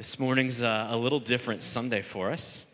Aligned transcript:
This 0.00 0.18
morning's 0.18 0.62
uh, 0.62 0.86
a 0.88 0.96
little 0.96 1.20
different 1.20 1.62
Sunday 1.62 2.00
for 2.00 2.30
us. 2.30 2.64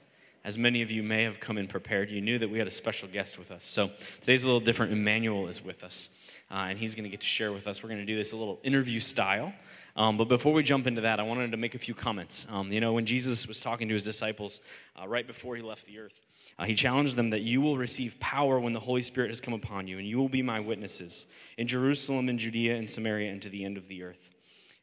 As 0.44 0.56
many 0.56 0.82
of 0.82 0.92
you 0.92 1.02
may 1.02 1.24
have 1.24 1.40
come 1.40 1.58
in 1.58 1.66
prepared, 1.66 2.08
you 2.08 2.20
knew 2.20 2.38
that 2.38 2.48
we 2.48 2.56
had 2.56 2.68
a 2.68 2.70
special 2.70 3.08
guest 3.08 3.36
with 3.36 3.50
us. 3.50 3.66
So 3.66 3.90
today's 4.21 4.45
a 4.45 4.46
little 4.46 4.60
different. 4.60 4.92
Emmanuel 4.92 5.48
is 5.48 5.60
with 5.60 5.82
us, 5.82 6.08
uh, 6.52 6.68
and 6.68 6.78
he's 6.78 6.94
going 6.94 7.02
to 7.02 7.10
get 7.10 7.22
to 7.22 7.26
share 7.26 7.50
with 7.50 7.66
us. 7.66 7.82
We're 7.82 7.88
going 7.88 7.98
to 7.98 8.06
do 8.06 8.14
this 8.16 8.30
a 8.30 8.36
little 8.36 8.60
interview 8.62 9.00
style. 9.00 9.52
Um, 9.96 10.16
but 10.16 10.28
before 10.28 10.52
we 10.52 10.62
jump 10.62 10.86
into 10.86 11.00
that, 11.00 11.18
I 11.18 11.24
wanted 11.24 11.50
to 11.50 11.56
make 11.56 11.74
a 11.74 11.80
few 11.80 11.94
comments. 11.94 12.46
Um, 12.48 12.70
you 12.70 12.80
know, 12.80 12.92
when 12.92 13.06
Jesus 13.06 13.49
was 13.49 13.61
talking 13.61 13.88
to 13.88 13.95
his 13.95 14.04
disciples 14.04 14.61
uh, 14.95 15.08
right 15.08 15.27
before 15.27 15.56
he 15.56 15.63
left 15.63 15.85
the 15.87 15.99
earth, 15.99 16.21
uh, 16.61 16.65
he 16.65 16.77
challenged 16.77 17.17
them 17.17 17.31
that 17.31 17.41
you 17.41 17.61
will 17.61 17.77
receive 17.77 18.21
power 18.21 18.61
when 18.61 18.73
the 18.73 18.79
Holy 18.79 19.03
Spirit 19.03 19.31
has 19.33 19.41
come 19.41 19.53
upon 19.53 19.89
you, 19.89 19.99
and 19.99 20.07
you 20.07 20.17
will 20.17 20.29
be 20.29 20.43
my 20.43 20.61
witnesses 20.61 21.27
in 21.59 21.67
Jerusalem 21.67 22.29
and 22.29 22.39
Judea 22.39 22.77
and 22.77 22.89
Samaria 22.89 23.33
and 23.33 23.43
to 23.43 23.49
the 23.49 23.65
end 23.65 23.77
of 23.77 23.89
the 23.89 24.05
earth. 24.05 24.36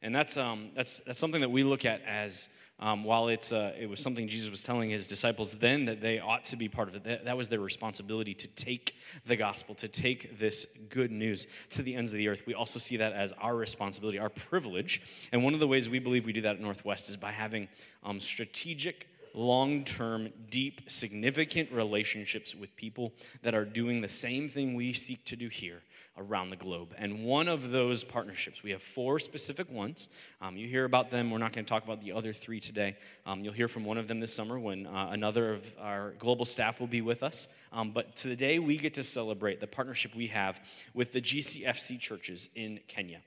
And 0.04 0.14
that's, 0.14 0.36
um, 0.38 0.70
that's, 0.76 1.00
that's 1.06 1.18
something 1.18 1.42
that 1.42 1.50
we 1.50 1.64
look 1.64 1.86
at 1.86 2.02
as 2.04 2.50
um, 2.80 3.06
while 3.06 3.30
it's, 3.30 3.54
uh, 3.54 3.72
it 3.80 3.90
was 3.90 4.02
something 4.02 4.28
Jesus 4.28 4.52
was 4.52 4.62
telling 4.62 4.90
his 4.90 5.08
disciples 5.08 5.54
then 5.54 5.86
that 5.86 6.02
they 6.02 6.20
ought 6.20 6.44
to 6.46 6.58
be 6.58 6.68
part 6.68 6.90
of 6.90 6.96
it. 6.96 7.06
That, 7.06 7.26
that 7.26 7.38
was 7.38 7.48
their 7.48 7.62
responsibility 7.62 8.34
to 8.34 8.48
take 8.48 8.96
the 9.26 9.38
gospel, 9.38 9.74
to 9.76 9.88
take 9.88 10.38
this 10.38 10.68
good 10.90 11.10
news 11.10 11.48
to 11.70 11.82
the 11.84 11.96
ends 11.96 12.12
of 12.12 12.18
the 12.18 12.28
earth. 12.28 12.42
We 12.46 12.54
also 12.54 12.80
see 12.80 12.98
that 12.98 13.14
as 13.14 13.32
our 13.40 13.56
responsibility, 13.56 14.20
our 14.20 14.30
privilege. 14.30 15.02
And 15.32 15.42
one 15.44 15.54
of 15.54 15.62
the 15.62 15.68
ways 15.68 15.88
we 15.88 16.00
believe 16.00 16.26
we 16.26 16.34
do 16.34 16.42
that 16.42 16.56
at 16.56 16.62
Northwest 16.62 17.10
is 17.10 17.16
by 17.16 17.32
having 17.32 17.70
um, 18.04 18.20
strategic 18.20 19.08
long 19.34 19.86
term, 19.86 20.30
deep, 20.50 20.82
significant 20.88 21.72
relationships 21.72 22.54
with 22.54 22.76
people 22.76 23.14
that 23.44 23.56
are 23.56 23.66
doing 23.66 24.02
the 24.02 24.10
same 24.10 24.50
thing 24.50 24.76
we 24.76 24.92
seek 24.92 25.24
to 25.26 25.38
do 25.38 25.48
here 25.48 25.82
around 26.18 26.50
the 26.50 26.56
globe. 26.56 26.94
And 26.98 27.24
one 27.24 27.48
of 27.48 27.72
those 27.72 28.04
partnerships, 28.04 28.62
we 28.62 28.72
have 28.72 28.84
four 28.84 29.20
specific 29.20 29.72
ones. 29.72 30.10
Um, 30.42 30.56
you 30.56 30.68
hear 30.68 30.86
about 30.86 31.10
them. 31.10 31.32
We're 31.32 31.40
not 31.40 31.54
going 31.54 31.66
to 31.66 31.70
talk 31.70 31.84
about 31.84 32.02
the 32.02 32.12
other 32.12 32.34
three 32.34 32.60
today. 32.60 32.98
Um, 33.26 33.44
you'll 33.44 33.54
hear 33.54 33.68
from 33.68 33.84
one 33.84 33.98
of 33.98 34.08
them 34.08 34.20
this 34.20 34.34
summer 34.34 34.60
when 34.60 34.86
uh, 34.86 35.10
another 35.12 35.54
of 35.54 35.74
our 35.80 36.12
global 36.20 36.46
staff 36.46 36.80
will 36.80 36.88
be 36.88 37.02
with 37.02 37.24
us. 37.24 37.48
Um, 37.72 37.92
but 37.92 38.16
today 38.16 38.60
we 38.60 38.78
get 38.78 38.94
to 38.96 39.04
celebrate 39.04 39.60
the 39.60 39.68
partnership 39.68 40.16
we 40.16 40.28
have 40.28 40.60
with 40.94 41.12
the 41.12 41.22
GCFC 41.22 42.00
churches 42.00 42.50
in 42.56 42.80
Kenya. 42.88 43.22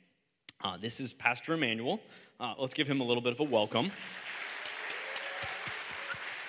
Uh, 0.63 0.77
this 0.77 1.01
is 1.01 1.13
Pastor 1.13 1.55
Emmanuel. 1.55 2.01
Uh, 2.39 2.55
let's 2.59 2.75
give 2.75 2.87
him 2.87 3.01
a 3.01 3.05
little 3.05 3.23
bit 3.23 3.33
of 3.33 3.41
a 3.41 3.45
welcome. 3.45 3.91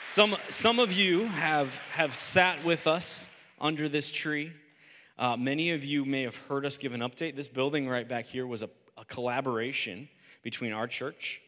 Some, 0.08 0.38
some 0.50 0.80
of 0.80 0.92
you 0.92 1.26
have, 1.26 1.76
have 1.94 2.16
sat 2.16 2.64
with 2.64 2.88
us 2.88 3.28
under 3.60 3.90
this 3.90 4.12
tree 4.12 4.54
uh, 5.20 5.36
many 5.36 5.72
of 5.72 5.84
you 5.84 6.06
may 6.06 6.24
have 6.24 6.36
heard 6.36 6.66
us 6.66 6.78
give 6.78 6.94
an 6.94 7.02
update. 7.02 7.36
This 7.36 7.48
building 7.48 7.88
right 7.88 8.08
back 8.08 8.26
here 8.26 8.46
was 8.46 8.62
a, 8.62 8.70
a 8.98 9.06
collaboration 9.06 10.10
between 10.44 10.74
our 10.74 10.88
church, 10.88 11.42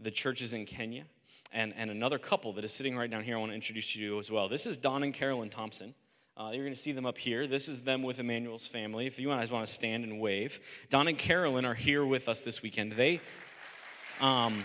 the 0.00 0.10
churches 0.10 0.54
in 0.54 0.66
Kenya, 0.66 1.04
and, 1.52 1.72
and 1.76 1.90
another 1.90 2.18
couple 2.18 2.52
that 2.54 2.64
is 2.64 2.72
sitting 2.72 2.96
right 2.96 3.10
down 3.10 3.22
here. 3.22 3.36
I 3.36 3.38
want 3.38 3.52
to 3.52 3.54
introduce 3.54 3.94
you 3.94 4.10
to 4.10 4.18
as 4.18 4.30
well. 4.30 4.48
This 4.48 4.66
is 4.66 4.76
Don 4.76 5.02
and 5.02 5.14
Carolyn 5.14 5.50
Thompson. 5.50 5.94
Uh, 6.36 6.50
you're 6.52 6.64
going 6.64 6.74
to 6.74 6.80
see 6.80 6.92
them 6.92 7.06
up 7.06 7.16
here. 7.16 7.46
This 7.46 7.66
is 7.66 7.80
them 7.80 8.02
with 8.02 8.18
Emmanuel's 8.18 8.66
family. 8.66 9.06
If 9.06 9.18
you 9.18 9.28
guys 9.28 9.50
want 9.50 9.66
to 9.66 9.72
stand 9.72 10.04
and 10.04 10.20
wave, 10.20 10.60
Don 10.90 11.08
and 11.08 11.16
Carolyn 11.16 11.64
are 11.64 11.74
here 11.74 12.04
with 12.04 12.28
us 12.28 12.42
this 12.42 12.60
weekend. 12.60 12.92
They, 12.92 13.20
um, 14.20 14.64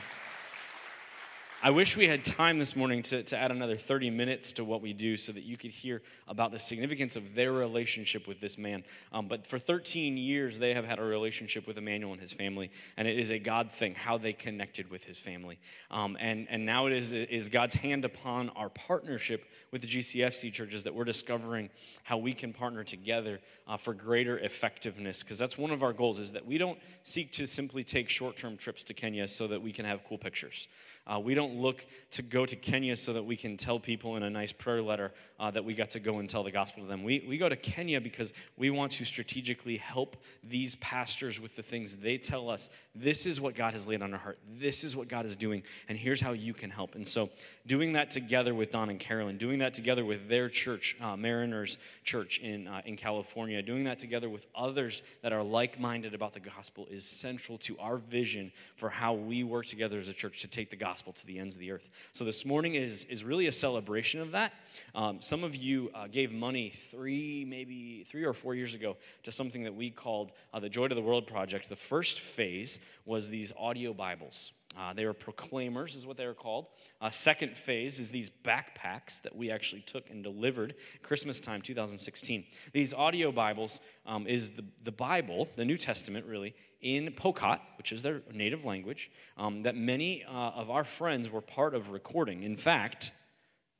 I 1.63 1.69
wish 1.69 1.95
we 1.95 2.07
had 2.07 2.25
time 2.25 2.57
this 2.57 2.75
morning 2.75 3.03
to, 3.03 3.21
to 3.21 3.37
add 3.37 3.51
another 3.51 3.77
30 3.77 4.09
minutes 4.09 4.51
to 4.53 4.63
what 4.63 4.81
we 4.81 4.93
do 4.93 5.15
so 5.15 5.31
that 5.31 5.43
you 5.43 5.57
could 5.57 5.69
hear 5.69 6.01
about 6.27 6.51
the 6.51 6.57
significance 6.57 7.15
of 7.15 7.35
their 7.35 7.51
relationship 7.51 8.27
with 8.27 8.41
this 8.41 8.57
man. 8.57 8.83
Um, 9.13 9.27
but 9.27 9.45
for 9.45 9.59
13 9.59 10.17
years, 10.17 10.57
they 10.57 10.73
have 10.73 10.85
had 10.85 10.97
a 10.97 11.03
relationship 11.03 11.67
with 11.67 11.77
Emmanuel 11.77 12.13
and 12.13 12.21
his 12.21 12.33
family, 12.33 12.71
and 12.97 13.07
it 13.07 13.19
is 13.19 13.29
a 13.29 13.37
God 13.37 13.71
thing 13.71 13.93
how 13.93 14.17
they 14.17 14.33
connected 14.33 14.89
with 14.89 15.03
his 15.03 15.19
family. 15.19 15.59
Um, 15.91 16.17
and, 16.19 16.47
and 16.49 16.65
now 16.65 16.87
it 16.87 16.93
is, 16.93 17.13
is 17.13 17.47
God's 17.47 17.75
hand 17.75 18.05
upon 18.05 18.49
our 18.49 18.69
partnership 18.69 19.45
with 19.69 19.83
the 19.83 19.87
GCFC 19.87 20.51
churches 20.51 20.83
that 20.85 20.95
we're 20.95 21.03
discovering 21.03 21.69
how 22.01 22.17
we 22.17 22.33
can 22.33 22.53
partner 22.53 22.83
together 22.83 23.39
uh, 23.67 23.77
for 23.77 23.93
greater 23.93 24.39
effectiveness, 24.39 25.21
because 25.21 25.37
that's 25.37 25.59
one 25.59 25.69
of 25.69 25.83
our 25.83 25.93
goals 25.93 26.17
is 26.17 26.31
that 26.31 26.43
we 26.43 26.57
don't 26.57 26.79
seek 27.03 27.31
to 27.33 27.45
simply 27.45 27.83
take 27.83 28.09
short-term 28.09 28.57
trips 28.57 28.83
to 28.85 28.95
Kenya 28.95 29.27
so 29.27 29.45
that 29.45 29.61
we 29.61 29.71
can 29.71 29.85
have 29.85 30.03
cool 30.09 30.17
pictures. 30.17 30.67
Uh, 31.07 31.19
we 31.19 31.33
don't 31.33 31.55
look 31.59 31.85
to 32.11 32.21
go 32.21 32.45
to 32.45 32.55
Kenya 32.55 32.95
so 32.95 33.13
that 33.13 33.23
we 33.23 33.35
can 33.35 33.57
tell 33.57 33.79
people 33.79 34.17
in 34.17 34.23
a 34.23 34.29
nice 34.29 34.51
prayer 34.51 34.81
letter 34.81 35.11
uh, 35.39 35.49
that 35.49 35.65
we 35.65 35.73
got 35.73 35.89
to 35.89 35.99
go 35.99 36.19
and 36.19 36.29
tell 36.29 36.43
the 36.43 36.51
gospel 36.51 36.83
to 36.83 36.87
them. 36.87 37.03
We, 37.03 37.25
we 37.27 37.37
go 37.37 37.49
to 37.49 37.55
Kenya 37.55 37.99
because 37.99 38.33
we 38.55 38.69
want 38.69 38.91
to 38.93 39.05
strategically 39.05 39.77
help 39.77 40.17
these 40.43 40.75
pastors 40.75 41.39
with 41.39 41.55
the 41.55 41.63
things 41.63 41.95
they 41.95 42.17
tell 42.17 42.49
us. 42.49 42.69
This 42.93 43.25
is 43.25 43.41
what 43.41 43.55
God 43.55 43.73
has 43.73 43.87
laid 43.87 44.03
on 44.03 44.13
our 44.13 44.19
heart. 44.19 44.37
This 44.59 44.83
is 44.83 44.95
what 44.95 45.07
God 45.07 45.25
is 45.25 45.35
doing, 45.35 45.63
and 45.89 45.97
here's 45.97 46.21
how 46.21 46.33
you 46.33 46.53
can 46.53 46.69
help. 46.69 46.93
And 46.93 47.07
so, 47.07 47.29
doing 47.65 47.93
that 47.93 48.11
together 48.11 48.53
with 48.53 48.69
Don 48.69 48.89
and 48.89 48.99
Carolyn, 48.99 49.37
doing 49.37 49.59
that 49.59 49.73
together 49.73 50.05
with 50.05 50.29
their 50.29 50.49
church, 50.49 50.95
uh, 51.01 51.17
Mariners 51.17 51.77
Church 52.03 52.39
in, 52.39 52.67
uh, 52.67 52.81
in 52.85 52.95
California, 52.95 53.61
doing 53.61 53.85
that 53.85 53.97
together 53.97 54.29
with 54.29 54.45
others 54.55 55.01
that 55.23 55.33
are 55.33 55.43
like 55.43 55.79
minded 55.79 56.13
about 56.13 56.33
the 56.33 56.39
gospel 56.39 56.87
is 56.91 57.05
central 57.05 57.57
to 57.59 57.77
our 57.79 57.97
vision 57.97 58.51
for 58.75 58.89
how 58.89 59.13
we 59.13 59.43
work 59.43 59.65
together 59.65 59.99
as 59.99 60.09
a 60.09 60.13
church 60.13 60.41
to 60.41 60.47
take 60.47 60.69
the 60.69 60.75
gospel 60.75 60.90
to 60.99 61.25
the 61.25 61.39
ends 61.39 61.55
of 61.55 61.59
the 61.59 61.71
earth. 61.71 61.89
So, 62.11 62.25
this 62.25 62.45
morning 62.45 62.75
is, 62.75 63.05
is 63.05 63.23
really 63.23 63.47
a 63.47 63.51
celebration 63.51 64.21
of 64.21 64.31
that. 64.31 64.53
Um, 64.93 65.21
some 65.21 65.43
of 65.43 65.55
you 65.55 65.89
uh, 65.95 66.07
gave 66.07 66.31
money 66.31 66.73
three, 66.91 67.45
maybe 67.47 68.05
three 68.09 68.23
or 68.23 68.33
four 68.33 68.55
years 68.55 68.73
ago 68.73 68.97
to 69.23 69.31
something 69.31 69.63
that 69.63 69.75
we 69.75 69.89
called 69.89 70.31
uh, 70.53 70.59
the 70.59 70.69
Joy 70.69 70.87
to 70.87 70.95
the 70.95 71.01
World 71.01 71.27
Project. 71.27 71.69
The 71.69 71.75
first 71.75 72.19
phase 72.19 72.79
was 73.05 73.29
these 73.29 73.53
audio 73.57 73.93
Bibles. 73.93 74.51
Uh, 74.77 74.93
they 74.93 75.05
were 75.05 75.13
proclaimers, 75.13 75.95
is 75.95 76.05
what 76.05 76.17
they 76.17 76.25
were 76.25 76.33
called. 76.33 76.67
Uh, 77.01 77.09
second 77.09 77.57
phase 77.57 77.99
is 77.99 78.09
these 78.09 78.29
backpacks 78.29 79.21
that 79.21 79.35
we 79.35 79.51
actually 79.51 79.81
took 79.81 80.09
and 80.09 80.23
delivered 80.23 80.75
Christmas 81.03 81.39
time 81.39 81.61
2016. 81.61 82.45
These 82.73 82.93
audio 82.93 83.31
Bibles 83.31 83.79
um, 84.05 84.27
is 84.27 84.51
the, 84.51 84.63
the 84.83 84.91
Bible, 84.91 85.49
the 85.55 85.65
New 85.65 85.77
Testament 85.77 86.25
really, 86.25 86.55
in 86.81 87.11
Pokot, 87.11 87.59
which 87.77 87.91
is 87.91 88.01
their 88.01 88.21
native 88.33 88.63
language, 88.63 89.11
um, 89.37 89.63
that 89.63 89.75
many 89.75 90.23
uh, 90.23 90.31
of 90.31 90.69
our 90.69 90.83
friends 90.83 91.29
were 91.29 91.41
part 91.41 91.75
of 91.75 91.89
recording. 91.89 92.43
In 92.43 92.55
fact, 92.55 93.11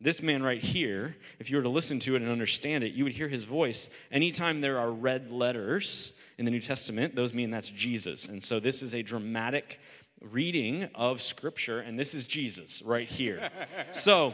this 0.01 0.21
man 0.21 0.41
right 0.41 0.61
here, 0.61 1.15
if 1.39 1.49
you 1.49 1.57
were 1.57 1.63
to 1.63 1.69
listen 1.69 1.99
to 1.99 2.15
it 2.15 2.23
and 2.23 2.31
understand 2.31 2.83
it, 2.83 2.93
you 2.93 3.03
would 3.03 3.13
hear 3.13 3.27
his 3.27 3.43
voice. 3.43 3.87
Anytime 4.11 4.59
there 4.59 4.79
are 4.79 4.91
red 4.91 5.31
letters 5.31 6.13
in 6.39 6.45
the 6.45 6.51
New 6.51 6.59
Testament, 6.59 7.15
those 7.15 7.35
mean 7.35 7.51
that's 7.51 7.69
Jesus. 7.69 8.27
And 8.27 8.43
so 8.43 8.59
this 8.59 8.81
is 8.81 8.95
a 8.95 9.03
dramatic 9.03 9.79
reading 10.21 10.89
of 10.95 11.21
Scripture, 11.21 11.79
and 11.79 11.97
this 11.97 12.13
is 12.13 12.23
Jesus 12.25 12.81
right 12.81 13.07
here. 13.07 13.49
so 13.93 14.33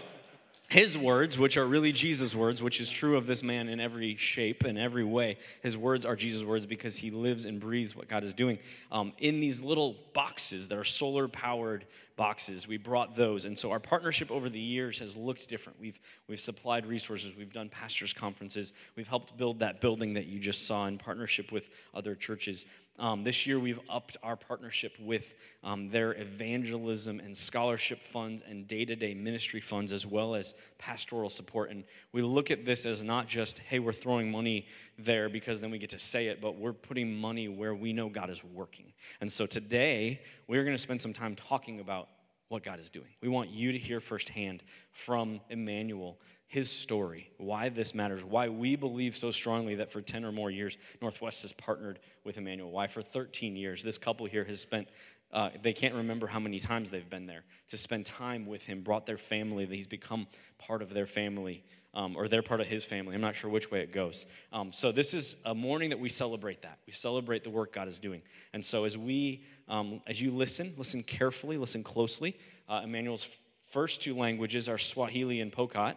his 0.70 0.98
words, 0.98 1.38
which 1.38 1.56
are 1.56 1.66
really 1.66 1.94
Jesus' 1.94 2.36
words, 2.36 2.62
which 2.62 2.82
is 2.82 2.90
true 2.90 3.16
of 3.16 3.26
this 3.26 3.42
man 3.42 3.70
in 3.70 3.80
every 3.80 4.18
shape 4.18 4.66
and 4.66 4.78
every 4.78 5.06
way, 5.06 5.38
his 5.64 5.78
words 5.78 6.06
are 6.06 6.16
Jesus' 6.16 6.44
words 6.44 6.66
because 6.66 6.98
he 6.98 7.10
lives 7.10 7.46
and 7.46 7.58
breathes 7.58 7.96
what 7.96 8.10
God 8.10 8.26
is 8.26 8.34
doing. 8.34 8.60
Um, 8.92 9.14
in 9.18 9.40
these 9.40 9.62
little 9.62 9.96
boxes 10.14 10.68
that 10.68 10.78
are 10.78 10.84
solar 10.84 11.30
powered 11.30 11.86
boxes, 12.18 12.68
we 12.68 12.76
brought 12.76 13.16
those. 13.16 13.46
And 13.46 13.58
so 13.58 13.72
our 13.72 13.80
partnership 13.80 14.30
over 14.30 14.50
the 14.50 14.60
years 14.60 15.00
has 15.00 15.16
looked 15.16 15.48
different. 15.48 15.80
We've, 15.80 16.00
we've 16.28 16.40
supplied 16.40 16.86
resources, 16.86 17.32
we've 17.38 17.54
done 17.54 17.70
pastors' 17.70 18.12
conferences, 18.12 18.74
we've 18.98 19.08
helped 19.08 19.38
build 19.38 19.60
that 19.60 19.80
building 19.80 20.16
that 20.16 20.26
you 20.26 20.38
just 20.38 20.68
saw 20.68 20.88
in 20.88 20.98
partnership 20.98 21.54
with 21.54 21.70
other 21.94 22.14
churches. 22.14 22.66
Um, 23.00 23.24
this 23.24 23.46
year, 23.46 23.60
we've 23.60 23.80
upped 23.90 24.18
our 24.24 24.36
partnership 24.36 24.96
with 25.00 25.36
um, 25.64 25.90
their 25.90 26.14
evangelism 26.14 27.20
and 27.20 27.38
scholarship 27.38 28.02
funds 28.02 28.42
and 28.48 28.68
day 28.68 28.86
to 28.86 28.96
day 28.96 29.14
ministry 29.14 29.62
funds, 29.62 29.94
as 29.94 30.06
well 30.06 30.34
as 30.34 30.56
pastoral 30.80 31.30
support. 31.30 31.70
And 31.70 31.84
we 32.12 32.24
look 32.24 32.50
at 32.50 32.66
this 32.66 32.86
as 32.86 33.04
not 33.04 33.28
just, 33.28 33.60
hey, 33.60 33.78
we're 33.78 33.94
throwing 33.94 34.32
money 34.32 34.68
there 34.98 35.30
because 35.30 35.62
then 35.62 35.70
we 35.70 35.78
get 35.78 35.92
to 35.92 36.00
say 36.00 36.28
it, 36.28 36.42
but 36.42 36.58
we're 36.58 36.74
putting 36.74 37.16
money 37.16 37.48
where 37.48 37.76
we 37.76 37.94
know 37.94 38.10
God 38.10 38.32
is 38.32 38.44
working. 38.44 38.94
And 39.22 39.32
so 39.32 39.46
today, 39.46 40.22
we're 40.48 40.64
going 40.64 40.76
to 40.76 40.82
spend 40.82 41.00
some 41.00 41.14
time 41.14 41.36
talking 41.36 41.80
about 41.80 42.10
what 42.50 42.64
God 42.64 42.80
is 42.80 42.90
doing. 42.90 43.10
We 43.22 43.28
want 43.28 43.50
you 43.50 43.72
to 43.74 43.78
hear 43.78 44.00
firsthand 44.00 44.64
from 44.92 45.42
Emmanuel 45.50 46.18
his 46.48 46.72
story, 46.72 47.30
why 47.38 47.68
this 47.68 47.94
matters, 47.94 48.24
why 48.24 48.48
we 48.48 48.78
believe 48.78 49.18
so 49.18 49.32
strongly 49.32 49.76
that 49.76 49.92
for 49.92 50.02
10 50.02 50.24
or 50.24 50.32
more 50.32 50.50
years, 50.50 50.78
Northwest 51.02 51.42
has 51.42 51.52
partnered 51.52 52.00
with 52.24 52.38
Emmanuel, 52.38 52.72
why 52.72 52.88
for 52.88 53.02
13 53.02 53.58
years, 53.58 53.84
this 53.84 53.98
couple 53.98 54.26
here 54.26 54.46
has 54.46 54.62
spent, 54.62 54.88
uh, 55.34 55.50
they 55.62 55.74
can't 55.74 55.94
remember 55.94 56.26
how 56.26 56.40
many 56.40 56.62
times 56.62 56.90
they've 56.90 57.10
been 57.10 57.26
there, 57.26 57.44
to 57.68 57.78
spend 57.78 58.06
time 58.06 58.46
with 58.46 58.64
him, 58.64 58.82
brought 58.82 59.06
their 59.06 59.18
family, 59.18 59.66
that 59.66 59.76
he's 59.76 59.88
become 59.88 60.26
part 60.58 60.82
of 60.82 60.94
their 60.94 61.06
family. 61.06 61.64
Um, 61.94 62.16
or 62.16 62.28
they're 62.28 62.44
part 62.44 62.62
of 62.62 62.68
his 62.68 62.86
family. 62.86 63.16
I'm 63.16 63.22
not 63.22 63.36
sure 63.36 63.50
which 63.50 63.72
way 63.72 63.80
it 63.80 63.92
goes. 63.92 64.28
Um, 64.54 64.72
so, 64.72 64.92
this 64.92 65.16
is 65.16 65.36
a 65.46 65.56
morning 65.56 65.90
that 65.90 66.00
we 66.00 66.10
celebrate 66.10 66.62
that. 66.62 66.78
We 66.86 66.94
celebrate 66.94 67.44
the 67.44 67.50
work 67.50 67.74
God 67.74 67.88
is 67.88 67.98
doing. 67.98 68.22
And 68.54 68.64
so, 68.64 68.84
as 68.84 68.96
we, 68.96 69.46
um, 69.68 70.02
as 70.06 70.22
you 70.22 70.30
listen, 70.30 70.76
listen 70.78 71.02
carefully, 71.02 71.58
listen 71.58 71.82
closely. 71.82 72.38
Uh, 72.70 72.82
Emmanuel's 72.84 73.28
first 73.72 74.04
two 74.04 74.16
languages 74.16 74.70
are 74.70 74.78
Swahili 74.78 75.42
and 75.42 75.52
Pokot. 75.52 75.96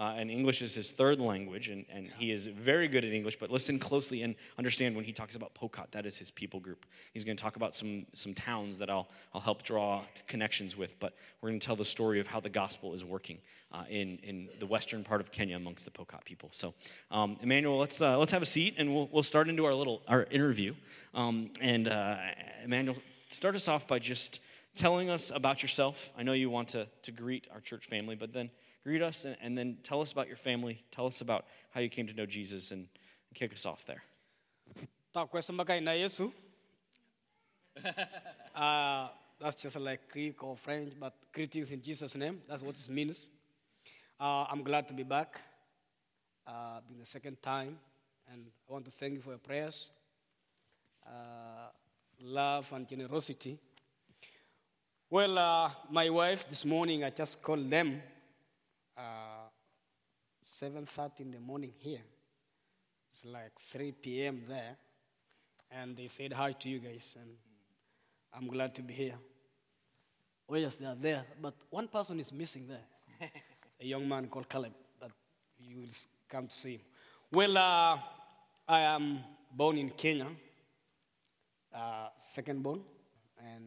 Uh, 0.00 0.14
and 0.16 0.30
English 0.30 0.62
is 0.62 0.74
his 0.74 0.90
third 0.90 1.20
language, 1.20 1.68
and, 1.68 1.84
and 1.92 2.08
he 2.18 2.32
is 2.32 2.46
very 2.46 2.88
good 2.88 3.04
at 3.04 3.12
English. 3.12 3.38
But 3.38 3.50
listen 3.50 3.78
closely 3.78 4.22
and 4.22 4.34
understand 4.56 4.96
when 4.96 5.04
he 5.04 5.12
talks 5.12 5.36
about 5.36 5.54
Pokot, 5.54 5.90
that 5.90 6.06
is 6.06 6.16
his 6.16 6.30
people 6.30 6.58
group. 6.58 6.86
He's 7.12 7.22
going 7.22 7.36
to 7.36 7.42
talk 7.42 7.56
about 7.56 7.76
some, 7.76 8.06
some 8.14 8.32
towns 8.32 8.78
that 8.78 8.88
I'll, 8.88 9.08
I'll 9.34 9.42
help 9.42 9.62
draw 9.62 10.02
connections 10.26 10.74
with, 10.74 10.98
but 11.00 11.12
we're 11.42 11.50
going 11.50 11.60
to 11.60 11.66
tell 11.66 11.76
the 11.76 11.84
story 11.84 12.18
of 12.18 12.26
how 12.26 12.40
the 12.40 12.48
gospel 12.48 12.94
is 12.94 13.04
working 13.04 13.40
uh, 13.72 13.84
in, 13.90 14.18
in 14.22 14.48
the 14.58 14.64
western 14.64 15.04
part 15.04 15.20
of 15.20 15.30
Kenya 15.30 15.56
amongst 15.56 15.84
the 15.84 15.90
Pokot 15.90 16.24
people. 16.24 16.48
So, 16.50 16.72
um, 17.10 17.36
Emmanuel, 17.42 17.78
let's, 17.78 18.00
uh, 18.00 18.16
let's 18.16 18.32
have 18.32 18.42
a 18.42 18.46
seat, 18.46 18.76
and 18.78 18.94
we'll, 18.94 19.10
we'll 19.12 19.22
start 19.22 19.50
into 19.50 19.66
our 19.66 19.74
little 19.74 20.00
our 20.08 20.24
interview. 20.30 20.74
Um, 21.12 21.50
and 21.60 21.88
uh, 21.88 22.16
Emmanuel, 22.64 22.96
start 23.28 23.54
us 23.54 23.68
off 23.68 23.86
by 23.86 23.98
just 23.98 24.40
telling 24.74 25.10
us 25.10 25.30
about 25.34 25.60
yourself. 25.60 26.10
I 26.16 26.22
know 26.22 26.32
you 26.32 26.48
want 26.48 26.68
to, 26.68 26.86
to 27.02 27.12
greet 27.12 27.48
our 27.52 27.60
church 27.60 27.86
family, 27.86 28.14
but 28.14 28.32
then 28.32 28.48
greet 28.82 29.02
us 29.02 29.24
and, 29.24 29.36
and 29.42 29.56
then 29.56 29.78
tell 29.82 30.00
us 30.00 30.12
about 30.12 30.28
your 30.28 30.36
family. 30.36 30.82
Tell 30.90 31.06
us 31.06 31.20
about 31.20 31.46
how 31.70 31.80
you 31.80 31.88
came 31.88 32.06
to 32.06 32.12
know 32.12 32.26
Jesus 32.26 32.70
and, 32.70 32.80
and 32.80 33.34
kick 33.34 33.52
us 33.52 33.66
off 33.66 33.84
there. 33.86 34.02
uh, 38.54 39.08
that's 39.40 39.62
just 39.62 39.78
like 39.78 40.10
Greek 40.12 40.42
or 40.42 40.56
French, 40.56 40.92
but 40.98 41.14
greetings 41.32 41.72
in 41.72 41.80
Jesus' 41.80 42.14
name. 42.14 42.42
That's 42.48 42.62
what 42.62 42.76
it 42.76 42.88
means. 42.88 43.30
Uh, 44.18 44.44
I'm 44.50 44.62
glad 44.62 44.86
to 44.88 44.94
be 44.94 45.02
back. 45.02 45.40
Uh, 46.46 46.80
being 46.88 46.98
the 46.98 47.06
second 47.06 47.40
time, 47.40 47.78
and 48.32 48.44
I 48.68 48.72
want 48.72 48.84
to 48.86 48.90
thank 48.90 49.14
you 49.14 49.20
for 49.20 49.30
your 49.30 49.38
prayers, 49.38 49.92
uh, 51.06 51.68
love, 52.22 52.72
and 52.72 52.88
generosity. 52.88 53.56
Well, 55.08 55.38
uh, 55.38 55.70
my 55.90 56.08
wife 56.08 56.48
this 56.48 56.64
morning, 56.64 57.04
I 57.04 57.10
just 57.10 57.40
called 57.40 57.70
them 57.70 58.02
7.30 60.60 61.20
in 61.20 61.30
the 61.30 61.40
morning 61.40 61.72
here. 61.78 62.02
It's 63.08 63.24
like 63.24 63.52
3 63.72 63.92
p.m. 63.92 64.42
there. 64.46 64.76
And 65.70 65.96
they 65.96 66.08
said 66.08 66.34
hi 66.34 66.52
to 66.52 66.68
you 66.68 66.80
guys, 66.80 67.16
and 67.18 67.30
I'm 68.34 68.46
glad 68.46 68.74
to 68.74 68.82
be 68.82 68.92
here. 68.92 69.14
Oh, 70.48 70.56
yes, 70.56 70.74
they 70.76 70.84
are 70.84 70.96
there, 70.96 71.24
but 71.40 71.54
one 71.70 71.88
person 71.88 72.20
is 72.20 72.32
missing 72.32 72.66
there. 72.68 73.30
a 73.80 73.86
young 73.86 74.06
man 74.06 74.26
called 74.26 74.48
Caleb, 74.48 74.72
but 74.98 75.12
you 75.60 75.78
will 75.78 75.94
come 76.28 76.48
to 76.48 76.56
see 76.56 76.72
him. 76.72 76.80
Well, 77.32 77.56
uh, 77.56 77.98
I 78.68 78.80
am 78.80 79.20
born 79.52 79.78
in 79.78 79.90
Kenya, 79.90 80.26
uh, 81.74 82.08
second 82.16 82.62
born, 82.62 82.80
and 83.38 83.64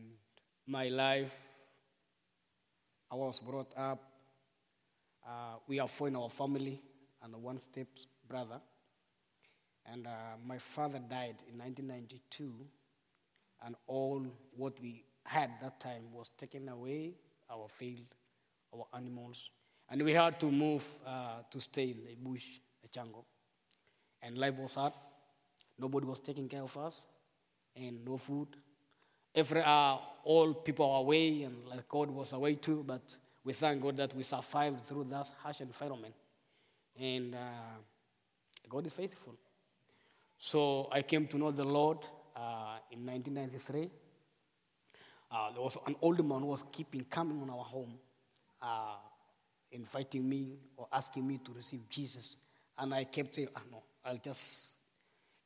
my 0.67 0.89
life, 0.89 1.35
I 3.09 3.15
was 3.15 3.39
brought 3.39 3.71
up 3.77 4.12
uh, 5.25 5.55
we 5.67 5.79
are 5.79 5.87
four 5.87 6.07
in 6.07 6.15
our 6.15 6.29
family 6.29 6.81
and 7.23 7.35
one 7.41 7.57
step 7.57 7.87
brother. 8.27 8.59
And 9.85 10.07
uh, 10.07 10.37
my 10.45 10.57
father 10.57 10.99
died 10.99 11.35
in 11.49 11.57
1992, 11.57 12.53
and 13.65 13.75
all 13.87 14.25
what 14.55 14.79
we 14.81 15.03
had 15.25 15.51
that 15.61 15.79
time 15.79 16.03
was 16.13 16.29
taken 16.37 16.69
away 16.69 17.15
our 17.49 17.67
field, 17.67 18.05
our 18.73 18.85
animals. 18.95 19.49
And 19.89 20.01
we 20.03 20.13
had 20.13 20.39
to 20.39 20.51
move 20.51 20.87
uh, 21.05 21.41
to 21.49 21.59
stay 21.59 21.91
in 21.91 21.99
a 22.09 22.15
bush, 22.15 22.59
a 22.83 22.87
jungle. 22.87 23.25
And 24.21 24.37
life 24.37 24.55
was 24.55 24.75
hard. 24.75 24.93
Nobody 25.77 26.05
was 26.05 26.19
taking 26.19 26.47
care 26.47 26.63
of 26.63 26.77
us, 26.77 27.07
and 27.75 28.05
no 28.05 28.17
food. 28.17 28.47
Every, 29.35 29.61
uh, 29.61 29.97
all 30.23 30.53
people 30.53 30.89
were 30.89 30.99
away, 30.99 31.43
and 31.43 31.67
like 31.67 31.89
God 31.89 32.09
was 32.09 32.31
away 32.33 32.55
too, 32.55 32.83
but 32.87 33.17
we 33.43 33.53
thank 33.53 33.81
God 33.81 33.97
that 33.97 34.15
we 34.15 34.23
survived 34.23 34.85
through 34.85 35.05
that 35.05 35.29
harsh 35.41 35.61
environment. 35.61 36.13
And 36.99 37.35
uh, 37.35 37.37
God 38.69 38.85
is 38.85 38.93
faithful. 38.93 39.35
So 40.37 40.87
I 40.91 41.01
came 41.01 41.27
to 41.27 41.37
know 41.37 41.51
the 41.51 41.63
Lord 41.63 41.99
uh, 42.35 42.77
in 42.91 43.05
1993. 43.05 43.89
Uh, 45.31 45.51
there 45.51 45.61
was 45.61 45.77
an 45.87 45.95
old 46.01 46.25
man 46.27 46.39
who 46.39 46.47
was 46.47 46.63
keeping 46.71 47.05
coming 47.05 47.41
on 47.41 47.49
our 47.49 47.63
home, 47.63 47.93
uh, 48.61 48.95
inviting 49.71 50.27
me 50.27 50.57
or 50.77 50.87
asking 50.91 51.25
me 51.27 51.39
to 51.39 51.51
receive 51.53 51.89
Jesus. 51.89 52.37
And 52.77 52.93
I 52.93 53.05
kept 53.05 53.35
saying, 53.35 53.49
ah, 53.55 53.61
no, 53.71 53.83
I'll 54.05 54.17
just 54.17 54.73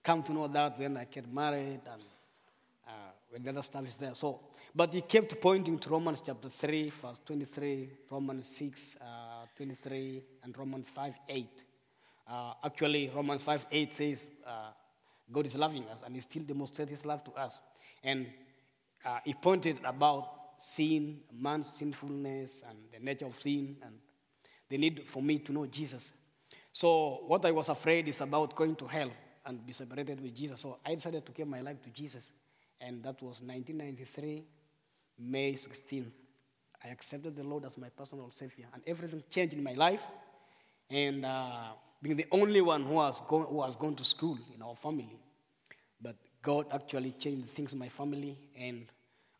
come 0.03 0.23
to 0.23 0.33
know 0.33 0.47
that 0.47 0.77
when 0.77 0.97
I 0.97 1.05
get 1.05 1.31
married 1.31 1.81
and 1.91 2.01
uh, 2.88 3.11
when 3.29 3.44
the 3.44 3.49
other 3.49 3.61
stuff 3.61 3.85
is 3.85 3.95
there. 3.95 4.13
So 4.13 4.39
but 4.75 4.94
he 4.94 5.02
kept 5.02 5.40
pointing 5.42 5.80
to 5.80 5.90
Romans 5.90 6.22
chapter 6.25 6.50
3, 6.50 6.90
verse 6.90 7.22
23, 7.25 7.90
Romans 8.12 8.48
6, 8.48 8.98
uh, 9.02 9.46
23, 9.56 10.24
and 10.44 10.58
Romans 10.58 10.88
5, 10.88 11.14
8. 11.28 11.48
Uh, 12.30 12.54
actually, 12.64 13.10
Romans 13.16 13.42
5, 13.42 13.66
8 13.72 13.96
says 13.96 14.28
uh, 14.46 14.72
God 15.31 15.46
is 15.46 15.56
loving 15.56 15.86
us 15.90 16.04
and 16.06 16.14
he 16.14 16.22
still 16.22 16.44
demonstrates 16.44 16.92
his 16.92 17.06
love 17.06 17.24
to 17.24 17.31
us. 17.31 17.60
And 18.04 18.28
uh, 19.06 19.19
he 19.24 19.34
pointed 19.34 19.78
about 19.84 20.30
sin, 20.58 21.22
man's 21.34 21.69
sinfulness, 21.69 22.64
and 22.68 22.78
the 22.92 23.04
nature 23.04 23.25
of 23.25 23.40
sin, 23.40 23.78
and 23.84 23.96
the 24.69 24.78
need 24.78 25.08
for 25.08 25.22
me 25.22 25.40
to 25.40 25.54
know 25.54 25.66
Jesus. 25.66 26.14
So, 26.72 27.22
what 27.28 27.46
I 27.46 27.52
was 27.52 27.69
afraid 27.69 28.08
is 28.08 28.22
about 28.22 28.56
going 28.56 28.75
to 28.75 28.88
hell 28.88 29.12
and 29.46 29.66
be 29.66 29.74
separated 29.74 30.22
with 30.22 30.36
Jesus. 30.36 30.62
So, 30.62 30.80
I 30.86 30.94
decided 30.96 31.25
to 31.25 31.31
give 31.31 31.48
my 31.48 31.62
life 31.62 31.81
to 31.84 31.90
Jesus. 31.90 32.34
And 32.80 33.02
that 33.04 33.22
was 33.22 33.42
1993 33.42 34.44
May 35.19 35.54
16th, 35.54 36.12
I 36.84 36.90
accepted 36.90 37.36
the 37.36 37.44
Lord 37.44 37.66
as 37.66 37.78
my 37.78 37.90
personal 37.90 38.30
Savior, 38.31 38.66
and 38.74 38.84
everything 38.86 39.24
changed 39.30 39.54
in 39.54 39.64
my 39.64 39.74
life. 39.74 40.04
And 40.90 41.25
uh, 41.25 41.69
being 42.02 42.16
the 42.16 42.28
only 42.31 42.62
one 42.62 42.84
who 42.84 43.02
has, 43.02 43.19
gone, 43.22 43.48
who 43.50 43.62
has 43.64 43.75
gone 43.75 43.96
to 43.96 44.04
school 44.04 44.38
in 44.56 44.62
our 44.62 44.75
family. 44.75 45.19
But 46.02 46.16
God 46.42 46.68
actually 46.72 47.12
changed 47.12 47.48
things 47.50 47.74
in 47.74 47.80
my 47.80 47.90
family, 47.90 48.38
and 48.58 48.86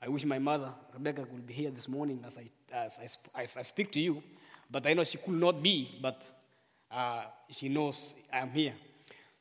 I 0.02 0.10
wish 0.10 0.26
my 0.26 0.40
mother, 0.40 0.72
Rebecca, 0.94 1.26
could 1.26 1.46
be 1.46 1.54
here 1.54 1.72
this 1.72 1.88
morning 1.88 2.24
as 2.26 2.38
I, 2.38 2.50
as 2.74 3.00
I, 3.00 3.42
as 3.42 3.58
I 3.58 3.62
speak 3.62 3.92
to 3.92 4.00
you. 4.00 4.22
But 4.70 4.86
I 4.86 4.94
know 4.94 5.04
she 5.04 5.18
could 5.18 5.36
not 5.36 5.62
be, 5.64 5.98
but 6.02 6.28
uh, 6.92 7.24
she 7.50 7.70
knows 7.70 8.16
I'm 8.32 8.50
here. 8.50 8.74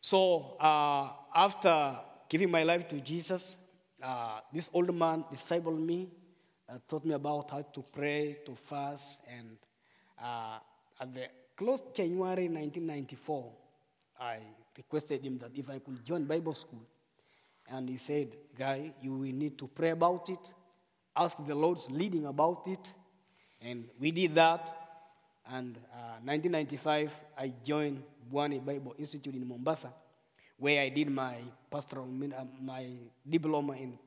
So 0.00 0.56
uh, 0.61 1.09
after 1.35 1.97
giving 2.29 2.50
my 2.50 2.62
life 2.62 2.87
to 2.88 3.00
Jesus, 3.00 3.56
uh, 4.03 4.41
this 4.53 4.71
old 4.73 4.94
man 4.94 5.25
discipled 5.33 5.81
me 5.81 6.09
uh, 6.68 6.78
taught 6.88 7.04
me 7.04 7.14
about 7.14 7.50
how 7.50 7.62
to 7.62 7.82
pray, 7.92 8.38
to 8.44 8.54
fast, 8.54 9.20
and 9.36 9.56
uh, 10.22 10.58
at 11.00 11.14
the 11.14 11.28
close 11.56 11.82
January 11.94 12.48
1994, 12.48 13.52
I 14.20 14.38
requested 14.76 15.22
him 15.22 15.38
that 15.38 15.50
if 15.54 15.68
I 15.70 15.78
could 15.78 16.04
join 16.04 16.24
Bible 16.24 16.54
school. 16.54 16.82
And 17.68 17.88
he 17.88 17.96
said, 17.96 18.28
Guy, 18.56 18.92
you 19.02 19.12
will 19.12 19.32
need 19.32 19.58
to 19.58 19.66
pray 19.66 19.90
about 19.90 20.28
it, 20.28 20.38
ask 21.16 21.36
the 21.44 21.54
Lord's 21.54 21.90
leading 21.90 22.26
about 22.26 22.66
it. 22.68 22.92
And 23.60 23.88
we 23.98 24.10
did 24.10 24.34
that. 24.36 24.74
And 25.50 25.76
uh, 25.92 26.18
1995, 26.25 27.12
I 27.38 27.52
joined 27.64 28.02
Bwani 28.32 28.64
Bible 28.64 28.94
Institute 28.99 29.35
in 29.35 29.46
Mombasa, 29.46 29.92
where 30.58 30.82
I 30.82 30.88
did 30.88 31.11
my 31.11 31.37
pastoral, 31.70 32.06
uh, 32.06 32.44
my 32.61 32.87
diploma 33.28 33.75
in, 33.75 33.99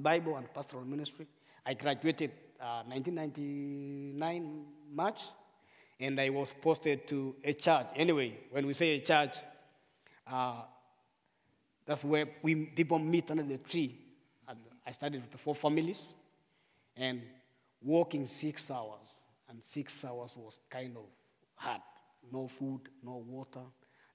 Bible 0.00 0.36
and 0.36 0.52
pastoral 0.54 0.84
ministry. 0.84 1.26
I 1.64 1.74
graduated 1.74 2.32
uh, 2.60 2.82
1999 2.86 4.64
March, 4.92 5.22
and 5.98 6.20
I 6.20 6.30
was 6.30 6.54
posted 6.60 7.06
to 7.08 7.34
a 7.44 7.52
church. 7.52 7.86
Anyway, 7.96 8.38
when 8.50 8.66
we 8.66 8.74
say 8.74 8.90
a 8.96 9.00
church, 9.00 9.38
uh, 10.26 10.62
that's 11.86 12.04
where 12.04 12.26
we 12.42 12.54
people 12.54 12.98
meet 12.98 13.30
under 13.30 13.42
the 13.42 13.58
tree. 13.58 13.98
I 14.86 14.92
started 14.92 15.20
with 15.20 15.30
the 15.30 15.38
four 15.38 15.54
families, 15.54 16.04
and 16.96 17.22
walking 17.82 18.26
six 18.26 18.70
hours, 18.70 19.20
and 19.48 19.62
six 19.62 20.04
hours 20.04 20.34
was 20.36 20.58
kind 20.68 20.96
of 20.96 21.04
hard. 21.54 21.80
No 22.32 22.48
food, 22.48 22.80
no 23.04 23.24
water. 23.26 23.60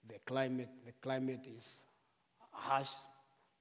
The 0.08 0.16
climate, 0.25 0.70
the 0.86 0.92
climate 1.02 1.48
is 1.58 1.78
harsh, 2.52 2.90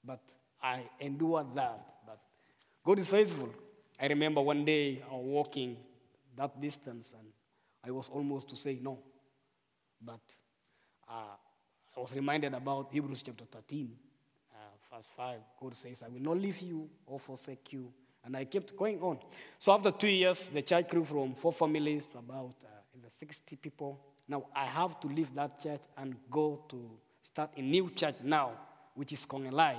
but 0.05 0.21
I 0.62 0.83
endured 1.00 1.55
that. 1.55 1.87
But 2.07 2.19
God 2.85 2.99
is 2.99 3.09
faithful. 3.09 3.50
I 4.01 4.07
remember 4.07 4.41
one 4.41 4.65
day 4.65 5.03
I 5.09 5.15
was 5.15 5.25
walking 5.25 5.77
that 6.37 6.61
distance 6.61 7.15
and 7.19 7.29
I 7.87 7.91
was 7.91 8.09
almost 8.09 8.49
to 8.51 8.57
say 8.57 8.79
no. 8.83 8.99
But 10.01 10.21
uh, 11.09 11.37
I 11.97 12.01
was 12.01 12.13
reminded 12.15 12.55
about 12.55 12.89
Hebrews 12.91 13.23
chapter 13.23 13.45
13, 13.45 13.91
uh, 14.53 14.97
verse 14.97 15.09
5. 15.17 15.39
God 15.61 15.77
says, 15.77 16.03
I 16.03 16.09
will 16.09 16.21
not 16.21 16.39
leave 16.39 16.61
you 16.61 16.89
or 17.07 17.21
forsake 17.21 17.73
you. 17.73 17.93
And 18.25 18.37
I 18.37 18.45
kept 18.47 18.75
going 18.77 19.01
on. 19.01 19.19
So 19.59 19.73
after 19.73 19.91
two 19.91 20.09
years, 20.09 20.49
the 20.49 20.63
church 20.63 20.89
grew 20.89 21.05
from 21.05 21.35
four 21.35 21.53
families 21.53 22.07
to 22.07 22.19
about 22.19 22.55
uh, 22.65 22.69
in 22.95 23.03
the 23.03 23.11
60 23.11 23.57
people. 23.57 24.01
Now 24.27 24.47
I 24.57 24.65
have 24.65 24.99
to 25.01 25.09
leave 25.09 25.35
that 25.35 25.61
church 25.61 25.83
and 25.97 26.17
go 26.31 26.65
to 26.69 26.91
start 27.21 27.51
a 27.57 27.63
new 27.63 27.91
church 27.91 28.17
now, 28.23 28.53
which 28.95 29.13
is 29.13 29.27
Kongelai. 29.27 29.77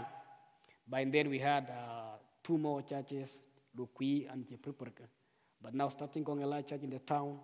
By 0.87 1.03
then 1.05 1.29
we 1.29 1.39
had 1.39 1.63
uh, 1.69 2.17
two 2.43 2.57
more 2.59 2.83
churches, 2.83 3.47
Lukui 3.77 4.31
and 4.31 4.45
Jepurpurka. 4.45 5.07
But 5.61 5.73
now 5.73 5.89
starting 5.89 6.23
Kongelai 6.23 6.67
Church 6.67 6.83
in 6.83 6.89
the 6.89 6.99
town, 6.99 7.39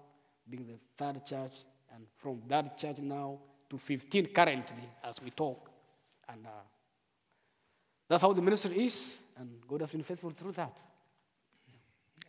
being 0.50 0.66
the 0.66 0.80
third 0.98 1.26
church, 1.26 1.54
and 1.94 2.06
from 2.18 2.42
that 2.48 2.78
church 2.78 2.98
now 3.00 3.40
to 3.70 3.78
15 3.78 4.28
currently 4.28 4.90
as 5.04 5.22
we 5.22 5.32
talk. 5.32 5.70
And 6.30 6.46
uh, 6.46 6.50
that's 8.08 8.22
how 8.22 8.34
the 8.34 8.42
ministry 8.42 8.86
is, 8.86 9.20
and 9.38 9.50
God 9.68 9.82
has 9.82 9.92
been 9.92 10.04
faithful 10.04 10.32
through 10.32 10.52
that. 10.54 10.78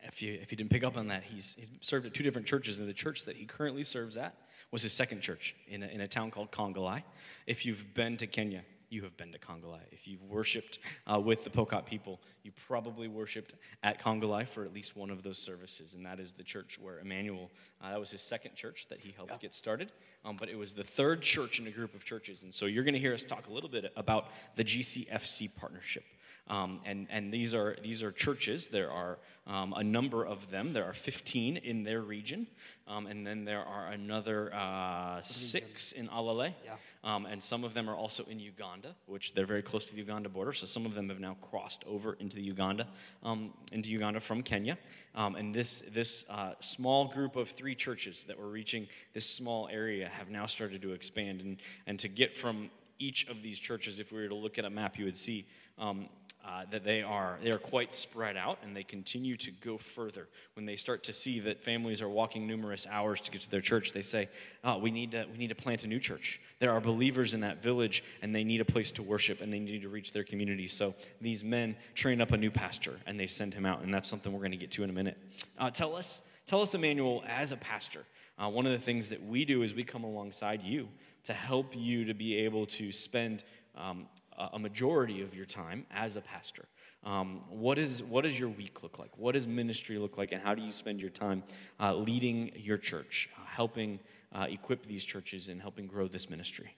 If 0.05 0.21
you, 0.21 0.39
if 0.41 0.51
you 0.51 0.57
didn't 0.57 0.71
pick 0.71 0.83
up 0.83 0.97
on 0.97 1.09
that, 1.09 1.23
he's, 1.23 1.55
he's 1.57 1.71
served 1.81 2.07
at 2.07 2.15
two 2.15 2.23
different 2.23 2.47
churches, 2.47 2.79
and 2.79 2.89
the 2.89 2.95
church 2.95 3.25
that 3.25 3.37
he 3.37 3.47
currently 3.47 3.85
serves 3.85 4.17
at 4.17 4.35
was 4.71 4.83
his 4.83 4.93
second 4.93 5.21
church 5.21 5.55
in 5.69 5.83
a, 5.83 5.87
in 5.87 6.01
a 6.01 6.09
town 6.09 6.31
called 6.31 6.51
Kongelai. 6.51 7.03
If 7.47 7.65
you've 7.67 7.95
been 7.95 8.17
to 8.17 8.27
Kenya, 8.27 8.63
you 8.93 9.03
have 9.03 9.17
been 9.17 9.33
to 9.33 9.39
Kongelai. 9.39 9.81
If 9.91 10.07
you've 10.07 10.23
worshiped 10.23 10.79
uh, 11.11 11.19
with 11.19 11.45
the 11.45 11.51
Pokot 11.51 11.87
people, 11.87 12.21
you 12.43 12.53
probably 12.67 13.09
worshiped 13.09 13.55
at 13.83 14.01
Kongelai 14.01 14.47
for 14.47 14.65
at 14.65 14.75
least 14.75 14.95
one 14.97 15.11
of 15.11 15.23
those 15.23 15.39
services, 15.39 15.95
and 15.95 16.05
that 16.05 16.21
is 16.21 16.33
the 16.33 16.43
church 16.43 16.79
where 16.81 16.99
Emmanuel, 17.01 17.51
uh, 17.83 17.91
that 17.91 17.99
was 17.99 18.11
his 18.11 18.21
second 18.21 18.55
church 18.55 18.87
that 18.91 19.01
he 19.01 19.13
helped 19.13 19.33
yeah. 19.33 19.39
get 19.39 19.55
started, 19.55 19.91
um, 20.25 20.37
but 20.39 20.49
it 20.49 20.57
was 20.57 20.75
the 20.75 20.85
third 20.85 21.23
church 21.23 21.59
in 21.59 21.67
a 21.67 21.71
group 21.71 21.95
of 21.95 22.05
churches. 22.05 22.43
And 22.43 22.55
so 22.55 22.67
you're 22.67 22.85
going 22.85 22.95
to 22.95 23.01
hear 23.01 23.15
us 23.15 23.25
talk 23.25 23.49
a 23.49 23.53
little 23.53 23.71
bit 23.71 23.91
about 23.97 24.27
the 24.57 24.65
GCFC 24.65 25.57
partnership. 25.57 26.05
Um, 26.49 26.81
and 26.85 27.07
and 27.09 27.33
these, 27.33 27.55
are, 27.55 27.77
these 27.83 28.03
are 28.03 28.11
churches. 28.11 28.69
There 28.69 28.91
are 28.91 29.19
um, 29.47 29.73
a 29.77 29.85
number 29.85 30.25
of 30.27 30.51
them. 30.51 30.73
There 30.73 30.85
are 30.85 30.93
15 30.93 31.57
in 31.57 31.85
their 31.85 32.01
region. 32.01 32.49
Um, 32.89 33.07
and 33.07 33.27
then 33.27 33.45
there 33.45 33.65
are 33.65 33.87
another 33.87 34.53
uh, 34.53 35.23
six 35.23 35.93
in 35.93 36.09
Alale. 36.09 36.53
Yeah. 36.65 36.73
Um, 37.05 37.27
and 37.27 37.43
some 37.43 37.65
of 37.65 37.75
them 37.75 37.91
are 37.91 37.97
also 37.97 38.25
in 38.25 38.39
Uganda, 38.39 38.95
which 39.07 39.35
they're 39.35 39.47
very 39.47 39.63
close 39.63 39.85
to 39.87 39.93
the 39.93 39.99
Uganda 39.99 40.29
border. 40.29 40.53
So 40.53 40.67
some 40.67 40.87
of 40.87 40.95
them 40.95 41.09
have 41.09 41.19
now 41.19 41.37
crossed 41.41 41.83
over 41.85 42.15
into 42.15 42.41
Uganda, 42.41 42.87
um, 43.25 43.53
into 43.73 43.89
Uganda 43.89 44.21
from 44.21 44.43
Kenya. 44.43 44.79
Um, 45.15 45.35
and 45.35 45.53
this, 45.53 45.83
this 45.93 46.25
uh, 46.31 46.53
small 46.61 47.07
group 47.09 47.35
of 47.35 47.51
three 47.51 47.75
churches 47.75 48.25
that 48.29 48.39
were 48.39 48.49
reaching 48.49 48.87
this 49.15 49.29
small 49.29 49.69
area 49.69 50.09
have 50.09 50.31
now 50.31 50.47
started 50.47 50.81
to 50.83 50.93
expand. 50.93 51.41
And, 51.41 51.57
and 51.89 51.99
to 51.99 52.09
get 52.09 52.37
from 52.37 52.71
each 53.01 53.27
of 53.29 53.43
these 53.43 53.59
churches, 53.59 53.99
if 53.99 54.13
we 54.13 54.21
were 54.21 54.29
to 54.29 54.35
look 54.37 54.59
at 54.59 54.65
a 54.65 54.71
map, 54.71 54.97
you 54.97 55.05
would 55.05 55.17
see 55.17 55.45
um, 55.79 56.09
uh, 56.45 56.65
that 56.71 56.85
they 56.85 57.03
are 57.03 57.39
they 57.43 57.51
are 57.51 57.59
quite 57.59 57.95
spread 57.95 58.37
out 58.37 58.59
and 58.63 58.77
they 58.77 58.83
continue 58.83 59.37
to 59.37 59.51
go 59.51 59.79
further. 59.79 60.29
When 60.55 60.67
they 60.67 60.77
start 60.77 61.05
to 61.05 61.13
see 61.13 61.41
that 61.41 61.63
families 61.63 62.03
are 62.03 62.09
walking 62.09 62.47
numerous 62.47 62.87
hours 62.91 63.21
to 63.23 63.31
get 63.31 63.43
to 63.43 63.51
their 63.51 63.61
church 63.61 63.93
they 63.93 64.03
say 64.03 64.29
oh, 64.65 64.79
we 64.79 64.91
need 64.91 65.13
to 65.13 65.27
we 65.31 65.39
need 65.39 65.49
to 65.49 65.55
plant 65.55 65.85
a 65.85 65.87
new 65.87 66.01
church. 66.01 66.41
There 66.59 66.73
are 66.73 66.81
believers 66.81 67.35
in 67.35 67.41
that 67.41 67.63
village 67.63 68.03
and 68.23 68.35
they 68.35 68.45
need 68.45 68.61
a 68.61 68.65
place 68.65 68.91
to 68.93 69.03
worship 69.03 69.41
and 69.41 69.53
they 69.53 69.61
need 69.61 69.83
to 69.83 69.89
reach 69.89 70.13
their 70.13 70.25
community. 70.25 70.69
So 70.69 70.95
these 71.21 71.45
men 71.45 71.77
train 71.95 72.21
up 72.21 72.33
a 72.33 72.37
new 72.37 72.51
pastor 72.51 72.99
and 73.07 73.19
they 73.19 73.27
send 73.27 73.55
him 73.55 73.67
out 73.67 73.83
and 73.83 73.93
that's 73.93 74.09
something 74.09 74.33
we're 74.33 74.41
going 74.41 74.53
to 74.53 74.57
get 74.57 74.71
to 74.73 74.83
in 74.83 74.91
a 74.91 74.95
minute. 74.95 75.19
Uh, 75.59 75.71
tell 75.71 75.95
us 75.95 76.23
tell 76.47 76.61
us 76.61 76.75
emmanuel 76.75 77.23
as 77.27 77.53
a 77.53 77.57
pastor 77.57 78.05
uh, 78.39 78.49
one 78.49 78.67
of 78.67 78.73
the 78.73 78.79
things 78.79 79.09
that 79.11 79.25
we 79.25 79.45
do 79.45 79.63
is 79.63 79.75
we 79.75 79.85
come 79.85 80.05
alongside 80.05 80.63
you 80.63 80.89
to 81.25 81.33
help 81.33 81.77
you 81.77 82.05
to 82.05 82.15
be 82.15 82.37
able 82.37 82.67
to 82.67 82.91
spend 82.91 83.45
um, 83.77 84.07
a 84.53 84.59
majority 84.59 85.23
of 85.23 85.35
your 85.35 85.47
time 85.47 85.87
as 85.91 86.17
a 86.17 86.21
pastor. 86.21 86.67
Um, 87.05 87.41
what, 87.49 87.79
is, 87.79 88.03
what 88.03 88.25
does 88.25 88.39
your 88.39 88.49
week 88.49 88.83
look 88.83 88.99
like? 88.99 89.17
What 89.19 89.33
does 89.33 89.47
ministry 89.47 89.99
look 89.99 90.17
like? 90.17 90.33
And 90.33 90.41
how 90.43 90.55
do 90.55 90.63
you 90.63 90.73
spend 90.73 91.01
your 91.01 91.11
time 91.11 91.43
uh, 91.81 91.95
leading 91.95 92.53
your 92.57 92.79
church, 92.79 93.29
uh, 93.37 93.45
helping 93.45 93.99
uh, 94.33 94.47
equip 94.49 94.87
these 94.87 95.05
churches, 95.05 95.49
and 95.49 95.61
helping 95.61 95.87
grow 95.87 96.07
this 96.07 96.31
ministry? 96.31 96.77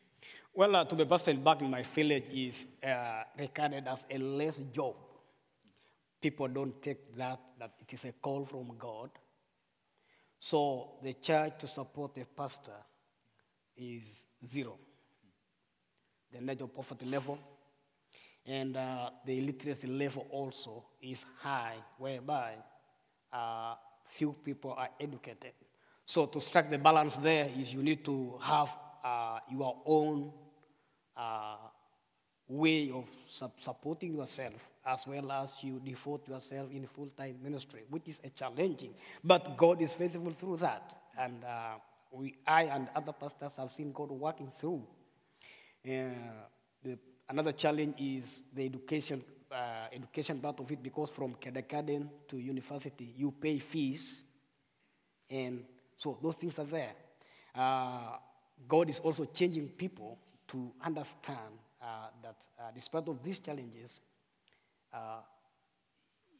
Well, 0.54 0.76
uh, 0.76 0.84
to 0.84 0.94
be 0.94 1.04
pastor 1.04 1.34
back 1.34 1.60
in 1.60 1.70
my 1.70 1.82
village 1.82 2.24
is 2.32 2.66
uh, 2.82 3.24
regarded 3.38 3.86
as 3.86 4.06
a 4.10 4.18
less 4.18 4.58
job. 4.72 4.94
People 6.22 6.48
don't 6.48 6.80
take 6.80 7.14
that, 7.16 7.40
that 7.58 7.72
it 7.80 7.92
is 7.92 8.04
a 8.06 8.12
call 8.12 8.46
from 8.46 8.72
God. 8.78 9.10
So 10.38 10.98
the 11.02 11.14
church 11.14 11.58
to 11.58 11.66
support 11.66 12.14
the 12.14 12.24
pastor 12.24 12.80
is 13.76 14.26
zero 14.44 14.78
the 16.34 16.64
of 16.64 16.74
poverty 16.74 17.06
level. 17.06 17.38
And 18.46 18.76
uh, 18.76 19.10
the 19.24 19.38
illiteracy 19.38 19.86
level 19.86 20.26
also 20.30 20.84
is 21.00 21.24
high, 21.40 21.76
whereby 21.98 22.54
uh, 23.32 23.74
few 24.04 24.34
people 24.44 24.74
are 24.76 24.90
educated. 25.00 25.52
So 26.04 26.26
to 26.26 26.40
strike 26.40 26.70
the 26.70 26.78
balance 26.78 27.16
there 27.16 27.50
is 27.58 27.72
you 27.72 27.82
need 27.82 28.04
to 28.04 28.38
have 28.42 28.68
uh, 29.02 29.38
your 29.50 29.76
own 29.86 30.32
uh, 31.16 31.56
way 32.48 32.90
of 32.90 33.06
supporting 33.58 34.14
yourself 34.16 34.68
as 34.86 35.06
well 35.06 35.32
as 35.32 35.62
you 35.62 35.80
devote 35.82 36.28
yourself 36.28 36.70
in 36.70 36.86
full-time 36.86 37.36
ministry, 37.42 37.84
which 37.88 38.06
is 38.06 38.20
a 38.22 38.28
challenging. 38.28 38.94
But 39.22 39.56
God 39.56 39.80
is 39.80 39.94
faithful 39.94 40.32
through 40.32 40.58
that. 40.58 40.92
And 41.18 41.42
uh, 41.42 41.76
we, 42.12 42.34
I 42.46 42.64
and 42.64 42.88
other 42.94 43.12
pastors 43.12 43.56
have 43.56 43.72
seen 43.72 43.92
God 43.92 44.10
working 44.10 44.52
through 44.58 44.82
the, 45.84 46.98
another 47.28 47.52
challenge 47.52 47.94
is 47.98 48.42
the 48.54 48.64
education, 48.64 49.22
uh, 49.52 49.86
education 49.92 50.40
part 50.40 50.58
of 50.60 50.70
it 50.70 50.82
because 50.82 51.10
from 51.10 51.34
kindergarten 51.34 52.10
to 52.28 52.38
university, 52.38 53.14
you 53.16 53.30
pay 53.32 53.58
fees. 53.58 54.22
And 55.30 55.64
so 55.94 56.18
those 56.22 56.34
things 56.36 56.58
are 56.58 56.64
there. 56.64 56.92
Uh, 57.54 58.16
God 58.66 58.90
is 58.90 58.98
also 58.98 59.26
changing 59.26 59.68
people 59.68 60.18
to 60.48 60.72
understand 60.82 61.58
uh, 61.80 62.08
that 62.22 62.36
uh, 62.58 62.70
despite 62.74 63.06
of 63.08 63.22
these 63.22 63.38
challenges, 63.38 64.00
uh, 64.92 65.20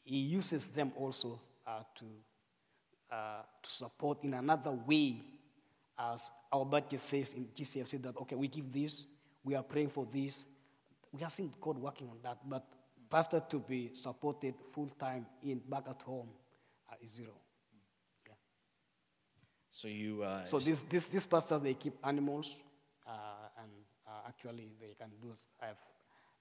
He 0.03 0.17
uses 0.17 0.67
them 0.67 0.91
also 0.97 1.39
uh, 1.67 1.81
to, 1.95 2.05
to 3.61 3.69
support 3.69 4.23
in 4.23 4.33
another 4.33 4.71
way, 4.71 5.21
as 5.97 6.31
our 6.51 6.65
budget 6.65 6.99
says 6.99 7.31
in 7.35 7.47
GCFC 7.55 8.01
that, 8.01 8.17
okay, 8.17 8.35
we 8.35 8.47
give 8.47 8.71
this, 8.71 9.03
we 9.45 9.55
are 9.55 9.63
praying 9.63 9.89
for 9.89 10.05
this. 10.11 10.43
We 11.13 11.23
are 11.23 11.29
seeing 11.29 11.53
God 11.61 11.77
working 11.77 12.09
on 12.09 12.17
that, 12.23 12.39
but 12.49 12.65
pastor 13.09 13.41
to 13.49 13.59
be 13.59 13.91
supported 13.93 14.55
full 14.73 14.89
time 14.99 15.25
in 15.43 15.61
back 15.69 15.85
at 15.87 16.01
home 16.01 16.27
uh, 16.91 16.95
is 17.01 17.11
zero. 17.15 17.35
Yeah. 18.27 18.33
So 19.71 19.87
you. 19.87 20.23
Uh, 20.23 20.45
so 20.45 20.59
these, 20.59 20.81
these, 20.83 21.05
these 21.05 21.25
pastors 21.25 21.61
they 21.61 21.75
keep 21.75 21.93
animals, 22.03 22.55
uh, 23.07 23.11
and 23.61 23.71
uh, 24.07 24.27
actually 24.27 24.71
they 24.81 24.95
can 24.99 25.11
do 25.21 25.31
have 25.59 25.77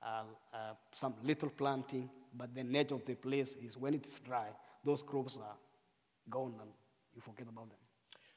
uh, 0.02 0.22
uh, 0.52 0.74
some 0.92 1.14
little 1.22 1.50
planting, 1.50 2.10
but 2.34 2.54
the 2.54 2.64
nature 2.64 2.94
of 2.94 3.04
the 3.04 3.14
place 3.14 3.54
is 3.54 3.76
when 3.76 3.94
it's 3.94 4.18
dry, 4.18 4.48
those 4.84 5.02
crops 5.02 5.36
are 5.36 5.56
gone 6.28 6.54
and 6.60 6.70
you 7.14 7.20
forget 7.20 7.46
about 7.48 7.68
them. 7.68 7.78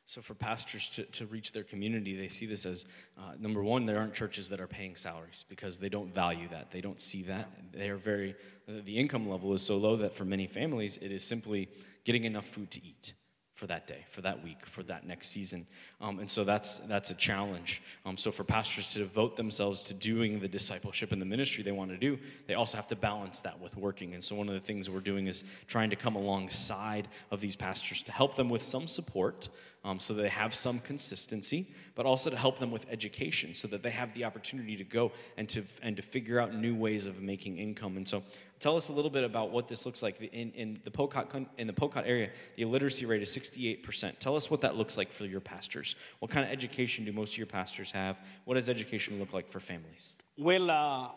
So, 0.09 0.21
for 0.21 0.33
pastors 0.33 0.89
to, 0.91 1.03
to 1.03 1.25
reach 1.25 1.51
their 1.51 1.65
community, 1.65 2.15
they 2.15 2.29
see 2.29 2.45
this 2.45 2.65
as 2.65 2.85
uh, 3.17 3.33
number 3.39 3.61
one, 3.61 3.85
there 3.85 3.97
aren't 3.97 4.13
churches 4.13 4.47
that 4.49 4.61
are 4.61 4.67
paying 4.67 4.95
salaries 4.95 5.43
because 5.49 5.79
they 5.79 5.89
don't 5.89 6.15
value 6.15 6.47
that. 6.49 6.71
They 6.71 6.79
don't 6.79 7.01
see 7.01 7.23
that. 7.23 7.51
They 7.73 7.89
are 7.89 7.97
very, 7.97 8.35
the 8.67 8.97
income 8.97 9.29
level 9.29 9.53
is 9.53 9.61
so 9.61 9.75
low 9.75 9.97
that 9.97 10.15
for 10.15 10.23
many 10.23 10.47
families, 10.47 10.97
it 11.01 11.11
is 11.11 11.25
simply 11.25 11.69
getting 12.05 12.23
enough 12.23 12.45
food 12.47 12.71
to 12.71 12.85
eat 12.85 13.13
for 13.57 13.65
that 13.65 13.87
day, 13.87 14.05
for 14.11 14.21
that 14.21 14.43
week, 14.43 14.67
for 14.67 14.83
that 14.83 15.07
next 15.07 15.29
season. 15.29 15.65
Um, 15.99 16.19
and 16.19 16.29
so 16.29 16.43
that's, 16.43 16.77
that's 16.87 17.09
a 17.09 17.15
challenge. 17.15 17.81
Um, 18.05 18.15
so 18.15 18.31
for 18.31 18.43
pastors 18.43 18.93
to 18.93 18.99
devote 18.99 19.35
themselves 19.35 19.81
to 19.85 19.95
doing 19.95 20.39
the 20.39 20.47
discipleship 20.47 21.11
and 21.11 21.19
the 21.19 21.25
ministry 21.25 21.63
they 21.63 21.71
want 21.71 21.89
to 21.89 21.97
do, 21.97 22.19
they 22.45 22.53
also 22.53 22.77
have 22.77 22.85
to 22.87 22.95
balance 22.95 23.39
that 23.39 23.59
with 23.59 23.75
working. 23.75 24.13
And 24.13 24.23
so 24.23 24.35
one 24.35 24.47
of 24.47 24.53
the 24.53 24.59
things 24.59 24.91
we're 24.91 24.99
doing 24.99 25.25
is 25.25 25.43
trying 25.65 25.89
to 25.89 25.95
come 25.95 26.15
alongside 26.15 27.07
of 27.31 27.41
these 27.41 27.55
pastors 27.55 28.03
to 28.03 28.11
help 28.11 28.35
them 28.35 28.47
with 28.47 28.61
some 28.61 28.87
support 28.87 29.49
um, 29.87 30.01
so 30.01 30.13
they 30.13 30.27
have 30.27 30.53
some 30.53 30.79
consistency, 30.79 31.71
but 31.95 32.05
also 32.05 32.29
to 32.29 32.35
help 32.35 32.59
them 32.59 32.71
with 32.71 32.85
education 32.91 33.53
so 33.53 33.69
that 33.69 33.83
they 33.83 33.89
have 33.91 34.13
the 34.13 34.25
opportunity 34.25 34.75
to 34.75 34.83
go 34.83 35.13
and 35.37 35.47
to, 35.49 35.63
and 35.81 35.95
to 35.95 36.01
figure 36.01 36.41
out 36.41 36.53
new 36.53 36.75
ways 36.75 37.05
of 37.05 37.21
making 37.21 37.57
income. 37.57 37.95
And 37.95 38.05
so 38.05 38.23
Tell 38.59 38.75
us 38.75 38.89
a 38.89 38.91
little 38.91 39.11
bit 39.11 39.23
about 39.23 39.51
what 39.51 39.67
this 39.67 39.85
looks 39.85 40.01
like. 40.01 40.19
In, 40.19 40.51
in, 40.51 40.79
the, 40.83 40.89
Pokot, 40.89 41.45
in 41.57 41.67
the 41.67 41.73
Pokot 41.73 42.03
area, 42.07 42.31
the 42.55 42.63
illiteracy 42.63 43.05
rate 43.05 43.21
is 43.21 43.29
68%. 43.29 44.17
Tell 44.19 44.35
us 44.35 44.49
what 44.49 44.61
that 44.61 44.75
looks 44.75 44.97
like 44.97 45.11
for 45.11 45.25
your 45.25 45.41
pastors. 45.41 45.95
What 46.19 46.31
kind 46.31 46.45
of 46.45 46.51
education 46.51 47.05
do 47.05 47.13
most 47.13 47.33
of 47.33 47.37
your 47.37 47.47
pastors 47.47 47.91
have? 47.91 48.19
What 48.45 48.55
does 48.55 48.67
education 48.67 49.19
look 49.19 49.31
like 49.31 49.49
for 49.51 49.59
families? 49.59 50.15
Well, 50.37 50.71
uh, 50.71 51.09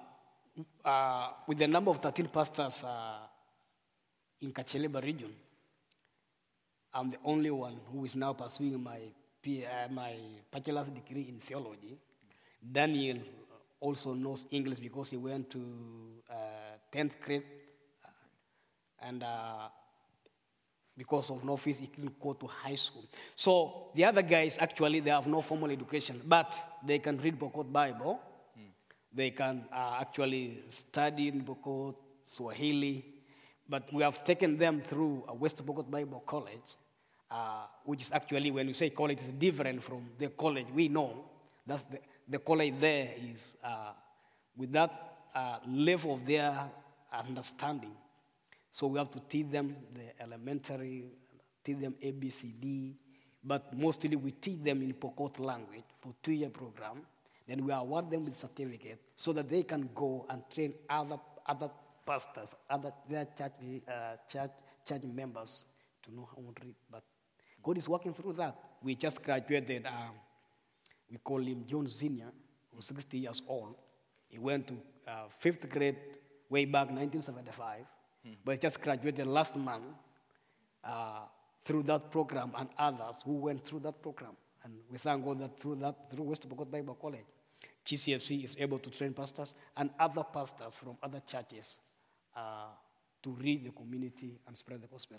uh, 0.85 1.28
with 1.47 1.59
the 1.59 1.66
number 1.66 1.90
of 1.90 1.99
13 1.99 2.28
pastors 2.28 2.85
uh, 2.85 3.14
in 4.42 4.52
Kacheliba 4.52 5.02
region, 5.02 5.32
I'm 6.92 7.11
the 7.11 7.18
only 7.25 7.50
one 7.50 7.80
who 7.90 8.04
is 8.04 8.16
now 8.16 8.35
pursuing 8.35 8.82
my, 8.82 8.99
uh, 9.47 9.88
my 9.90 10.14
bachelor's 10.50 10.90
degree 10.90 11.26
in 11.28 11.38
theology. 11.38 11.97
Daniel 12.70 13.18
also 13.81 14.15
knows 14.15 14.45
English 14.51 14.79
because 14.79 15.11
he 15.11 15.17
went 15.17 15.51
to 15.51 15.61
uh, 16.31 16.35
10th 16.93 17.19
grade. 17.25 17.43
And 19.03 19.23
uh, 19.23 19.69
because 20.97 21.31
of 21.31 21.43
no 21.43 21.57
fees, 21.57 21.79
he 21.79 21.87
couldn't 21.87 22.21
go 22.21 22.35
to 22.35 22.47
high 22.47 22.75
school. 22.75 23.05
So 23.35 23.91
the 23.95 24.05
other 24.05 24.23
guys, 24.23 24.59
actually, 24.61 25.01
they 25.01 25.11
have 25.11 25.27
no 25.27 25.41
formal 25.41 25.71
education, 25.71 26.21
but 26.25 26.55
they 26.85 26.99
can 26.99 27.17
read 27.17 27.39
Pokot 27.39 27.73
Bible. 27.73 28.21
Mm. 28.59 28.65
They 29.15 29.31
can 29.31 29.65
uh, 29.73 29.97
actually 30.01 30.65
study 30.69 31.29
in 31.29 31.43
Pokot, 31.43 31.95
Swahili. 32.23 33.05
But 33.67 33.91
we 33.93 34.03
have 34.03 34.23
taken 34.25 34.59
them 34.59 34.83
through 34.83 35.25
a 35.29 35.35
West 35.35 35.65
Pokot 35.65 35.91
Bible 35.91 36.23
College, 36.27 36.77
uh, 37.31 37.65
which 37.85 38.03
is 38.03 38.13
actually, 38.13 38.51
when 38.51 38.69
you 38.69 38.75
say 38.75 38.91
college, 38.91 39.23
is 39.23 39.29
different 39.29 39.83
from 39.83 40.11
the 40.19 40.29
college 40.29 40.67
we 40.75 40.89
know. 40.89 41.25
That's 41.67 41.83
the, 41.85 41.99
the 42.31 42.39
college 42.39 42.75
there 42.79 43.11
is 43.33 43.57
uh, 43.65 43.93
with 44.57 44.73
that 44.73 44.91
uh, 45.35 45.59
level 45.67 46.15
of 46.15 46.25
their 46.27 46.71
understanding. 47.13 47.93
So 48.71 48.87
we 48.87 48.99
have 48.99 49.11
to 49.11 49.21
teach 49.29 49.51
them 49.51 49.77
the 49.93 50.23
elementary, 50.23 51.05
teach 51.65 51.79
them 51.79 51.95
ABCD, 52.03 52.95
but 53.43 53.77
mostly 53.77 54.15
we 54.15 54.31
teach 54.31 54.63
them 54.63 54.83
in 54.83 54.93
Pokot 54.95 55.41
language 55.41 55.85
for 55.99 56.15
two-year 56.23 56.51
program. 56.51 57.03
Then 57.49 57.65
we 57.65 57.73
award 57.73 58.11
them 58.11 58.25
with 58.27 58.37
certificate 58.37 59.01
so 59.17 59.33
that 59.33 59.49
they 59.49 59.65
can 59.65 59.91
go 59.93 60.25
and 60.31 60.43
train 60.55 60.75
other, 60.89 61.19
other 61.47 61.69
pastors, 62.07 62.55
other 62.69 62.93
their 63.09 63.27
church, 63.37 63.53
uh, 63.89 64.17
church, 64.29 64.51
church 64.87 65.03
members 65.03 65.67
to 66.05 66.15
know 66.15 66.29
how 66.31 66.37
to 66.43 66.65
read. 66.65 66.77
But 66.89 67.03
God 67.63 67.77
is 67.77 67.89
working 67.89 68.15
through 68.15 68.35
that. 68.35 68.57
We 68.83 68.95
just 68.95 69.23
graduated, 69.23 69.87
um, 69.87 70.15
we 71.11 71.19
call 71.19 71.40
him 71.40 71.64
John 71.67 71.88
Senior, 71.88 72.31
who's 72.75 72.87
60 72.87 73.19
years 73.19 73.43
old. 73.49 73.75
He 74.29 74.38
went 74.38 74.69
to 74.69 74.75
uh, 75.09 75.29
fifth 75.38 75.69
grade 75.69 75.97
way 76.49 76.64
back 76.64 76.90
1975, 76.90 77.85
but 78.45 78.52
he 78.52 78.59
just 78.59 78.81
graduated 78.81 79.26
last 79.26 79.57
month 79.57 79.85
uh, 80.85 81.23
through 81.64 81.83
that 81.85 82.11
program 82.11 82.52
and 82.57 82.69
others 82.79 83.23
who 83.25 83.35
went 83.35 83.64
through 83.64 83.81
that 83.81 84.00
program. 84.02 84.33
And 84.64 84.75
we 84.90 84.99
thank 84.99 85.25
God 85.25 85.40
that 85.40 85.59
through 85.59 85.76
that, 85.76 86.11
through 86.11 86.25
West 86.25 86.49
Pokot 86.49 86.71
Bible 86.71 86.95
College, 87.00 87.25
GCFC 87.87 88.45
is 88.45 88.57
able 88.59 88.79
to 88.79 88.90
train 88.90 89.12
pastors 89.12 89.55
and 89.76 89.90
other 89.99 90.23
pastors 90.23 90.75
from 90.75 90.97
other 91.02 91.21
churches 91.26 91.79
uh, 92.37 92.67
to 93.23 93.31
read 93.31 93.64
the 93.64 93.71
community 93.71 94.38
and 94.47 94.57
spread 94.57 94.81
the 94.83 94.87
gospel. 94.87 95.19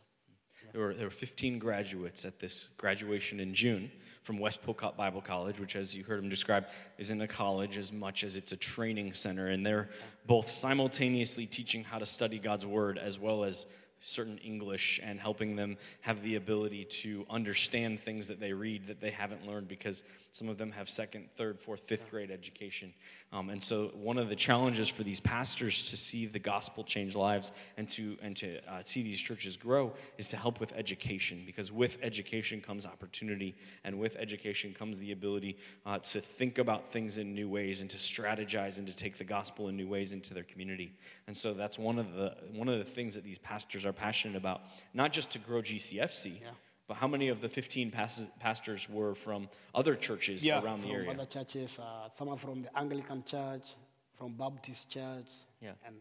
There 0.71 0.81
were, 0.81 0.93
there 0.93 1.07
were 1.07 1.11
15 1.11 1.59
graduates 1.59 2.25
at 2.25 2.39
this 2.39 2.69
graduation 2.77 3.39
in 3.39 3.53
June 3.53 3.91
from 4.23 4.39
West 4.39 4.63
Pokot 4.63 4.95
Bible 4.95 5.21
College, 5.21 5.59
which, 5.59 5.75
as 5.75 5.93
you 5.93 6.03
heard 6.03 6.19
him 6.19 6.29
describe, 6.29 6.67
isn't 6.97 7.21
a 7.21 7.27
college 7.27 7.77
as 7.77 7.91
much 7.91 8.23
as 8.23 8.35
it's 8.35 8.51
a 8.51 8.57
training 8.57 9.13
center. 9.13 9.47
And 9.47 9.65
they're 9.65 9.89
both 10.27 10.47
simultaneously 10.47 11.45
teaching 11.45 11.83
how 11.83 11.97
to 11.97 12.05
study 12.05 12.39
God's 12.39 12.65
Word 12.65 12.97
as 12.97 13.19
well 13.19 13.43
as 13.43 13.65
certain 14.01 14.37
English 14.39 14.99
and 15.03 15.19
helping 15.19 15.55
them 15.55 15.77
have 16.01 16.21
the 16.23 16.35
ability 16.35 16.85
to 16.85 17.25
understand 17.29 17.99
things 17.99 18.27
that 18.27 18.39
they 18.39 18.51
read 18.51 18.87
that 18.87 18.99
they 18.99 19.11
haven't 19.11 19.45
learned 19.45 19.67
because 19.67 20.03
some 20.33 20.47
of 20.47 20.57
them 20.57 20.71
have 20.71 20.89
second, 20.89 21.27
third, 21.35 21.59
fourth, 21.59 21.81
fifth 21.81 22.09
grade 22.09 22.31
education. 22.31 22.93
Um, 23.33 23.49
and 23.49 23.61
so, 23.61 23.91
one 23.93 24.17
of 24.17 24.29
the 24.29 24.35
challenges 24.35 24.87
for 24.87 25.03
these 25.03 25.19
pastors 25.19 25.89
to 25.89 25.97
see 25.97 26.25
the 26.25 26.39
gospel 26.39 26.85
change 26.85 27.15
lives 27.15 27.51
and 27.75 27.87
to, 27.89 28.17
and 28.21 28.37
to 28.37 28.59
uh, 28.71 28.81
see 28.85 29.03
these 29.03 29.19
churches 29.19 29.57
grow 29.57 29.93
is 30.17 30.27
to 30.29 30.37
help 30.37 30.61
with 30.61 30.71
education 30.73 31.43
because 31.45 31.69
with 31.69 31.97
education 32.01 32.61
comes 32.61 32.85
opportunity, 32.85 33.55
and 33.83 33.99
with 33.99 34.15
education 34.15 34.73
comes 34.73 34.99
the 34.99 35.11
ability 35.11 35.57
uh, 35.85 35.99
to 35.99 36.21
think 36.21 36.57
about 36.57 36.93
things 36.93 37.17
in 37.17 37.35
new 37.35 37.49
ways 37.49 37.81
and 37.81 37.89
to 37.89 37.97
strategize 37.97 38.77
and 38.77 38.87
to 38.87 38.95
take 38.95 39.17
the 39.17 39.25
gospel 39.25 39.67
in 39.67 39.75
new 39.75 39.87
ways 39.87 40.13
into 40.13 40.33
their 40.33 40.43
community. 40.43 40.93
And 41.27 41.35
so, 41.35 41.53
that's 41.53 41.77
one 41.77 41.99
of 41.99 42.13
the, 42.13 42.35
one 42.53 42.69
of 42.69 42.79
the 42.79 42.85
things 42.85 43.15
that 43.15 43.25
these 43.25 43.37
pastors 43.37 43.83
are 43.83 43.93
passionate 43.93 44.37
about, 44.37 44.61
not 44.93 45.11
just 45.11 45.31
to 45.31 45.39
grow 45.39 45.61
GCFC. 45.61 46.39
Yeah. 46.41 46.51
But 46.91 46.97
how 46.97 47.07
many 47.07 47.29
of 47.29 47.39
the 47.39 47.47
15 47.47 47.89
pas- 47.89 48.21
pastors 48.41 48.89
were 48.89 49.15
from 49.15 49.47
other 49.73 49.95
churches 49.95 50.45
around 50.45 50.81
the 50.81 50.89
area? 50.89 51.05
Yeah, 51.05 51.11
from 51.11 51.19
other 51.21 51.29
churches. 51.29 51.79
Uh, 51.79 52.09
some 52.09 52.27
are 52.27 52.37
from 52.37 52.63
the 52.63 52.77
Anglican 52.77 53.23
Church, 53.23 53.75
from 54.17 54.33
Baptist 54.33 54.89
Church, 54.89 55.31
Yeah. 55.61 55.71
and 55.85 55.95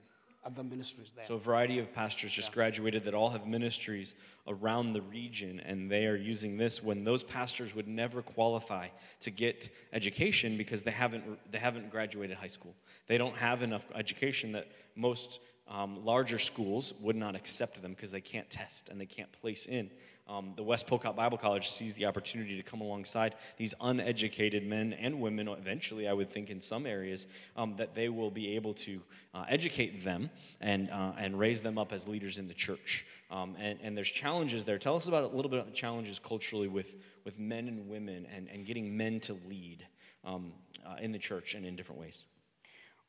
other 0.44 0.64
ministries 0.64 1.12
there. 1.14 1.26
So, 1.28 1.34
a 1.34 1.38
variety 1.38 1.78
of 1.78 1.94
pastors 1.94 2.32
just 2.32 2.50
graduated 2.50 3.04
that 3.04 3.14
all 3.14 3.30
have 3.30 3.46
ministries 3.46 4.16
around 4.48 4.94
the 4.94 5.02
region, 5.02 5.60
and 5.60 5.88
they 5.88 6.06
are 6.06 6.16
using 6.16 6.56
this 6.56 6.82
when 6.82 7.04
those 7.04 7.22
pastors 7.22 7.72
would 7.72 7.86
never 7.86 8.20
qualify 8.20 8.88
to 9.20 9.30
get 9.30 9.68
education 9.92 10.56
because 10.56 10.82
they 10.82 10.90
haven't, 10.90 11.52
they 11.52 11.58
haven't 11.58 11.92
graduated 11.92 12.36
high 12.36 12.48
school. 12.48 12.74
They 13.06 13.16
don't 13.16 13.36
have 13.36 13.62
enough 13.62 13.86
education 13.94 14.50
that 14.52 14.66
most 14.96 15.38
um, 15.68 16.04
larger 16.04 16.40
schools 16.40 16.92
would 17.00 17.14
not 17.14 17.36
accept 17.36 17.80
them 17.80 17.92
because 17.92 18.10
they 18.10 18.20
can't 18.20 18.50
test 18.50 18.88
and 18.88 19.00
they 19.00 19.06
can't 19.06 19.30
place 19.40 19.66
in. 19.66 19.92
Um, 20.30 20.52
the 20.54 20.62
West 20.62 20.86
Pokot 20.86 21.16
Bible 21.16 21.38
College 21.38 21.68
sees 21.70 21.94
the 21.94 22.06
opportunity 22.06 22.56
to 22.56 22.62
come 22.62 22.80
alongside 22.80 23.34
these 23.56 23.74
uneducated 23.80 24.64
men 24.64 24.92
and 24.92 25.20
women, 25.20 25.48
eventually, 25.48 26.06
I 26.06 26.12
would 26.12 26.30
think, 26.30 26.50
in 26.50 26.60
some 26.60 26.86
areas, 26.86 27.26
um, 27.56 27.74
that 27.78 27.96
they 27.96 28.08
will 28.08 28.30
be 28.30 28.54
able 28.54 28.74
to 28.74 29.00
uh, 29.34 29.44
educate 29.48 30.04
them 30.04 30.30
and, 30.60 30.88
uh, 30.88 31.12
and 31.18 31.36
raise 31.36 31.64
them 31.64 31.78
up 31.78 31.92
as 31.92 32.06
leaders 32.06 32.38
in 32.38 32.46
the 32.46 32.54
church. 32.54 33.04
Um, 33.28 33.56
and, 33.58 33.80
and 33.82 33.96
there's 33.96 34.10
challenges 34.10 34.64
there. 34.64 34.78
Tell 34.78 34.94
us 34.94 35.08
about 35.08 35.24
a 35.24 35.34
little 35.34 35.50
bit 35.50 35.66
of 35.66 35.74
challenges 35.74 36.20
culturally 36.20 36.68
with, 36.68 36.94
with 37.24 37.40
men 37.40 37.66
and 37.66 37.88
women 37.88 38.24
and, 38.34 38.48
and 38.48 38.64
getting 38.64 38.96
men 38.96 39.18
to 39.20 39.36
lead 39.48 39.84
um, 40.24 40.52
uh, 40.86 40.96
in 41.00 41.10
the 41.10 41.18
church 41.18 41.54
and 41.54 41.66
in 41.66 41.74
different 41.74 42.00
ways. 42.00 42.24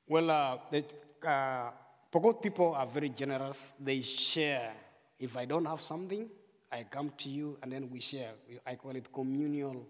Well, 0.07 0.31
uh, 0.31 0.57
the 0.71 0.83
uh, 1.27 1.69
Pokot 2.11 2.41
people 2.41 2.73
are 2.73 2.87
very 2.87 3.09
generous. 3.09 3.73
They 3.79 4.01
share. 4.01 4.73
If 5.19 5.37
I 5.37 5.45
don't 5.45 5.65
have 5.65 5.83
something, 5.83 6.27
I 6.71 6.83
come 6.89 7.11
to 7.17 7.29
you 7.29 7.57
and 7.61 7.71
then 7.71 7.89
we 7.89 7.99
share. 7.99 8.31
I 8.65 8.75
call 8.75 8.95
it 8.95 9.11
communal 9.11 9.85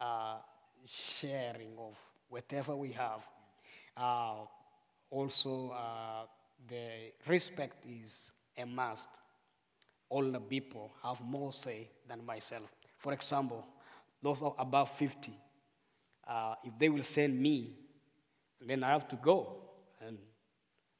uh, 0.00 0.36
sharing 0.86 1.76
of 1.78 1.94
whatever 2.28 2.74
we 2.74 2.92
have. 2.92 3.20
Uh, 3.96 4.46
also, 5.10 5.70
uh, 5.70 6.26
the 6.68 7.12
respect 7.26 7.84
is 7.86 8.32
a 8.56 8.64
must. 8.64 9.08
Older 10.10 10.40
people 10.40 10.90
have 11.02 11.20
more 11.20 11.52
say 11.52 11.88
than 12.08 12.24
myself. 12.24 12.70
For 12.98 13.12
example, 13.12 13.66
those 14.22 14.42
are 14.42 14.54
above 14.58 14.90
50. 14.92 15.32
Uh, 16.26 16.54
if 16.64 16.78
they 16.78 16.88
will 16.88 17.02
send 17.02 17.38
me 17.38 17.74
then 18.66 18.84
I 18.84 18.90
have 18.90 19.08
to 19.08 19.16
go 19.16 19.56
and 20.06 20.18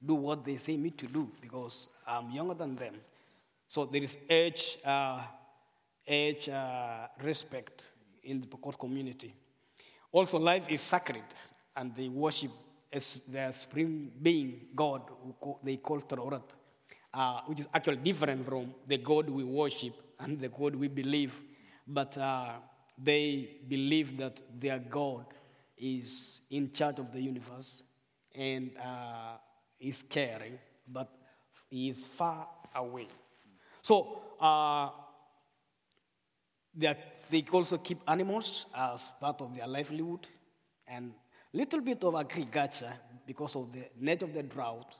do 0.04 0.14
what 0.14 0.44
they 0.44 0.56
say 0.56 0.76
me 0.76 0.90
to 0.90 1.06
do 1.06 1.28
because 1.40 1.88
I'm 2.06 2.30
younger 2.30 2.54
than 2.54 2.76
them. 2.76 2.94
So 3.72 3.86
there 3.86 4.02
is 4.02 4.18
age, 4.28 4.76
uh, 4.84 5.22
age 6.06 6.46
uh, 6.50 7.06
respect 7.24 7.90
in 8.22 8.42
the 8.42 8.46
Pokot 8.46 8.78
community. 8.78 9.34
Also, 10.12 10.38
life 10.38 10.64
is 10.68 10.82
sacred, 10.82 11.24
and 11.74 11.96
they 11.96 12.06
worship 12.06 12.50
as 12.92 13.18
their 13.26 13.50
supreme 13.50 14.12
being, 14.20 14.66
God, 14.76 15.00
who 15.42 15.56
they 15.64 15.78
call 15.78 16.02
Tororot, 16.02 16.42
uh, 17.14 17.40
which 17.46 17.60
is 17.60 17.68
actually 17.72 17.96
different 17.96 18.44
from 18.44 18.74
the 18.86 18.98
God 18.98 19.30
we 19.30 19.42
worship 19.42 19.94
and 20.20 20.38
the 20.38 20.50
God 20.50 20.74
we 20.74 20.88
believe. 20.88 21.32
But 21.88 22.18
uh, 22.18 22.56
they 23.02 23.56
believe 23.66 24.18
that 24.18 24.38
their 24.60 24.80
God 24.80 25.24
is 25.78 26.42
in 26.50 26.72
charge 26.72 26.98
of 26.98 27.10
the 27.10 27.22
universe 27.22 27.84
and 28.34 28.72
uh, 28.76 29.38
is 29.80 30.02
caring, 30.02 30.58
but 30.86 31.08
he 31.70 31.88
is 31.88 32.02
far 32.02 32.46
away. 32.74 33.08
So 33.82 34.22
uh, 34.40 34.90
they, 36.74 36.96
they 37.30 37.44
also 37.52 37.78
keep 37.78 37.98
animals 38.06 38.66
as 38.74 39.12
part 39.20 39.40
of 39.40 39.54
their 39.54 39.66
livelihood 39.66 40.26
and 40.86 41.12
little 41.52 41.80
bit 41.80 42.02
of 42.04 42.14
agriculture 42.14 42.92
because 43.26 43.56
of 43.56 43.72
the 43.72 43.84
nature 43.98 44.24
of 44.24 44.34
the 44.34 44.42
drought. 44.42 44.94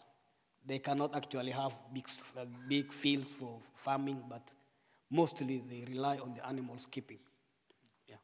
They 0.66 0.79
cannot 0.79 1.14
actually 1.16 1.53
have 1.53 1.73
big, 1.92 2.09
uh, 2.37 2.45
big 2.68 2.92
fields 2.92 3.33
for 3.38 3.59
farming, 3.75 4.23
but 4.29 4.42
mostly 5.11 5.62
they 5.68 5.85
rely 5.90 6.18
on 6.18 6.35
the 6.35 6.47
animals 6.47 6.87
keeping. 6.90 7.18
Yeah. 8.09 8.16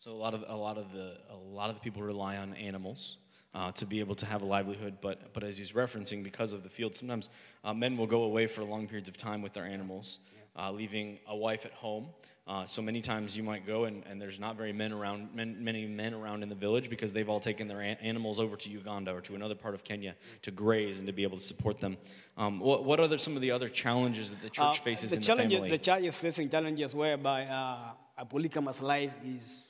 So 0.00 0.12
a 0.12 0.12
lot 0.12 0.34
of 0.34 0.44
a 0.46 0.54
lot 0.54 0.78
of 0.78 0.92
the 0.92 1.16
a 1.30 1.36
lot 1.36 1.70
of 1.70 1.76
the 1.76 1.80
people 1.80 2.02
rely 2.02 2.36
on 2.36 2.54
animals 2.54 3.16
uh, 3.54 3.72
to 3.72 3.86
be 3.86 4.00
able 4.00 4.14
to 4.16 4.26
have 4.26 4.42
a 4.42 4.46
livelihood. 4.46 4.98
But 5.00 5.32
but 5.32 5.42
as 5.44 5.56
he's 5.58 5.72
referencing, 5.72 6.22
because 6.22 6.52
of 6.52 6.62
the 6.62 6.68
field, 6.68 6.94
sometimes 6.96 7.30
uh, 7.64 7.74
men 7.74 7.96
will 7.96 8.06
go 8.06 8.22
away 8.24 8.46
for 8.46 8.62
long 8.64 8.86
periods 8.86 9.08
of 9.08 9.16
time 9.16 9.42
with 9.42 9.52
their 9.52 9.66
animals, 9.66 10.18
uh, 10.56 10.70
leaving 10.70 11.18
a 11.26 11.36
wife 11.36 11.64
at 11.66 11.72
home. 11.72 12.08
Uh, 12.46 12.66
so 12.66 12.82
many 12.82 13.00
times 13.00 13.36
you 13.36 13.44
might 13.44 13.64
go 13.64 13.84
and, 13.84 14.02
and 14.10 14.20
there's 14.20 14.40
not 14.40 14.56
very 14.56 14.72
men 14.72 14.92
around, 14.92 15.32
men, 15.32 15.62
many 15.62 15.86
men 15.86 16.12
around 16.12 16.42
in 16.42 16.48
the 16.48 16.54
village 16.54 16.90
because 16.90 17.12
they've 17.12 17.28
all 17.28 17.38
taken 17.38 17.68
their 17.68 17.80
an- 17.80 17.98
animals 18.02 18.40
over 18.40 18.56
to 18.56 18.68
Uganda 18.68 19.12
or 19.12 19.20
to 19.20 19.36
another 19.36 19.54
part 19.54 19.72
of 19.72 19.84
Kenya 19.84 20.16
to 20.42 20.50
graze 20.50 20.98
and 20.98 21.06
to 21.06 21.12
be 21.12 21.22
able 21.22 21.38
to 21.38 21.44
support 21.44 21.78
them. 21.78 21.96
Um, 22.36 22.58
what, 22.58 22.84
what 22.84 22.98
are 22.98 23.18
some 23.18 23.36
of 23.36 23.42
the 23.42 23.52
other 23.52 23.68
challenges 23.68 24.30
that 24.30 24.42
the 24.42 24.50
church 24.50 24.80
Uh, 24.80 24.82
faces 24.82 25.10
the 25.10 25.16
in 25.16 25.20
the 25.20 25.26
challenges, 25.26 25.58
family? 25.58 25.70
The 25.70 25.78
church 25.78 26.02
is 26.02 26.14
facing 26.16 26.50
challenges 26.50 26.92
whereby 26.92 27.46
uh, 27.46 27.92
a 28.18 28.24
polygamous 28.24 28.80
life 28.82 29.12
is 29.24 29.64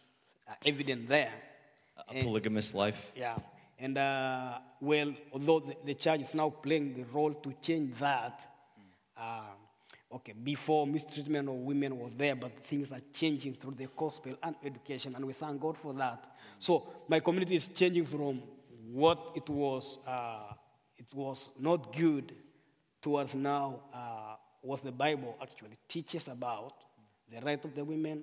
evident 0.64 1.06
there. 1.06 1.34
a 2.08 2.22
polygamous 2.22 2.72
life. 2.72 3.12
Yeah. 3.14 3.36
And 3.80 3.96
uh, 3.96 4.58
well, 4.80 5.14
although 5.32 5.60
the, 5.60 5.76
the 5.84 5.94
church 5.94 6.20
is 6.20 6.34
now 6.34 6.50
playing 6.50 6.94
the 6.94 7.04
role 7.04 7.32
to 7.32 7.54
change 7.62 7.98
that, 7.98 8.46
uh, 9.16 9.40
okay, 10.12 10.32
before 10.32 10.86
mistreatment 10.86 11.48
of 11.48 11.54
women 11.54 11.98
was 11.98 12.12
there, 12.16 12.36
but 12.36 12.64
things 12.64 12.92
are 12.92 13.00
changing 13.12 13.54
through 13.54 13.74
the 13.78 13.88
gospel 13.96 14.36
and 14.42 14.54
education, 14.62 15.14
and 15.16 15.24
we 15.24 15.32
thank 15.32 15.60
God 15.60 15.78
for 15.78 15.94
that. 15.94 16.26
So 16.58 16.86
my 17.08 17.20
community 17.20 17.56
is 17.56 17.68
changing 17.68 18.04
from 18.04 18.42
what 18.92 19.32
it 19.34 19.48
was, 19.48 19.98
uh, 20.06 20.52
it 20.98 21.06
was 21.14 21.50
not 21.58 21.96
good, 21.96 22.34
towards 23.00 23.34
now 23.34 23.80
uh, 23.94 24.36
what 24.60 24.82
the 24.82 24.92
Bible 24.92 25.36
actually 25.40 25.78
teaches 25.88 26.28
about 26.28 26.74
the 27.32 27.40
right 27.40 27.64
of 27.64 27.74
the 27.74 27.84
women 27.84 28.22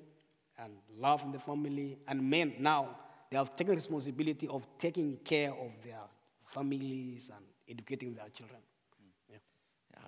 and 0.59 0.73
love 0.99 1.23
in 1.23 1.31
the 1.31 1.39
family. 1.39 1.97
And 2.07 2.29
men 2.29 2.53
now, 2.59 2.95
they 3.29 3.37
have 3.37 3.55
taken 3.55 3.75
responsibility 3.75 4.47
of 4.47 4.65
taking 4.77 5.17
care 5.17 5.51
of 5.51 5.71
their 5.83 6.05
families 6.45 7.31
and 7.33 7.45
educating 7.67 8.13
their 8.13 8.29
children. 8.29 8.59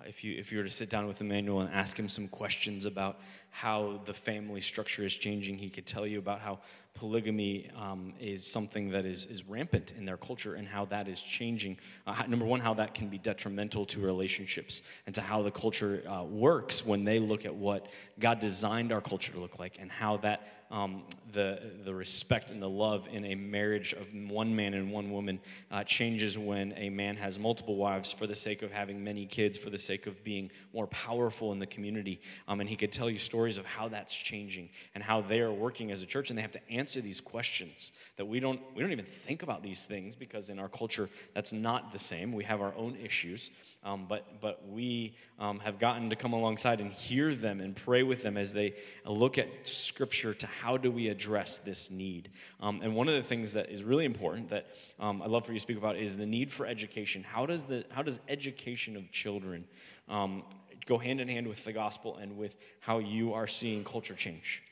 If 0.06 0.24
you 0.24 0.38
if 0.38 0.50
you 0.50 0.58
were 0.58 0.64
to 0.64 0.70
sit 0.70 0.88
down 0.88 1.06
with 1.06 1.20
Emmanuel 1.20 1.60
and 1.60 1.70
ask 1.74 1.98
him 1.98 2.08
some 2.08 2.26
questions 2.26 2.86
about 2.86 3.20
how 3.50 4.00
the 4.06 4.14
family 4.14 4.60
structure 4.62 5.04
is 5.04 5.12
changing, 5.12 5.58
he 5.58 5.68
could 5.68 5.86
tell 5.86 6.06
you 6.06 6.18
about 6.18 6.40
how 6.40 6.60
polygamy 6.94 7.70
um, 7.76 8.14
is 8.18 8.46
something 8.46 8.90
that 8.90 9.04
is, 9.04 9.26
is 9.26 9.44
rampant 9.44 9.92
in 9.96 10.04
their 10.04 10.16
culture 10.16 10.54
and 10.54 10.66
how 10.66 10.84
that 10.86 11.08
is 11.08 11.20
changing. 11.20 11.78
Uh, 12.06 12.12
how, 12.12 12.26
number 12.26 12.44
one, 12.44 12.60
how 12.60 12.74
that 12.74 12.94
can 12.94 13.08
be 13.08 13.18
detrimental 13.18 13.84
to 13.86 14.00
relationships 14.00 14.82
and 15.06 15.14
to 15.14 15.20
how 15.20 15.42
the 15.42 15.50
culture 15.50 16.02
uh, 16.08 16.24
works 16.24 16.84
when 16.84 17.04
they 17.04 17.18
look 17.18 17.44
at 17.44 17.54
what 17.54 17.86
God 18.18 18.40
designed 18.40 18.92
our 18.92 19.00
culture 19.00 19.32
to 19.32 19.40
look 19.40 19.58
like 19.58 19.76
and 19.78 19.90
how 19.90 20.16
that 20.18 20.59
um, 20.70 21.02
the, 21.32 21.60
the 21.84 21.94
respect 21.94 22.50
and 22.50 22.62
the 22.62 22.68
love 22.68 23.08
in 23.10 23.24
a 23.24 23.34
marriage 23.34 23.92
of 23.92 24.12
one 24.30 24.54
man 24.54 24.74
and 24.74 24.90
one 24.92 25.10
woman 25.10 25.40
uh, 25.70 25.84
changes 25.84 26.36
when 26.38 26.72
a 26.76 26.90
man 26.90 27.16
has 27.16 27.38
multiple 27.38 27.76
wives 27.76 28.12
for 28.12 28.26
the 28.26 28.34
sake 28.34 28.62
of 28.62 28.72
having 28.72 29.02
many 29.02 29.26
kids, 29.26 29.56
for 29.56 29.70
the 29.70 29.78
sake 29.78 30.06
of 30.06 30.22
being 30.24 30.50
more 30.72 30.86
powerful 30.88 31.52
in 31.52 31.58
the 31.58 31.66
community. 31.66 32.20
Um, 32.48 32.60
and 32.60 32.68
he 32.68 32.76
could 32.76 32.92
tell 32.92 33.10
you 33.10 33.18
stories 33.18 33.58
of 33.58 33.66
how 33.66 33.88
that's 33.88 34.14
changing 34.14 34.70
and 34.94 35.02
how 35.02 35.20
they 35.20 35.40
are 35.40 35.52
working 35.52 35.90
as 35.90 36.02
a 36.02 36.06
church 36.06 36.30
and 36.30 36.38
they 36.38 36.42
have 36.42 36.52
to 36.52 36.70
answer 36.70 37.00
these 37.00 37.20
questions 37.20 37.92
that 38.16 38.26
we 38.26 38.40
don't, 38.40 38.60
we 38.74 38.82
don't 38.82 38.92
even 38.92 39.04
think 39.04 39.42
about 39.42 39.62
these 39.62 39.84
things 39.84 40.14
because 40.14 40.50
in 40.50 40.58
our 40.58 40.68
culture 40.68 41.08
that's 41.34 41.52
not 41.52 41.92
the 41.92 41.98
same. 41.98 42.32
We 42.32 42.44
have 42.44 42.60
our 42.60 42.74
own 42.76 42.96
issues. 42.96 43.50
Um, 43.82 44.04
but, 44.06 44.42
but 44.42 44.68
we 44.68 45.16
um, 45.38 45.58
have 45.60 45.78
gotten 45.78 46.10
to 46.10 46.16
come 46.16 46.34
alongside 46.34 46.80
and 46.80 46.92
hear 46.92 47.34
them 47.34 47.60
and 47.60 47.74
pray 47.74 48.02
with 48.02 48.22
them 48.22 48.36
as 48.36 48.52
they 48.52 48.74
look 49.06 49.38
at 49.38 49.66
Scripture 49.66 50.34
to 50.34 50.46
how 50.60 50.76
do 50.76 50.90
we 50.90 51.08
address 51.08 51.58
this 51.58 51.90
need. 51.90 52.30
Um, 52.60 52.80
and 52.82 52.94
one 52.94 53.08
of 53.08 53.14
the 53.14 53.22
things 53.22 53.52
that 53.54 53.70
is 53.70 53.82
really 53.82 54.04
important 54.04 54.50
that 54.50 54.66
um, 54.98 55.22
I'd 55.22 55.30
love 55.30 55.46
for 55.46 55.52
you 55.52 55.58
to 55.58 55.62
speak 55.62 55.78
about 55.78 55.96
is 55.96 56.16
the 56.16 56.26
need 56.26 56.50
for 56.52 56.66
education. 56.66 57.22
How 57.22 57.46
does, 57.46 57.64
the, 57.64 57.84
how 57.90 58.02
does 58.02 58.20
education 58.28 58.96
of 58.96 59.10
children 59.10 59.64
um, 60.08 60.42
go 60.86 60.98
hand 60.98 61.20
in 61.20 61.28
hand 61.28 61.46
with 61.46 61.64
the 61.64 61.72
gospel 61.72 62.16
and 62.16 62.36
with 62.36 62.56
how 62.80 62.98
you 62.98 63.32
are 63.32 63.46
seeing 63.46 63.84
culture 63.84 64.14
change? 64.14 64.62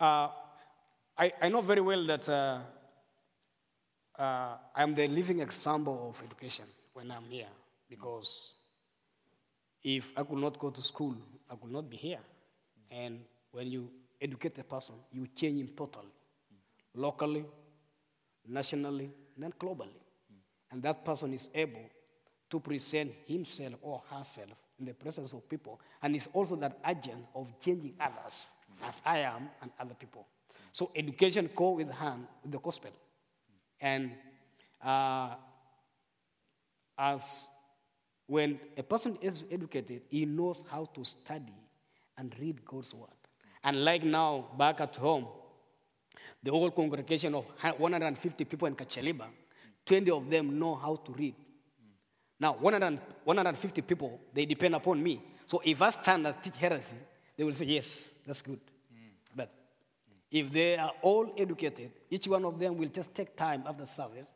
Uh, 0.00 0.28
I, 1.16 1.32
I 1.40 1.48
know 1.48 1.60
very 1.60 1.80
well 1.82 2.04
that 2.06 2.28
uh, 2.28 2.58
uh, 4.18 4.56
I'm 4.74 4.94
the 4.94 5.06
living 5.06 5.40
example 5.40 6.10
of 6.10 6.22
education 6.26 6.66
when 6.94 7.10
I'm 7.10 7.24
here 7.30 7.52
because 7.88 8.54
if 9.84 10.10
I 10.16 10.22
could 10.24 10.38
not 10.38 10.58
go 10.58 10.70
to 10.70 10.82
school, 10.82 11.14
I 11.50 11.54
could 11.54 11.70
not 11.70 11.88
be 11.88 11.96
here. 11.96 12.24
And 12.90 13.20
when 13.52 13.68
you 13.68 13.88
educate 14.20 14.58
a 14.58 14.64
person, 14.64 14.94
you 15.12 15.26
change 15.34 15.60
him 15.60 15.68
totally, 15.76 16.12
locally, 16.94 17.44
nationally, 18.46 19.10
and 19.34 19.44
then 19.44 19.52
globally. 19.58 20.00
And 20.70 20.82
that 20.82 21.04
person 21.04 21.32
is 21.32 21.48
able 21.54 21.88
to 22.50 22.60
present 22.60 23.12
himself 23.26 23.74
or 23.82 24.02
herself 24.10 24.50
in 24.78 24.86
the 24.86 24.94
presence 24.94 25.32
of 25.32 25.48
people, 25.48 25.80
and 26.02 26.14
is 26.14 26.28
also 26.32 26.56
that 26.56 26.78
agent 26.86 27.26
of 27.34 27.46
changing 27.60 27.94
others, 28.00 28.46
as 28.86 29.00
I 29.04 29.18
am 29.18 29.48
and 29.60 29.70
other 29.78 29.94
people. 29.94 30.26
So 30.72 30.90
education 30.94 31.50
go 31.54 31.70
with 31.70 31.90
hand 31.90 32.26
with 32.42 32.52
the 32.52 32.58
gospel, 32.58 32.90
and 33.80 34.12
uh, 34.82 35.34
as 36.96 37.48
when 38.26 38.60
a 38.76 38.82
person 38.82 39.18
is 39.20 39.44
educated, 39.50 40.02
he 40.08 40.26
knows 40.26 40.62
how 40.70 40.84
to 40.84 41.04
study 41.04 41.54
and 42.16 42.34
read 42.38 42.64
God's 42.64 42.94
word. 42.94 43.08
And 43.64 43.84
like 43.84 44.04
now, 44.04 44.46
back 44.56 44.80
at 44.80 44.96
home, 44.96 45.26
the 46.42 46.50
whole 46.50 46.70
congregation 46.70 47.34
of 47.34 47.44
150 47.78 48.44
people 48.44 48.68
in 48.68 48.74
Kacheliba, 48.74 49.26
20 49.84 50.10
of 50.10 50.30
them 50.30 50.58
know 50.58 50.74
how 50.74 50.94
to 50.94 51.12
read. 51.12 51.34
Now, 52.40 52.52
100, 52.60 53.00
150 53.24 53.82
people, 53.82 54.20
they 54.32 54.46
depend 54.46 54.74
upon 54.74 55.02
me. 55.02 55.20
So 55.46 55.60
if 55.64 55.82
I 55.82 55.90
stand 55.90 56.26
and 56.26 56.36
teach 56.42 56.56
heresy, 56.56 56.96
they 57.36 57.42
will 57.42 57.52
say, 57.52 57.64
yes, 57.66 58.10
that's 58.26 58.42
good. 58.42 58.60
Mm. 58.92 59.10
But 59.34 59.52
if 60.30 60.52
they 60.52 60.76
are 60.76 60.92
all 61.02 61.32
educated, 61.36 61.90
each 62.10 62.28
one 62.28 62.44
of 62.44 62.58
them 62.58 62.76
will 62.76 62.88
just 62.88 63.14
take 63.14 63.34
time 63.34 63.64
after 63.66 63.86
service, 63.86 64.26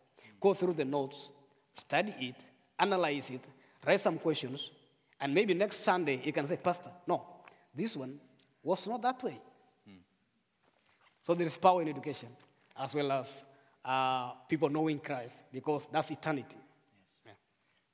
go 0.40 0.54
through 0.54 0.74
the 0.74 0.84
notes, 0.84 1.30
study 1.74 2.14
it, 2.18 2.44
analyze 2.78 3.30
it, 3.30 3.44
write 3.86 4.00
some 4.00 4.18
questions, 4.18 4.70
and 5.20 5.32
maybe 5.32 5.54
next 5.54 5.78
Sunday 5.78 6.20
you 6.24 6.32
can 6.32 6.46
say, 6.46 6.56
Pastor, 6.56 6.90
no, 7.06 7.22
this 7.74 7.96
one 7.96 8.18
was 8.62 8.86
not 8.86 9.02
that 9.02 9.22
way. 9.22 9.40
Hmm. 9.86 9.96
So 11.22 11.34
there 11.34 11.46
is 11.46 11.56
power 11.56 11.82
in 11.82 11.88
education 11.88 12.28
as 12.76 12.94
well 12.94 13.12
as 13.12 13.44
uh, 13.84 14.30
people 14.48 14.68
knowing 14.68 14.98
Christ 15.00 15.44
because 15.52 15.88
that's 15.92 16.10
eternity. 16.10 16.56
Yes. 17.24 17.34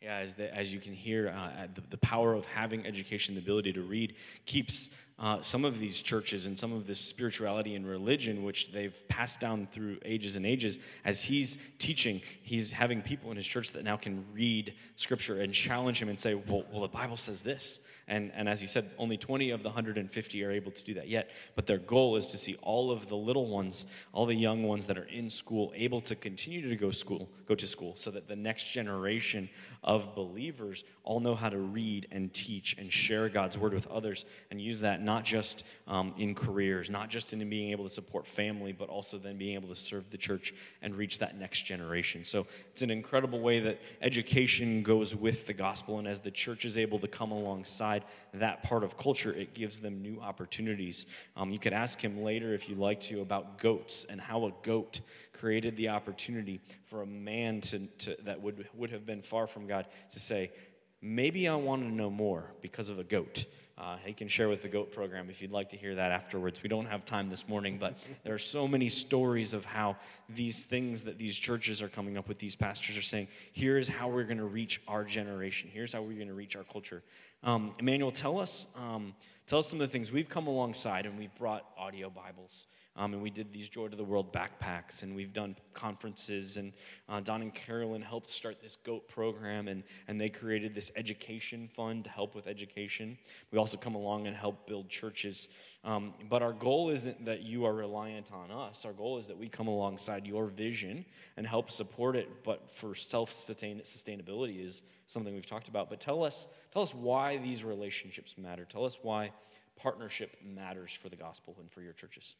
Yeah, 0.01 0.09
yeah 0.09 0.23
as, 0.23 0.35
the, 0.35 0.55
as 0.55 0.73
you 0.73 0.81
can 0.81 0.93
hear, 0.93 1.29
uh, 1.29 1.67
the, 1.75 1.83
the 1.91 1.99
power 1.99 2.35
of 2.35 2.45
having 2.47 2.87
education, 2.87 3.35
the 3.35 3.41
ability 3.41 3.73
to 3.73 3.83
read, 3.83 4.15
keeps 4.45 4.91
uh, 5.19 5.43
some 5.43 5.65
of 5.65 5.81
these 5.81 6.01
churches 6.01 6.47
and 6.47 6.57
some 6.57 6.73
of 6.73 6.87
this 6.87 7.01
spirituality 7.01 7.75
and 7.75 7.87
religion, 7.87 8.45
which 8.45 8.71
they've 8.73 8.97
passed 9.09 9.41
down 9.41 9.67
through 9.67 9.99
ages 10.05 10.37
and 10.37 10.47
ages, 10.47 10.79
as 11.05 11.23
he's 11.23 11.57
teaching, 11.79 12.23
he's 12.43 12.71
having 12.71 13.03
people 13.03 13.31
in 13.33 13.37
his 13.37 13.47
church 13.47 13.73
that 13.73 13.83
now 13.83 13.97
can 13.97 14.25
read 14.33 14.75
scripture 14.95 15.41
and 15.41 15.53
challenge 15.53 16.01
him 16.01 16.09
and 16.09 16.21
say, 16.21 16.35
well, 16.35 16.65
well 16.71 16.83
the 16.83 16.89
Bible 16.89 17.17
says 17.17 17.43
this. 17.43 17.81
And, 18.09 18.33
and 18.35 18.49
as 18.49 18.61
he 18.61 18.67
said, 18.67 18.91
only 18.97 19.19
20 19.19 19.51
of 19.51 19.63
the 19.63 19.69
150 19.69 20.45
are 20.45 20.51
able 20.51 20.71
to 20.71 20.83
do 20.83 20.95
that 20.95 21.09
yet. 21.09 21.31
But 21.55 21.67
their 21.67 21.77
goal 21.77 22.17
is 22.17 22.29
to 22.29 22.39
see 22.39 22.57
all 22.63 22.91
of 22.91 23.07
the 23.09 23.17
little 23.17 23.47
ones, 23.47 23.85
all 24.15 24.25
the 24.25 24.35
young 24.35 24.63
ones 24.63 24.87
that 24.87 24.97
are 24.97 25.05
in 25.05 25.29
school, 25.29 25.73
able 25.75 26.01
to 26.03 26.17
continue 26.17 26.67
to 26.69 26.77
go 26.77 26.91
school, 26.91 27.29
go 27.47 27.55
to 27.55 27.67
school, 27.67 27.93
so 27.97 28.11
that 28.13 28.27
the 28.27 28.37
next 28.37 28.65
generation 28.65 29.51
of 29.85 30.15
believers 30.15 30.85
all 31.05 31.21
know 31.21 31.35
how 31.35 31.51
to 31.51 31.59
read 31.59 32.09
and 32.11 32.33
teach 32.33 32.77
and 32.79 32.91
share 32.91 33.29
God's 33.29 33.59
word 33.59 33.75
with 33.75 33.87
others 33.89 34.25
and 34.51 34.61
use 34.61 34.81
that 34.81 35.03
not 35.09 35.25
just 35.25 35.65
um, 35.87 36.13
in 36.19 36.35
careers, 36.35 36.91
not 36.91 37.09
just 37.09 37.33
in 37.33 37.49
being 37.49 37.71
able 37.71 37.85
to 37.85 37.91
support 37.91 38.27
family, 38.27 38.73
but 38.73 38.91
also 38.91 39.17
then 39.17 39.39
being 39.39 39.55
able 39.55 39.71
to 39.71 39.75
serve 39.75 40.05
the 40.11 40.19
church 40.19 40.53
and 40.83 40.95
reach 40.95 41.19
that 41.21 41.39
next 41.39 41.63
generation. 41.63 42.25
So 42.25 42.47
it's 42.73 42.83
an 42.83 42.91
incredible 42.91 43.41
way 43.41 43.59
that 43.61 43.81
education 44.03 44.83
goes 44.83 45.17
with 45.17 45.47
the 45.47 45.55
gospel. 45.55 45.99
And 45.99 46.07
as 46.07 46.21
the 46.21 46.31
church 46.31 46.67
is 46.67 46.77
able 46.77 46.99
to 46.99 47.09
come 47.09 47.31
alongside 47.31 48.05
that 48.35 48.63
part 48.63 48.85
of 48.85 48.99
culture, 48.99 49.33
it 49.33 49.55
gives 49.55 49.79
them 49.79 50.03
new 50.03 50.21
opportunities. 50.21 51.07
Um, 51.39 51.53
you 51.53 51.59
could 51.59 51.73
ask 51.73 51.99
him 51.99 52.23
later, 52.23 52.53
if 52.53 52.69
you'd 52.69 52.79
like 52.79 53.01
to, 53.05 53.23
about 53.23 53.59
goats 53.59 54.05
and 54.11 54.21
how 54.21 54.45
a 54.45 54.53
goat 54.63 55.01
created 55.33 55.75
the 55.79 55.89
opportunity 55.89 56.61
for 56.85 57.01
a 57.01 57.07
man 57.07 57.63
to, 57.63 57.87
to, 58.01 58.17
that 58.25 58.43
would, 58.43 58.69
would 58.75 58.91
have 58.91 59.07
been 59.07 59.23
far 59.23 59.47
from 59.47 59.67
God 59.67 59.87
to 60.13 60.21
say, 60.21 60.53
Maybe 61.01 61.47
I 61.47 61.55
want 61.55 61.83
to 61.83 61.89
know 61.89 62.11
more 62.11 62.51
because 62.61 62.91
of 62.91 62.99
a 62.99 63.05
goat. 63.05 63.45
Uh, 63.79 63.97
he 64.05 64.13
can 64.13 64.27
share 64.27 64.49
with 64.49 64.63
the 64.63 64.69
GOAT 64.69 64.91
program 64.93 65.31
if 65.31 65.41
you'd 65.41 65.53
like 65.53 65.71
to 65.71 65.77
hear 65.77 65.95
that 65.95 66.11
afterwards. 66.11 66.63
We 66.65 66.69
don't 66.69 66.87
have 66.87 67.05
time 67.05 67.29
this 67.29 67.47
morning, 67.47 67.79
but 67.79 67.97
there 68.25 68.35
are 68.35 68.39
so 68.39 68.67
many 68.67 68.89
stories 68.89 69.53
of 69.53 69.65
how 69.65 69.97
these 70.29 70.65
things 70.65 71.05
that 71.05 71.17
these 71.17 71.37
churches 71.37 71.81
are 71.81 71.89
coming 71.89 72.19
up 72.19 72.27
with, 72.27 72.39
these 72.39 72.57
pastors 72.57 72.97
are 72.97 73.03
saying, 73.03 73.29
here's 73.53 73.89
how 73.89 74.09
we're 74.09 74.25
going 74.25 74.39
to 74.39 74.45
reach 74.45 74.83
our 74.89 75.05
generation. 75.05 75.71
Here's 75.73 75.93
how 75.93 76.03
we're 76.03 76.17
going 76.17 76.27
to 76.29 76.35
reach 76.35 76.57
our 76.57 76.65
culture. 76.65 77.05
Um, 77.45 77.73
Emmanuel, 77.79 78.11
tell 78.11 78.41
us, 78.41 78.67
um, 78.75 79.15
tell 79.47 79.61
us 79.61 79.69
some 79.69 79.81
of 79.81 79.89
the 79.89 79.93
things 79.93 80.11
we've 80.11 80.29
come 80.29 80.49
alongside 80.49 81.07
and 81.07 81.17
we've 81.17 81.35
brought 81.37 81.65
audio 81.79 82.11
Bibles. 82.11 82.67
Um, 82.99 83.15
and 83.15 83.23
we 83.23 83.31
did 83.31 83.53
these 83.53 83.69
Joy 83.69 83.87
to 83.87 83.97
the 83.97 84.03
World 84.03 84.33
backpacks, 84.33 85.05
and 85.05 85.15
we've 85.15 85.33
done 85.33 85.55
conferences. 85.73 86.57
And 86.57 86.73
uh, 87.09 87.21
Don 87.21 87.43
and 87.43 87.55
Carolyn 87.55 88.03
helped 88.03 88.29
start 88.29 88.61
this 88.61 88.77
GOAT 88.85 89.09
program, 89.09 89.69
and, 89.69 89.85
and 90.09 90.21
they 90.21 90.29
created 90.29 90.75
this 90.75 90.91
education 90.97 91.71
fund 91.77 92.05
to 92.05 92.11
help 92.11 92.35
with 92.35 92.49
education. 92.49 93.17
We 93.53 93.59
also 93.59 93.77
come 93.77 93.95
along 93.95 94.27
and 94.27 94.37
help 94.37 94.67
build 94.67 94.89
churches. 94.89 95.49
Um, 95.85 96.13
but 96.29 96.43
our 96.43 96.53
goal 96.53 96.91
isn't 96.91 97.25
that 97.27 97.43
you 97.43 97.67
are 97.67 97.73
reliant 97.73 98.33
on 98.33 98.51
us. 98.51 98.85
Our 98.85 98.93
goal 98.93 99.19
is 99.19 99.29
that 99.29 99.39
we 99.39 99.49
come 99.49 99.69
alongside 99.69 100.27
your 100.27 100.47
vision 100.47 101.05
and 101.37 101.47
help 101.47 101.71
support 101.71 102.17
it. 102.17 102.43
But 102.43 102.69
for 102.69 102.97
self 102.97 103.33
sustainability 103.33 104.67
is 104.67 104.83
something 105.07 105.33
we've 105.33 105.47
talked 105.47 105.69
about. 105.69 105.89
But 105.89 106.01
tell 106.01 106.25
us, 106.25 106.49
tell 106.73 106.83
us 106.83 106.93
why 106.93 107.37
these 107.37 107.63
relationships 107.63 108.35
matter. 108.37 108.65
Tell 108.65 108.85
us 108.85 108.99
why 109.03 109.31
partnership 109.77 110.37
matters 110.45 110.91
for 111.01 111.09
the 111.09 111.15
gospel 111.15 111.55
and 111.61 111.71
for 111.71 111.81
your 111.81 111.93
churches 111.93 112.35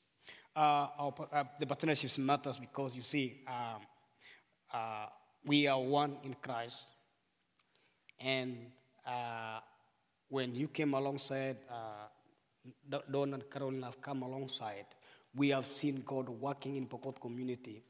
uh, 0.59 0.89
uh, 1.33 1.45
the 1.61 1.67
partnerships 1.67 2.19
matters 2.19 2.59
because 2.59 2.97
you 2.97 3.03
see, 3.03 3.43
um, 3.47 3.81
uh, 4.75 5.07
we 5.47 5.69
are 5.69 5.81
one 5.81 6.17
in 6.25 6.35
Christ. 6.43 6.85
And 8.19 8.57
uh, 9.07 9.61
when 10.29 10.57
you 10.57 10.67
came 10.67 10.95
alongside, 10.95 11.59
uh, 11.71 12.09
Don 13.11 13.35
and 13.35 13.49
Carolyn 13.49 13.83
have 13.83 14.03
come 14.03 14.23
alongside, 14.23 14.87
we 15.35 15.51
have 15.51 15.67
seen 15.67 16.03
God 16.05 16.29
working 16.29 16.75
in 16.75 16.87
Pokot 16.87 17.21
community. 17.21 17.83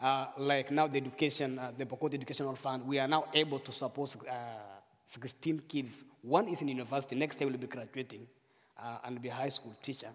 Uh, 0.00 0.26
like 0.36 0.72
now 0.72 0.88
the 0.88 0.98
education, 0.98 1.60
the 1.78 1.86
Pokot 1.86 2.12
Educational 2.12 2.56
Fund, 2.56 2.86
we 2.86 2.98
are 2.98 3.08
now 3.08 3.26
able 3.32 3.60
to 3.60 3.70
support 3.70 4.14
16 5.04 5.62
kids. 5.68 6.02
One 6.22 6.48
is 6.48 6.60
in 6.60 6.68
university, 6.68 7.14
next 7.14 7.40
year 7.40 7.48
will 7.48 7.56
be 7.56 7.68
graduating 7.68 8.26
and 9.04 9.22
be 9.22 9.28
a 9.28 9.34
high 9.34 9.48
school 9.48 9.74
teacher. 9.80 10.10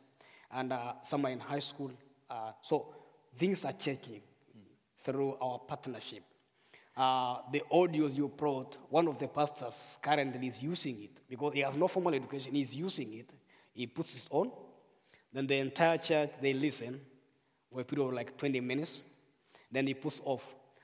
And 0.53 0.73
uh, 0.73 0.93
some 1.07 1.25
are 1.25 1.29
in 1.29 1.39
high 1.39 1.59
school. 1.59 1.91
Uh, 2.29 2.51
so 2.61 2.93
things 3.35 3.65
are 3.65 3.73
changing 3.73 4.21
through 5.03 5.37
our 5.41 5.59
partnership. 5.59 6.23
Uh, 6.95 7.37
the 7.51 7.63
audios 7.71 8.15
you 8.15 8.27
brought, 8.27 8.77
one 8.89 9.07
of 9.07 9.17
the 9.17 9.27
pastors 9.27 9.97
currently 10.01 10.47
is 10.47 10.61
using 10.61 11.03
it 11.03 11.19
because 11.29 11.53
he 11.53 11.61
has 11.61 11.75
no 11.75 11.87
formal 11.87 12.13
education. 12.13 12.53
He's 12.53 12.75
using 12.75 13.13
it. 13.13 13.33
He 13.73 13.87
puts 13.87 14.15
it 14.15 14.27
on. 14.29 14.51
Then 15.33 15.47
the 15.47 15.55
entire 15.55 15.97
church, 15.97 16.31
they 16.41 16.53
listen 16.53 16.99
for 17.71 17.81
a 17.81 17.83
period 17.85 18.07
of 18.07 18.13
like 18.13 18.37
20 18.37 18.59
minutes. 18.59 19.03
Then 19.71 19.87
he 19.87 19.93
puts 19.93 20.21
off. 20.25 20.43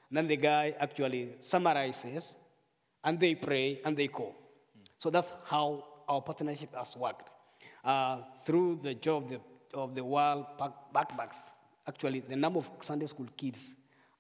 And 0.10 0.18
then 0.18 0.28
the 0.28 0.38
guy 0.38 0.74
actually 0.80 1.36
summarizes, 1.40 2.34
and 3.04 3.20
they 3.20 3.36
pray, 3.36 3.82
and 3.84 3.98
they 3.98 4.08
go. 4.08 4.34
So 4.98 5.10
that's 5.10 5.34
how 5.44 5.84
our 6.08 6.22
partnership 6.22 6.74
has 6.74 6.96
worked. 6.96 7.30
Uh, 7.84 8.22
through 8.46 8.80
the 8.82 8.94
job 8.94 9.30
the, 9.30 9.40
of 9.78 9.96
the 9.96 10.04
world 10.04 10.46
backpacks, 10.94 11.52
actually, 11.88 12.22
the 12.22 12.36
number 12.36 12.60
of 12.60 12.70
Sunday 12.82 13.06
school 13.06 13.28
kids 13.36 13.76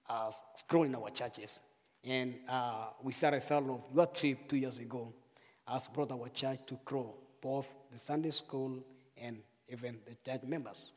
has 0.08 0.42
grown 0.68 0.88
in 0.88 0.96
our 0.96 1.10
churches. 1.10 1.62
And 2.04 2.36
uh, 2.48 2.88
we 3.04 3.12
saw 3.12 3.28
a 3.28 3.32
result 3.32 3.70
of 3.70 3.82
your 3.94 4.06
trip 4.08 4.48
two 4.48 4.58
years 4.58 4.78
ago 4.80 5.14
has 5.68 5.88
brought 5.90 6.12
our 6.12 6.30
church 6.30 6.60
to 6.68 6.80
grow, 6.86 7.14
both 7.42 7.68
the 7.92 8.00
Sunday 8.00 8.32
school 8.32 8.84
and 9.18 9.40
even 9.68 9.98
the 10.06 10.16
church 10.24 10.44
members. 10.48 10.94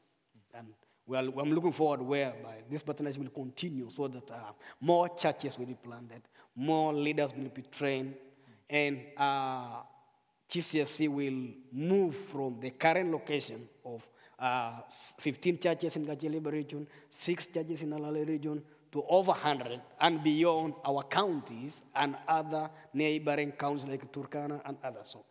And 0.54 0.68
well, 1.06 1.32
I'm 1.40 1.52
looking 1.52 1.72
forward 1.72 2.02
whereby 2.02 2.62
this 2.70 2.82
partnership 2.82 3.20
will 3.20 3.30
continue 3.30 3.90
so 3.90 4.06
that 4.06 4.30
uh, 4.30 4.52
more 4.80 5.08
churches 5.08 5.58
will 5.58 5.66
be 5.66 5.74
planted, 5.74 6.22
more 6.54 6.92
leaders 6.92 7.34
will 7.34 7.48
be 7.48 7.62
trained, 7.62 8.14
and 8.68 9.00
uh, 9.16 9.80
GCFC 10.48 11.08
will 11.08 11.48
move 11.72 12.14
from 12.14 12.60
the 12.60 12.70
current 12.70 13.10
location 13.10 13.68
of 13.84 14.06
uh, 14.40 14.80
15 15.18 15.58
churches 15.58 15.96
in 15.96 16.06
Kacheliba 16.06 16.50
region, 16.50 16.86
six 17.08 17.46
churches 17.46 17.82
in 17.82 17.90
Alale 17.90 18.26
region, 18.26 18.62
to 18.92 19.04
over 19.08 19.32
100 19.32 19.80
and 20.00 20.22
beyond 20.24 20.74
our 20.84 21.02
counties 21.04 21.82
and 21.94 22.16
other 22.26 22.70
neighboring 22.92 23.52
counties 23.52 23.84
like 23.86 24.10
Turkana 24.12 24.60
and 24.64 24.76
others. 24.82 25.10
So, 25.12 25.24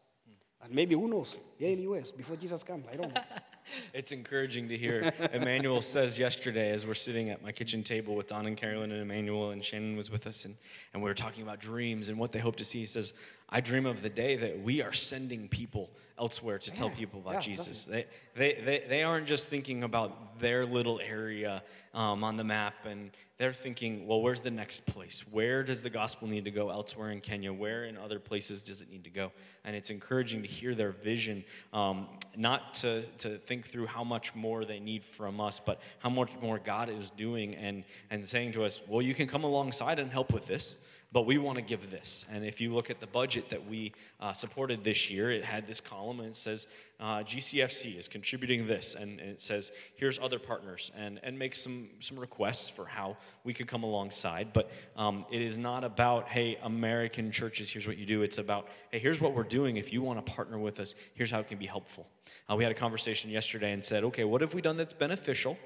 and 0.63 0.73
maybe 0.73 0.95
who 0.95 1.07
knows, 1.07 1.39
here 1.57 1.71
in 1.71 1.77
the 1.77 1.83
US, 1.93 2.11
before 2.11 2.35
Jesus 2.37 2.63
comes, 2.63 2.85
I 2.91 2.95
don't 2.95 3.13
know. 3.13 3.21
it's 3.93 4.11
encouraging 4.11 4.69
to 4.69 4.77
hear. 4.77 5.13
Emmanuel 5.33 5.81
says 5.81 6.17
yesterday, 6.17 6.71
as 6.71 6.85
we're 6.85 6.93
sitting 6.93 7.29
at 7.29 7.43
my 7.43 7.51
kitchen 7.51 7.83
table 7.83 8.15
with 8.15 8.27
Don 8.27 8.45
and 8.45 8.57
Carolyn 8.57 8.91
and 8.91 9.01
Emmanuel, 9.01 9.51
and 9.51 9.63
Shannon 9.63 9.95
was 9.95 10.09
with 10.09 10.27
us, 10.27 10.45
and, 10.45 10.55
and 10.93 11.03
we 11.03 11.09
were 11.09 11.15
talking 11.15 11.43
about 11.43 11.59
dreams 11.59 12.09
and 12.09 12.17
what 12.17 12.31
they 12.31 12.39
hope 12.39 12.55
to 12.57 12.65
see. 12.65 12.79
He 12.79 12.85
says, 12.85 13.13
I 13.49 13.61
dream 13.61 13.85
of 13.85 14.01
the 14.01 14.09
day 14.09 14.35
that 14.37 14.61
we 14.61 14.81
are 14.81 14.93
sending 14.93 15.47
people 15.47 15.89
elsewhere 16.19 16.59
to 16.59 16.71
tell 16.71 16.89
people 16.89 17.21
about 17.21 17.35
yeah, 17.35 17.39
Jesus. 17.39 17.85
They, 17.85 18.05
they, 18.35 18.61
they, 18.63 18.83
they 18.87 19.03
aren't 19.03 19.25
just 19.25 19.47
thinking 19.47 19.83
about 19.83 20.39
their 20.39 20.65
little 20.65 20.99
area 20.99 21.63
um, 21.93 22.23
on 22.23 22.37
the 22.37 22.43
map, 22.43 22.85
and 22.85 23.11
they're 23.37 23.53
thinking, 23.53 24.05
well, 24.05 24.21
where's 24.21 24.41
the 24.41 24.51
next 24.51 24.85
place? 24.85 25.23
Where 25.31 25.63
does 25.63 25.81
the 25.81 25.89
gospel 25.89 26.27
need 26.27 26.43
to 26.43 26.51
go 26.51 26.69
elsewhere 26.69 27.11
in 27.11 27.21
Kenya? 27.21 27.53
Where 27.53 27.85
in 27.85 27.97
other 27.97 28.19
places 28.19 28.61
does 28.61 28.81
it 28.81 28.91
need 28.91 29.05
to 29.05 29.09
go? 29.09 29.31
And 29.63 29.75
it's 29.75 29.89
encouraging 29.89 30.41
to 30.41 30.47
hear 30.47 30.75
their 30.75 30.91
vision, 30.91 31.45
um, 31.71 32.07
not 32.35 32.73
to, 32.75 33.03
to 33.19 33.37
think 33.37 33.58
through 33.63 33.87
how 33.87 34.03
much 34.03 34.33
more 34.35 34.65
they 34.65 34.79
need 34.79 35.03
from 35.03 35.39
us, 35.39 35.59
but 35.63 35.79
how 35.99 36.09
much 36.09 36.31
more 36.41 36.59
God 36.59 36.89
is 36.89 37.11
doing 37.11 37.55
and, 37.55 37.83
and 38.09 38.27
saying 38.27 38.53
to 38.53 38.63
us, 38.63 38.79
well, 38.87 39.01
you 39.01 39.13
can 39.13 39.27
come 39.27 39.43
alongside 39.43 39.99
and 39.99 40.11
help 40.11 40.33
with 40.33 40.47
this 40.47 40.77
but 41.11 41.25
we 41.25 41.37
want 41.37 41.55
to 41.55 41.61
give 41.61 41.89
this. 41.89 42.25
And 42.31 42.45
if 42.45 42.61
you 42.61 42.73
look 42.73 42.89
at 42.89 42.99
the 42.99 43.07
budget 43.07 43.49
that 43.49 43.67
we 43.67 43.93
uh, 44.19 44.33
supported 44.33 44.83
this 44.83 45.09
year, 45.09 45.31
it 45.31 45.43
had 45.43 45.67
this 45.67 45.81
column 45.81 46.19
and 46.19 46.29
it 46.29 46.37
says 46.37 46.67
uh, 46.99 47.19
GCFC 47.19 47.97
is 47.97 48.09
contributing 48.09 48.67
this, 48.67 48.93
and, 48.93 49.21
and, 49.21 49.29
it 49.29 49.39
says 49.39 49.71
here's 49.95 50.19
other 50.19 50.37
partners, 50.37 50.91
and 50.97 51.17
and 51.23 51.39
makes 51.39 51.61
some 51.61 51.87
some 52.01 52.19
requests 52.19 52.67
for 52.67 52.85
how 52.85 53.15
we 53.45 53.53
could 53.53 53.67
come 53.67 53.83
alongside. 53.83 54.51
But 54.51 54.69
um, 54.97 55.25
it 55.31 55.41
is 55.41 55.57
not 55.57 55.85
about 55.85 56.27
hey 56.27 56.57
American 56.61 57.31
churches, 57.31 57.69
here's 57.69 57.87
what 57.87 57.97
you 57.97 58.05
do. 58.05 58.21
It's 58.21 58.37
about 58.37 58.67
hey 58.91 58.99
here's 58.99 59.21
what 59.21 59.33
we're 59.33 59.43
doing. 59.43 59.77
If 59.77 59.93
you 59.93 60.01
want 60.01 60.25
to 60.25 60.29
partner 60.29 60.59
with 60.59 60.77
us, 60.81 60.93
here's 61.13 61.31
how 61.31 61.39
it 61.39 61.47
can 61.47 61.57
be 61.57 61.67
helpful. 61.67 62.05
Uh, 62.51 62.57
we 62.57 62.63
had 62.63 62.71
a 62.71 62.75
conversation 62.75 63.29
yesterday 63.29 63.71
and 63.71 63.83
said, 63.83 64.03
okay, 64.03 64.25
what 64.25 64.41
have 64.41 64.53
we 64.53 64.61
done 64.61 64.75
that's 64.75 64.93
beneficial, 64.93 65.57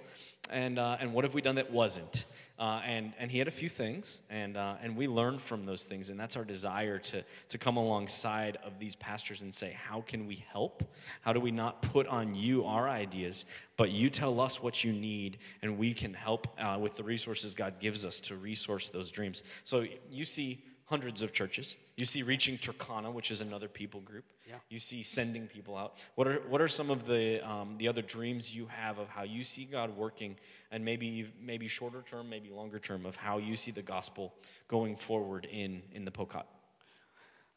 and 0.51 0.77
uh, 0.77 0.97
and 0.99 1.13
what 1.13 1.23
have 1.23 1.33
we 1.33 1.41
done 1.41 1.55
that 1.55 1.71
wasn't? 1.71 2.25
Uh, 2.63 2.81
and, 2.85 3.11
and 3.19 3.29
he 3.29 3.39
had 3.39 3.49
a 3.49 3.51
few 3.51 3.67
things, 3.67 4.21
and, 4.29 4.55
uh, 4.55 4.75
and 4.81 4.95
we 4.95 5.05
learned 5.05 5.41
from 5.41 5.65
those 5.65 5.83
things. 5.83 6.07
And 6.07 6.17
that's 6.17 6.37
our 6.37 6.45
desire 6.45 6.97
to, 6.97 7.21
to 7.49 7.57
come 7.57 7.75
alongside 7.75 8.57
of 8.63 8.79
these 8.79 8.95
pastors 8.95 9.41
and 9.41 9.53
say, 9.53 9.75
How 9.77 9.99
can 9.99 10.27
we 10.27 10.45
help? 10.49 10.81
How 11.19 11.33
do 11.33 11.41
we 11.41 11.51
not 11.51 11.81
put 11.81 12.07
on 12.07 12.35
you 12.35 12.63
our 12.63 12.87
ideas, 12.87 13.43
but 13.75 13.91
you 13.91 14.09
tell 14.09 14.39
us 14.39 14.63
what 14.63 14.81
you 14.81 14.93
need, 14.93 15.39
and 15.61 15.77
we 15.77 15.93
can 15.93 16.13
help 16.13 16.57
uh, 16.57 16.77
with 16.79 16.95
the 16.95 17.03
resources 17.03 17.53
God 17.53 17.81
gives 17.81 18.05
us 18.05 18.21
to 18.21 18.37
resource 18.37 18.87
those 18.87 19.11
dreams? 19.11 19.43
So 19.65 19.85
you 20.09 20.23
see 20.23 20.63
hundreds 20.85 21.21
of 21.21 21.33
churches. 21.33 21.75
You 21.97 22.05
see 22.05 22.23
reaching 22.23 22.57
Turkana, 22.57 23.11
which 23.11 23.29
is 23.29 23.41
another 23.41 23.67
people 23.67 23.99
group. 23.99 24.25
Yeah. 24.47 24.55
You 24.69 24.79
see 24.79 25.03
sending 25.03 25.47
people 25.47 25.75
out. 25.75 25.97
What 26.15 26.27
are, 26.27 26.35
what 26.47 26.61
are 26.61 26.67
some 26.67 26.89
of 26.89 27.07
the, 27.07 27.39
um, 27.47 27.75
the 27.77 27.87
other 27.87 28.01
dreams 28.01 28.53
you 28.53 28.67
have 28.67 28.99
of 28.99 29.09
how 29.09 29.23
you 29.23 29.43
see 29.43 29.65
God 29.65 29.95
working, 29.97 30.35
and 30.73 30.83
maybe, 30.83 31.31
maybe 31.39 31.67
shorter 31.67 32.03
term, 32.09 32.29
maybe 32.29 32.49
longer 32.49 32.79
term, 32.79 33.05
of 33.05 33.15
how 33.15 33.37
you 33.37 33.55
see 33.55 33.71
the 33.71 33.83
gospel 33.83 34.33
going 34.67 34.95
forward 34.95 35.45
in, 35.45 35.83
in 35.93 36.03
the 36.03 36.11
Pokot? 36.11 36.45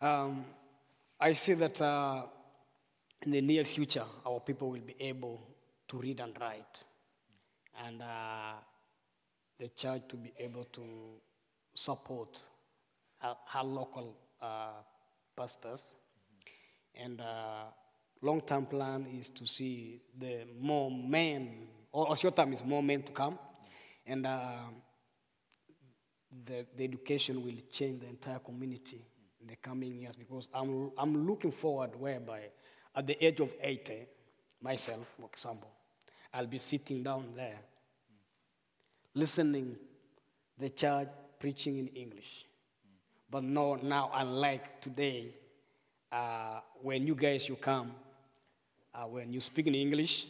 Um, 0.02 0.44
I 1.18 1.33
see 1.33 1.55
that 1.55 1.81
uh, 1.81 2.24
in 3.22 3.31
the 3.31 3.40
near 3.40 3.64
future, 3.64 4.05
our 4.26 4.38
people 4.40 4.70
will 4.70 4.81
be 4.81 4.96
able 5.00 5.40
to 5.88 5.96
read 5.96 6.20
and 6.20 6.37
write, 6.38 6.85
and 7.87 8.02
uh, 8.02 8.52
the 9.59 9.68
church 9.68 10.02
to 10.11 10.16
be 10.16 10.35
able 10.38 10.64
to 10.64 10.83
support 11.74 12.42
our, 13.22 13.64
local 13.64 14.14
uh, 14.42 14.83
pastors. 15.35 15.96
And 16.94 17.20
uh, 17.20 17.64
long-term 18.20 18.66
plan 18.66 19.07
is 19.18 19.31
to 19.31 19.46
see 19.46 20.02
the 20.18 20.46
more 20.61 20.90
men, 20.90 21.68
or 22.04 22.16
short 22.16 22.37
term 22.37 22.52
is 22.52 22.62
more 22.62 22.82
men 22.82 23.02
to 23.02 23.12
come. 23.12 23.38
And 24.06 24.26
uh, 24.26 24.56
the, 26.44 26.66
the 26.76 26.85
education 26.85 27.42
will 27.42 27.56
change 27.70 28.00
the 28.00 28.09
entire 28.09 28.38
community 28.38 29.04
in 29.40 29.46
the 29.46 29.56
coming 29.56 29.94
years 29.94 30.14
because 30.16 30.48
I'm, 30.52 30.90
I'm 30.98 31.26
looking 31.26 31.50
forward 31.50 31.98
whereby 31.98 32.42
at 32.94 33.06
the 33.06 33.24
age 33.24 33.40
of 33.40 33.50
80, 33.61 34.06
myself, 34.61 35.06
for 35.18 35.28
example, 35.32 35.70
I'll 36.32 36.46
be 36.46 36.59
sitting 36.59 37.02
down 37.02 37.32
there 37.35 37.59
listening 39.14 39.76
the 40.59 40.68
church 40.68 41.09
preaching 41.38 41.78
in 41.78 41.88
English. 41.88 42.46
But 43.30 43.42
no, 43.42 43.74
now, 43.76 44.11
unlike 44.14 44.80
today, 44.80 45.35
uh, 46.12 46.61
when 46.82 47.06
you 47.06 47.14
guys 47.14 47.48
you 47.48 47.56
come, 47.56 47.92
uh, 48.94 49.04
when 49.04 49.32
you 49.32 49.40
speak 49.40 49.66
in 49.66 49.74
English, 49.74 50.26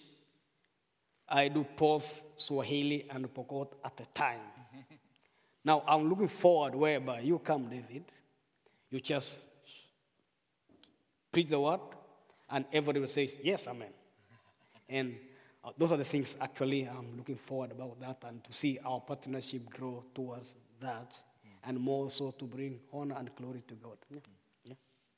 I 1.29 1.49
do 1.49 1.67
both 1.77 2.23
Swahili 2.37 3.07
and 3.11 3.33
Pokot 3.35 3.73
at 3.85 4.01
a 4.01 4.07
time. 4.15 4.41
now, 5.65 5.83
I'm 5.87 6.09
looking 6.09 6.29
forward 6.29 6.75
whereby 6.75 7.21
you 7.21 7.39
come, 7.39 7.69
David, 7.69 8.05
you 8.91 9.01
just 9.01 9.37
preach 11.33 11.49
the 11.49 11.59
word, 11.61 11.81
and 12.49 12.65
everybody 12.73 13.07
says, 13.09 13.37
Yes, 13.43 13.67
Amen. 13.67 13.89
and 14.89 15.17
uh, 15.65 15.71
those 15.77 15.91
are 15.91 15.97
the 15.97 16.05
things 16.05 16.37
actually 16.41 16.89
I'm 16.89 17.17
looking 17.17 17.37
forward 17.37 17.73
about 17.73 17.99
that 18.01 18.29
and 18.29 18.43
to 18.45 18.53
see 18.53 18.79
our 18.85 19.01
partnership 19.01 19.69
grow 19.69 20.05
towards 20.15 20.55
that 20.81 21.21
and 21.65 21.81
more 21.81 22.09
so 22.09 22.31
to 22.31 22.45
bring 22.45 22.79
honor 22.93 23.17
and 23.19 23.35
glory 23.35 23.65
to 23.67 23.75
God. 23.75 23.97
Yeah. 24.09 24.21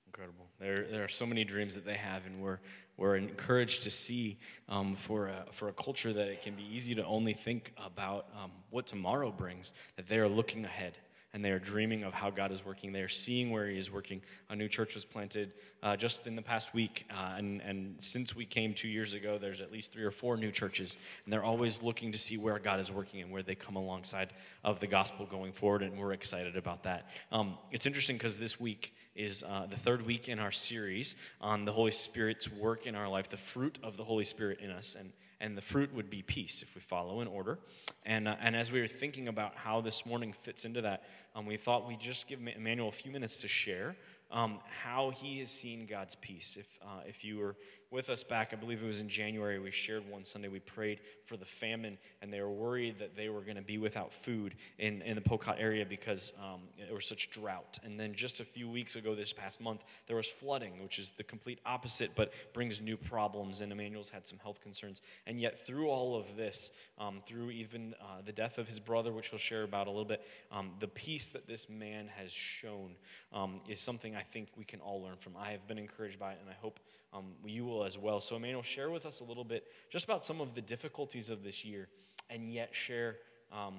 Incredible. 0.09 0.47
There, 0.59 0.87
there 0.91 1.05
are 1.05 1.09
so 1.09 1.27
many 1.27 1.45
dreams 1.45 1.75
that 1.75 1.85
they 1.85 1.95
have, 1.95 2.25
and 2.25 2.41
we're, 2.41 2.61
we're 2.97 3.17
encouraged 3.17 3.83
to 3.83 3.91
see 3.91 4.39
um, 4.69 4.97
for, 4.97 5.29
a, 5.29 5.45
for 5.53 5.69
a 5.69 5.73
culture 5.73 6.15
that 6.15 6.29
it 6.29 6.43
can 6.43 6.55
be 6.55 6.65
easy 6.65 6.95
to 6.95 7.05
only 7.05 7.35
think 7.35 7.73
about 7.85 8.27
um, 8.43 8.51
what 8.71 8.87
tomorrow 8.87 9.31
brings, 9.31 9.75
that 9.97 10.09
they 10.09 10.19
are 10.19 10.29
looking 10.29 10.65
ahead 10.65 10.95
and 11.35 11.45
they 11.45 11.51
are 11.51 11.59
dreaming 11.59 12.05
of 12.05 12.15
how 12.15 12.31
God 12.31 12.53
is 12.53 12.65
working. 12.65 12.93
They 12.93 13.03
are 13.03 13.09
seeing 13.09 13.51
where 13.51 13.69
He 13.69 13.79
is 13.79 13.91
working. 13.91 14.23
A 14.49 14.57
new 14.57 14.67
church 14.67 14.95
was 14.95 15.05
planted 15.05 15.53
uh, 15.83 15.95
just 15.95 16.27
in 16.27 16.35
the 16.35 16.43
past 16.43 16.73
week, 16.73 17.05
uh, 17.11 17.35
and, 17.37 17.61
and 17.61 17.97
since 17.99 18.35
we 18.35 18.47
came 18.47 18.73
two 18.73 18.89
years 18.89 19.13
ago, 19.13 19.39
there's 19.39 19.61
at 19.61 19.71
least 19.71 19.93
three 19.93 20.05
or 20.05 20.11
four 20.11 20.37
new 20.37 20.51
churches, 20.51 20.97
and 21.25 21.33
they're 21.33 21.45
always 21.45 21.83
looking 21.83 22.13
to 22.13 22.19
see 22.19 22.39
where 22.39 22.59
God 22.59 22.81
is 22.81 22.91
working 22.91 23.21
and 23.21 23.31
where 23.31 23.43
they 23.43 23.55
come 23.55 23.77
alongside 23.77 24.31
of 24.65 24.81
the 24.81 24.87
gospel 24.87 25.27
going 25.27 25.53
forward, 25.53 25.83
and 25.83 25.99
we're 25.99 26.13
excited 26.13 26.57
about 26.57 26.85
that. 26.85 27.09
Um, 27.31 27.59
it's 27.71 27.85
interesting 27.85 28.17
because 28.17 28.39
this 28.39 28.59
week 28.59 28.95
is 29.19 29.43
uh, 29.43 29.67
the 29.69 29.77
third 29.77 30.07
week 30.07 30.29
in 30.29 30.39
our 30.39 30.53
series 30.53 31.17
on 31.41 31.65
the 31.65 31.73
Holy 31.73 31.91
Spirit's 31.91 32.51
work 32.51 32.87
in 32.87 32.95
our 32.95 33.09
life, 33.09 33.29
the 33.29 33.37
fruit 33.37 33.79
of 33.83 33.97
the 33.97 34.05
Holy 34.05 34.25
Spirit 34.25 34.61
in 34.61 34.71
us, 34.71 34.97
and 34.99 35.13
and 35.41 35.57
the 35.57 35.63
fruit 35.63 35.95
would 35.95 36.11
be 36.11 36.23
peace 36.23 36.63
if 36.63 36.75
we 36.75 36.81
follow 36.81 37.21
in 37.21 37.29
order. 37.29 37.59
And, 38.05 38.27
uh, 38.27 38.37
and 38.41 38.57
as 38.57 38.73
we 38.73 38.81
were 38.81 38.89
thinking 38.89 39.29
about 39.29 39.55
how 39.55 39.81
this 39.81 40.05
morning 40.05 40.33
fits 40.33 40.65
into 40.65 40.83
that, 40.83 41.05
um, 41.35 41.47
we 41.47 41.57
thought 41.57 41.87
we'd 41.87 42.01
just 42.01 42.27
give 42.27 42.41
Emmanuel 42.41 42.89
a 42.89 42.93
few 42.93 43.13
minutes 43.13 43.39
to 43.39 43.49
share 43.49 43.97
um, 44.31 44.59
how 44.83 45.11
he 45.11 45.39
has 45.39 45.51
seen 45.51 45.87
God's 45.87 46.17
peace. 46.17 46.57
If, 46.59 46.67
uh, 46.83 47.03
if 47.07 47.25
you 47.25 47.39
were 47.39 47.57
with 47.91 48.11
us 48.11 48.23
back, 48.23 48.51
I 48.53 48.57
believe 48.57 48.83
it 48.83 48.87
was 48.87 49.01
in 49.01 49.09
January, 49.09 49.59
we 49.59 49.71
shared 49.71 50.09
one 50.11 50.25
Sunday, 50.25 50.49
we 50.49 50.61
prayed 50.61 51.01
for 51.25 51.37
the 51.37 51.47
famine, 51.47 51.97
and 52.21 52.33
they 52.33 52.41
were 52.41 52.51
worried 52.51 52.99
that 52.99 53.17
they 53.17 53.29
were 53.29 53.41
going 53.41 53.57
to 53.57 53.63
be 53.63 53.79
without 53.79 54.13
food 54.13 54.55
in, 54.79 55.01
in 55.03 55.15
the 55.15 55.23
Pokot 55.23 55.57
area 55.59 55.87
because 55.87 56.33
um, 56.39 56.61
was 56.99 57.07
such 57.07 57.31
drought. 57.31 57.79
And 57.85 57.99
then 57.99 58.13
just 58.13 58.41
a 58.41 58.45
few 58.45 58.69
weeks 58.69 58.97
ago, 58.97 59.15
this 59.15 59.33
past 59.33 59.61
month, 59.61 59.83
there 60.09 60.17
was 60.17 60.27
flooding, 60.27 60.83
which 60.83 60.99
is 60.99 61.13
the 61.17 61.23
complete 61.23 61.61
opposite, 61.65 62.11
but 62.17 62.33
brings 62.53 62.81
new 62.81 62.97
problems. 62.97 63.61
And 63.61 63.71
Emmanuel's 63.71 64.11
had 64.11 64.27
some 64.27 64.39
health 64.39 64.61
concerns. 64.61 65.01
And 65.27 65.41
yet, 65.41 65.65
through 65.65 65.89
all 65.89 66.17
of 66.17 66.37
this, 66.37 66.73
um, 66.99 67.21
through 67.27 67.51
even 67.51 67.95
uh, 68.01 68.23
the 68.27 68.33
death 68.33 68.59
of 68.59 68.69
his 68.69 68.81
brother, 68.81 69.13
which 69.13 69.31
we'll 69.31 69.39
share 69.39 69.63
about 69.63 69.87
a 69.87 69.91
little 69.91 70.05
bit, 70.05 70.27
um, 70.51 70.73
the 70.81 70.89
peace 70.89 71.31
that 71.31 71.47
this 71.47 71.69
man 71.69 72.09
has 72.19 72.33
shown 72.33 72.97
um, 73.33 73.61
is 73.69 73.81
something 73.81 74.17
I 74.17 74.23
think 74.23 74.49
we 74.57 74.65
can 74.65 74.81
all 74.81 75.01
learn 75.01 75.17
from. 75.17 75.37
I 75.39 75.53
have 75.53 75.69
been 75.69 75.79
encouraged 75.79 76.19
by 76.19 76.33
it, 76.33 76.39
and 76.43 76.51
I 76.51 76.57
hope 76.61 76.81
um, 77.13 77.33
you 77.45 77.65
will 77.65 77.85
as 77.85 77.97
well. 77.97 78.21
So, 78.21 78.37
Emmanuel, 78.37 78.63
share 78.63 78.91
with 78.91 79.07
us 79.07 79.21
a 79.21 79.25
little 79.25 79.45
bit 79.45 79.65
just 79.91 80.05
about 80.05 80.25
some 80.25 80.41
of 80.41 80.55
the 80.55 80.61
difficulties 80.61 81.31
of 81.31 81.43
this 81.43 81.65
year, 81.65 81.89
and 82.31 82.53
yet 82.53 82.75
share, 82.75 83.17
um, 83.53 83.77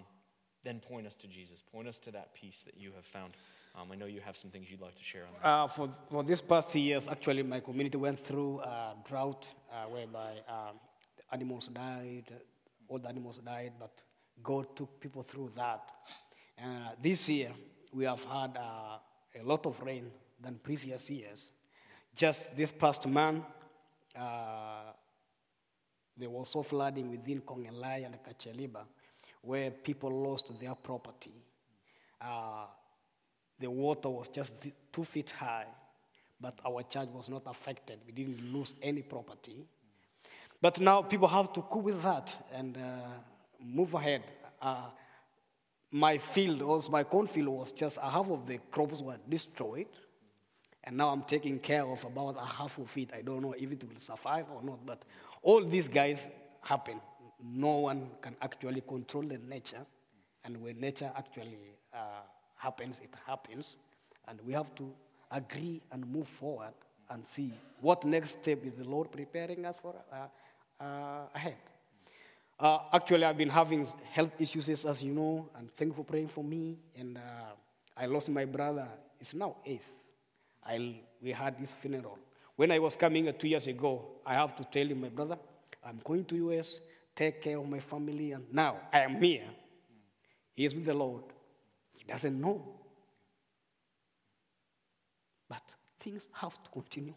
then 0.64 0.80
point 0.80 1.06
us 1.08 1.16
to 1.18 1.28
Jesus. 1.28 1.62
Point 1.72 1.88
us 1.88 2.00
to 2.00 2.12
that 2.12 2.34
peace 2.34 2.64
that 2.66 2.76
you 2.78 2.92
have 2.96 3.06
found. 3.06 3.34
Um, 3.76 3.92
I 3.92 3.96
know 3.96 4.08
you 4.08 4.20
have 4.22 4.36
some 4.36 4.50
things 4.50 4.70
you'd 4.70 4.82
like 4.82 4.98
to 4.98 5.04
share 5.04 5.24
on 5.24 5.30
that. 5.42 5.48
Uh, 5.48 5.68
for, 5.68 5.90
for 6.10 6.24
these 6.24 6.42
past 6.42 6.74
years, 6.76 7.08
actually, 7.08 7.44
my 7.44 7.60
community 7.60 7.98
went 7.98 8.26
through 8.26 8.60
a 8.62 8.96
drought 9.08 9.48
uh, 9.72 9.86
whereby 9.86 10.32
um, 10.48 10.80
animals 11.32 11.68
died, 11.68 12.34
all 12.88 12.98
the 12.98 13.08
animals 13.08 13.38
died, 13.38 13.74
but 13.80 14.04
God 14.42 14.76
took 14.76 15.00
people 15.00 15.24
through 15.24 15.52
that. 15.56 15.84
Uh, 16.62 16.90
this 17.02 17.30
year, 17.30 17.52
we 17.94 18.06
have 18.06 18.24
had 18.24 18.58
uh, 18.58 18.98
a 19.40 19.44
lot 19.44 19.66
of 19.66 19.80
rain 19.82 20.12
than 20.42 20.60
previous 20.64 21.10
years. 21.10 21.52
Just 22.20 22.54
this 22.54 22.74
past 22.74 23.08
month, 23.08 23.46
uh, 24.14 24.92
there 26.18 26.30
was 26.30 26.50
so 26.50 26.64
flooding 26.64 27.10
within 27.10 27.40
Kongelai 27.40 28.06
and 28.06 28.18
Kacheliba 28.22 28.82
where 29.42 29.72
people 29.72 30.12
lost 30.12 30.52
their 30.60 30.76
property. 30.76 31.32
Uh, 32.20 32.66
the 33.58 33.72
water 33.72 34.10
was 34.10 34.28
just 34.28 34.54
two 34.92 35.06
feet 35.06 35.32
high, 35.32 35.68
but 36.42 36.60
our 36.66 36.84
church 36.84 37.08
was 37.14 37.30
not 37.30 37.44
affected. 37.46 38.00
We 38.06 38.12
didn't 38.12 38.52
lose 38.52 38.74
any 38.84 39.02
property. 39.02 39.66
But 40.62 40.78
now 40.82 41.04
people 41.04 41.30
have 41.30 41.54
to 41.54 41.62
cope 41.62 41.84
with 41.84 42.04
that 42.04 42.36
and 42.54 42.76
uh, 42.76 42.82
move 43.64 43.94
ahead. 43.94 44.24
Uh, 44.62 44.90
my 45.90 46.18
field, 46.18 46.64
also 46.64 46.92
my 46.92 47.06
cornfield, 47.06 47.48
was 47.48 47.72
just 47.72 47.98
a 48.04 48.10
half 48.10 48.30
of 48.30 48.46
the 48.46 48.58
crops 48.72 49.02
were 49.02 49.20
destroyed. 49.30 49.88
And 50.84 50.98
now 50.98 51.10
I'm 51.10 51.24
taking 51.24 51.60
care 51.60 51.86
of 51.86 52.04
about 52.06 52.38
a 52.38 52.46
half 52.46 52.78
of 52.78 52.96
it. 52.98 53.12
I 53.14 53.22
don't 53.22 53.42
know 53.42 53.54
if 53.54 53.72
it 53.72 53.84
will 53.84 54.00
survive 54.00 54.46
or 54.54 54.62
not, 54.64 54.86
but 54.86 55.04
all 55.42 55.64
these 55.64 55.88
guys 55.88 56.30
happen. 56.62 57.00
No 57.44 57.78
one 57.78 58.10
can 58.22 58.36
actually 58.42 58.82
control 58.82 59.24
the 59.24 59.38
nature. 59.38 59.86
And 60.44 60.62
when 60.62 60.80
nature 60.80 61.12
actually 61.18 61.58
uh, 61.94 62.22
happens, 62.56 63.00
it 63.00 63.14
happens. 63.26 63.78
And 64.28 64.40
we 64.46 64.54
have 64.54 64.74
to 64.76 64.92
agree 65.32 65.82
and 65.92 66.08
move 66.08 66.28
forward 66.28 66.74
and 67.10 67.26
see 67.26 67.54
what 67.82 68.04
next 68.04 68.42
step 68.42 68.64
is 68.66 68.74
the 68.74 68.84
Lord 68.84 69.12
preparing 69.12 69.66
us 69.66 69.76
for 69.82 69.96
uh, 70.12 70.84
uh, 70.84 71.28
ahead. 71.34 71.56
Uh, 72.60 72.80
actually, 72.92 73.24
I've 73.24 73.38
been 73.38 73.50
having 73.50 73.88
health 74.12 74.34
issues, 74.40 74.68
as 74.86 75.04
you 75.04 75.14
know, 75.14 75.50
and 75.58 75.70
thank 75.78 75.92
you 75.92 75.96
for 75.96 76.04
praying 76.04 76.28
for 76.28 76.44
me. 76.44 76.78
And 76.98 77.18
uh, 77.18 77.22
I 77.96 78.06
lost 78.06 78.30
my 78.30 78.46
brother. 78.46 78.88
It's 79.20 79.34
now 79.34 79.56
eighth. 79.66 79.90
I, 80.70 81.02
we 81.22 81.32
had 81.32 81.56
his 81.56 81.72
funeral. 81.72 82.20
When 82.56 82.72
I 82.72 82.80
was 82.80 82.96
coming 82.96 83.34
two 83.38 83.48
years 83.48 83.66
ago, 83.66 84.06
I 84.26 84.36
have 84.36 84.56
to 84.58 84.64
tell 84.64 84.86
him, 84.86 85.02
my 85.02 85.10
brother, 85.10 85.38
I'm 85.84 86.00
going 86.04 86.26
to 86.26 86.36
US, 86.52 86.80
take 87.16 87.42
care 87.42 87.58
of 87.58 87.68
my 87.68 87.80
family, 87.80 88.34
and 88.34 88.44
now 88.54 88.78
I 88.94 89.00
am 89.00 89.22
here. 89.22 89.46
He 90.56 90.66
is 90.66 90.76
with 90.76 90.86
the 90.86 90.94
Lord. 90.94 91.24
He 91.94 92.04
doesn't 92.04 92.40
know. 92.40 92.62
But 95.48 95.64
things 96.00 96.28
have 96.34 96.62
to 96.64 96.70
continue. 96.70 97.16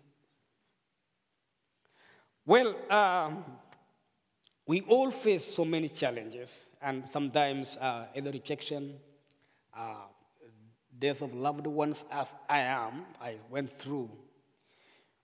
Well, 2.46 2.74
um, 2.90 3.44
we 4.66 4.80
all 4.82 5.10
face 5.10 5.44
so 5.44 5.64
many 5.64 5.88
challenges, 5.88 6.64
and 6.80 7.06
sometimes 7.06 7.76
uh, 7.76 8.06
either 8.16 8.30
rejection, 8.30 8.94
uh, 9.76 10.06
death 10.98 11.22
of 11.22 11.34
loved 11.34 11.66
ones, 11.66 12.04
as 12.10 12.34
I 12.48 12.60
am, 12.60 13.04
I 13.20 13.36
went 13.50 13.78
through. 13.78 14.10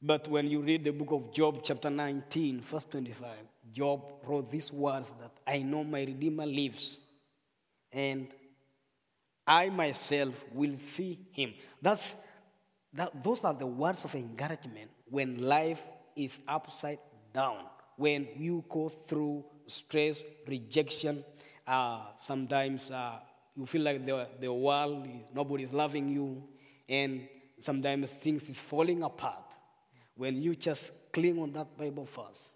But 0.00 0.28
when 0.28 0.48
you 0.48 0.60
read 0.60 0.84
the 0.84 0.92
book 0.92 1.10
of 1.10 1.32
Job, 1.32 1.60
chapter 1.62 1.90
19, 1.90 2.60
verse 2.60 2.84
25, 2.84 3.28
Job 3.72 4.02
wrote 4.24 4.50
these 4.50 4.72
words 4.72 5.12
that 5.20 5.32
I 5.46 5.58
know 5.58 5.84
my 5.84 6.00
Redeemer 6.00 6.46
lives, 6.46 6.98
and 7.92 8.28
I 9.46 9.70
myself 9.70 10.44
will 10.52 10.76
see 10.76 11.18
him. 11.32 11.54
That's, 11.82 12.14
that, 12.92 13.22
those 13.22 13.42
are 13.44 13.54
the 13.54 13.66
words 13.66 14.04
of 14.04 14.14
encouragement 14.14 14.90
when 15.08 15.42
life 15.42 15.82
is 16.14 16.40
upside 16.46 16.98
down, 17.32 17.64
when 17.96 18.28
you 18.36 18.64
go 18.68 18.88
through 18.88 19.44
stress, 19.66 20.20
rejection, 20.46 21.24
uh, 21.66 22.02
sometimes 22.18 22.90
uh, 22.90 23.18
you 23.58 23.66
feel 23.66 23.82
like 23.82 24.06
the, 24.06 24.28
the 24.40 24.52
world 24.52 25.04
is, 25.04 25.22
nobody's 25.34 25.72
loving 25.72 26.08
you, 26.08 26.44
and 26.88 27.26
sometimes 27.58 28.12
things 28.12 28.48
is 28.48 28.58
falling 28.58 29.02
apart. 29.02 29.56
When 30.14 30.40
you 30.40 30.54
just 30.54 30.92
cling 31.12 31.40
on 31.40 31.52
that 31.52 31.76
Bible 31.76 32.04
verse, 32.04 32.52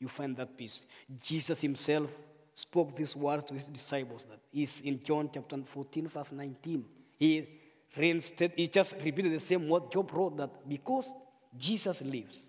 you 0.00 0.08
find 0.08 0.36
that 0.36 0.58
peace. 0.58 0.82
Jesus 1.22 1.60
himself 1.60 2.10
spoke 2.52 2.96
these 2.96 3.14
words 3.14 3.44
to 3.44 3.54
his 3.54 3.66
disciples. 3.66 4.24
That 4.28 4.40
is 4.52 4.80
in 4.80 5.00
John 5.04 5.30
chapter 5.32 5.56
14, 5.64 6.08
verse 6.08 6.32
19. 6.32 6.84
He 7.16 7.48
reinstated, 7.96 8.58
he 8.58 8.66
just 8.66 8.96
repeated 9.04 9.32
the 9.32 9.40
same 9.40 9.68
word 9.68 9.92
Job 9.92 10.10
wrote 10.12 10.36
that 10.36 10.68
because 10.68 11.12
Jesus 11.56 12.02
lives, 12.02 12.42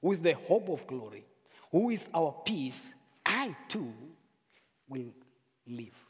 who 0.00 0.10
is 0.10 0.18
the 0.18 0.32
hope 0.32 0.68
of 0.70 0.84
glory, 0.88 1.24
who 1.70 1.90
is 1.90 2.08
our 2.12 2.34
peace, 2.44 2.88
I 3.24 3.54
too 3.68 3.92
will 4.88 5.12
live. 5.68 6.07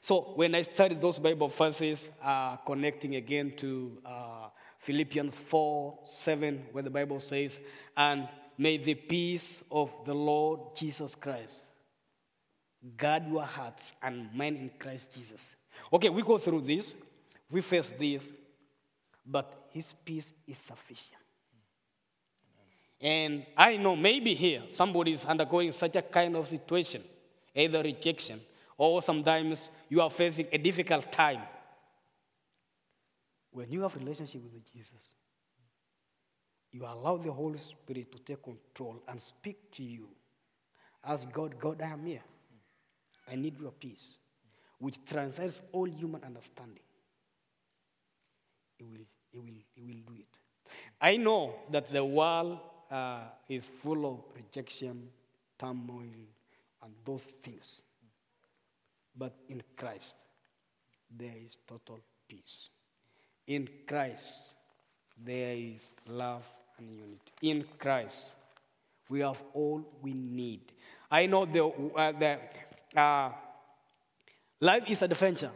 So 0.00 0.32
when 0.36 0.54
I 0.54 0.62
studied 0.62 1.00
those 1.00 1.18
Bible 1.18 1.48
verses, 1.48 2.10
uh, 2.22 2.56
connecting 2.56 3.16
again 3.16 3.54
to 3.56 3.98
uh, 4.04 4.48
Philippians 4.78 5.34
4 5.36 5.98
7, 6.06 6.66
where 6.72 6.82
the 6.82 6.90
Bible 6.90 7.20
says, 7.20 7.58
And 7.96 8.28
may 8.58 8.76
the 8.76 8.94
peace 8.94 9.62
of 9.70 9.94
the 10.04 10.14
Lord 10.14 10.76
Jesus 10.76 11.14
Christ 11.14 11.64
guard 12.96 13.22
your 13.26 13.44
hearts 13.44 13.94
and 14.02 14.32
mind 14.34 14.58
in 14.58 14.70
Christ 14.78 15.14
Jesus. 15.14 15.56
Okay, 15.92 16.10
we 16.10 16.22
go 16.22 16.36
through 16.36 16.60
this, 16.60 16.94
we 17.50 17.62
face 17.62 17.92
this, 17.98 18.28
but 19.24 19.68
His 19.70 19.92
peace 20.04 20.32
is 20.46 20.58
sufficient. 20.58 21.18
And 23.00 23.46
I 23.56 23.76
know 23.76 23.96
maybe 23.96 24.34
here 24.34 24.62
somebody 24.68 25.12
is 25.12 25.24
undergoing 25.24 25.72
such 25.72 25.96
a 25.96 26.02
kind 26.02 26.36
of 26.36 26.48
situation, 26.48 27.02
either 27.54 27.82
rejection 27.82 28.40
or 28.76 29.02
sometimes 29.02 29.70
you 29.88 30.00
are 30.00 30.10
facing 30.10 30.46
a 30.52 30.58
difficult 30.58 31.10
time. 31.12 31.40
When 33.52 33.70
you 33.70 33.82
have 33.82 33.94
a 33.94 33.98
relationship 33.98 34.42
with 34.42 34.72
Jesus, 34.72 35.14
you 36.72 36.84
allow 36.84 37.16
the 37.16 37.30
Holy 37.30 37.58
Spirit 37.58 38.10
to 38.12 38.18
take 38.18 38.42
control 38.42 39.00
and 39.06 39.20
speak 39.20 39.70
to 39.72 39.84
you. 39.84 40.08
Ask 41.04 41.30
God, 41.32 41.58
God, 41.58 41.80
I 41.80 41.90
am 41.90 42.04
here. 42.04 42.22
I 43.30 43.36
need 43.36 43.60
your 43.60 43.70
peace, 43.70 44.18
which 44.78 44.98
transcends 45.06 45.62
all 45.72 45.84
human 45.84 46.24
understanding. 46.24 46.82
He 48.76 48.84
will, 48.84 49.06
he 49.30 49.38
will, 49.38 49.62
he 49.74 49.82
will 49.82 50.14
do 50.14 50.14
it. 50.18 50.72
I 51.00 51.16
know 51.16 51.54
that 51.70 51.92
the 51.92 52.04
world 52.04 52.58
uh, 52.90 53.20
is 53.48 53.66
full 53.66 54.06
of 54.06 54.20
rejection, 54.34 55.08
turmoil, 55.58 56.26
and 56.82 56.92
those 57.04 57.22
things. 57.22 57.82
But 59.16 59.34
in 59.48 59.62
Christ, 59.76 60.16
there 61.16 61.34
is 61.44 61.56
total 61.66 62.00
peace. 62.28 62.68
In 63.46 63.68
Christ, 63.86 64.54
there 65.22 65.54
is 65.54 65.90
love 66.06 66.46
and 66.78 66.90
unity. 66.90 67.32
In 67.42 67.64
Christ, 67.78 68.34
we 69.08 69.20
have 69.20 69.42
all 69.52 69.84
we 70.02 70.12
need. 70.12 70.60
I 71.10 71.26
know 71.26 71.44
the, 71.44 71.64
uh, 71.64 72.12
the 72.12 73.00
uh, 73.00 73.30
life 74.60 74.84
is 74.88 75.02
an 75.02 75.12
adventure. 75.12 75.52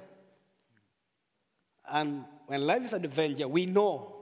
And 1.90 2.24
when 2.46 2.66
life 2.66 2.84
is 2.84 2.92
an 2.92 3.04
adventure, 3.04 3.48
we 3.48 3.66
know 3.66 4.14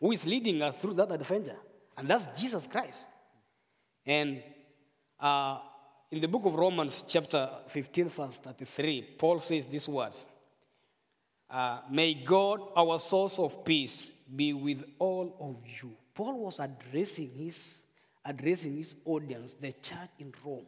who 0.00 0.10
is 0.12 0.26
leading 0.26 0.60
us 0.62 0.74
through 0.76 0.94
that 0.94 1.12
adventure. 1.12 1.58
And 1.96 2.08
that's 2.08 2.40
Jesus 2.40 2.66
Christ. 2.66 3.06
And 4.04 4.42
uh, 5.20 5.58
in 6.12 6.20
the 6.20 6.28
book 6.28 6.44
of 6.44 6.54
Romans, 6.54 7.04
chapter 7.08 7.48
15, 7.68 8.10
verse 8.10 8.38
33, 8.38 9.14
Paul 9.16 9.38
says 9.38 9.64
these 9.64 9.88
words 9.88 10.28
uh, 11.50 11.78
May 11.90 12.12
God, 12.14 12.60
our 12.76 12.98
source 12.98 13.38
of 13.38 13.64
peace, 13.64 14.10
be 14.36 14.52
with 14.52 14.84
all 14.98 15.34
of 15.40 15.56
you. 15.82 15.96
Paul 16.14 16.38
was 16.38 16.60
addressing 16.60 17.30
his 17.30 17.84
addressing 18.24 18.76
his 18.76 18.94
audience, 19.06 19.54
the 19.54 19.72
church 19.72 20.10
in 20.18 20.32
Rome. 20.44 20.66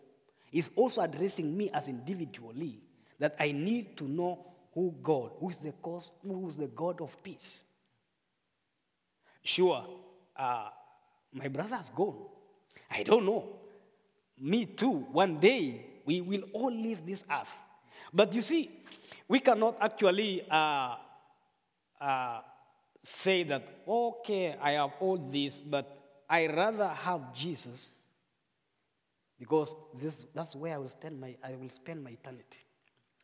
He's 0.51 0.71
also 0.75 1.03
addressing 1.03 1.57
me 1.57 1.71
as 1.73 1.89
individually 1.89 2.81
that 3.19 3.37
I 3.39 3.53
need 3.53 3.97
to 3.99 4.05
know 4.09 4.47
who 4.73 4.95
God, 5.03 5.33
who 5.39 5.51
is 5.51 5.59
the 5.59 5.73
cause, 5.73 6.11
who 6.27 6.49
is 6.49 6.57
the 6.57 6.69
God 6.69 7.01
of 7.03 7.23
peace. 7.23 7.65
Sure, 9.43 9.85
uh, 10.37 10.71
my 11.33 11.49
brother 11.49 11.77
has 11.77 11.91
gone. 11.91 12.17
I 12.91 13.03
don't 13.03 13.27
know. 13.27 13.64
Me 14.39 14.67
too. 14.67 15.07
One 15.13 15.39
day 15.39 15.87
we 16.05 16.21
will 16.21 16.43
all 16.53 16.71
leave 16.71 17.07
this 17.07 17.25
earth. 17.31 17.51
But 18.13 18.35
you 18.35 18.43
see, 18.43 18.71
we 19.29 19.41
cannot 19.41 19.77
actually 19.81 20.47
uh, 20.51 20.97
uh, 22.01 22.41
say 23.03 23.43
that, 23.45 23.63
okay, 23.87 24.57
I 24.61 24.73
have 24.73 24.93
all 25.01 25.17
this, 25.17 25.59
but 25.59 26.23
I 26.29 26.47
rather 26.47 26.89
have 26.89 27.35
Jesus 27.35 27.93
because 29.39 29.75
this, 30.01 30.27
that's 30.35 30.55
where 30.57 30.75
I 30.75 30.79
will, 30.79 30.89
spend 30.89 31.21
my, 31.21 31.37
I 31.43 31.55
will 31.55 31.71
spend 31.71 32.03
my 32.03 32.11
eternity. 32.11 32.61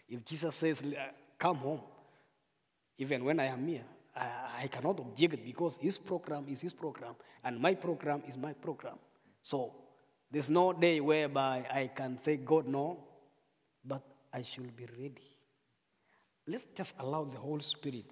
If 0.08 0.24
Jesus 0.24 0.54
says, 0.54 0.82
come 1.38 1.56
home, 1.56 1.80
even 2.98 3.24
when 3.24 3.40
I 3.40 3.46
am 3.46 3.66
here, 3.66 3.84
I, 4.14 4.62
I 4.62 4.66
cannot 4.66 4.98
object 5.00 5.44
because 5.44 5.76
his 5.80 5.98
program 5.98 6.46
is 6.48 6.60
his 6.60 6.74
program 6.74 7.14
and 7.44 7.58
my 7.58 7.74
program 7.74 8.22
is 8.28 8.36
my 8.36 8.52
program. 8.52 8.96
So 9.42 9.72
there's 10.30 10.50
no 10.50 10.72
day 10.72 11.00
whereby 11.00 11.66
I 11.72 11.90
can 11.94 12.18
say, 12.18 12.36
God, 12.36 12.68
no, 12.68 12.98
but 13.84 14.02
I 14.32 14.42
should 14.42 14.76
be 14.76 14.86
ready. 14.98 15.36
Let's 16.46 16.66
just 16.74 16.94
allow 16.98 17.24
the 17.24 17.38
Holy 17.38 17.62
Spirit 17.62 18.04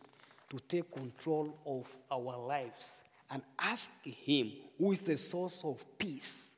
to 0.51 0.59
take 0.69 0.93
control 0.93 1.57
of 1.65 1.87
our 2.11 2.39
lives 2.47 2.87
and 3.31 3.43
ask 3.59 3.91
Him, 4.03 4.53
who 4.79 4.93
is 4.93 5.01
the 5.01 5.17
source 5.17 5.61
of 5.65 5.85
peace, 5.99 6.49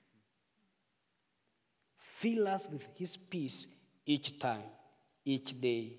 fill 1.99 2.49
us 2.49 2.69
with 2.71 2.87
His 2.95 3.17
peace 3.17 3.67
each 4.07 4.39
time, 4.39 4.63
each 5.25 5.61
day, 5.61 5.99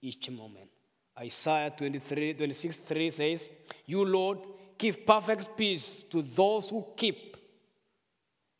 each 0.00 0.30
moment. 0.30 0.70
Isaiah 1.18 1.72
23, 1.76 2.34
26, 2.34 2.76
3 2.78 3.10
says, 3.10 3.48
You, 3.84 4.04
Lord, 4.04 4.38
give 4.78 5.04
perfect 5.04 5.56
peace 5.56 6.04
to 6.10 6.22
those 6.22 6.70
who 6.70 6.86
keep 6.96 7.31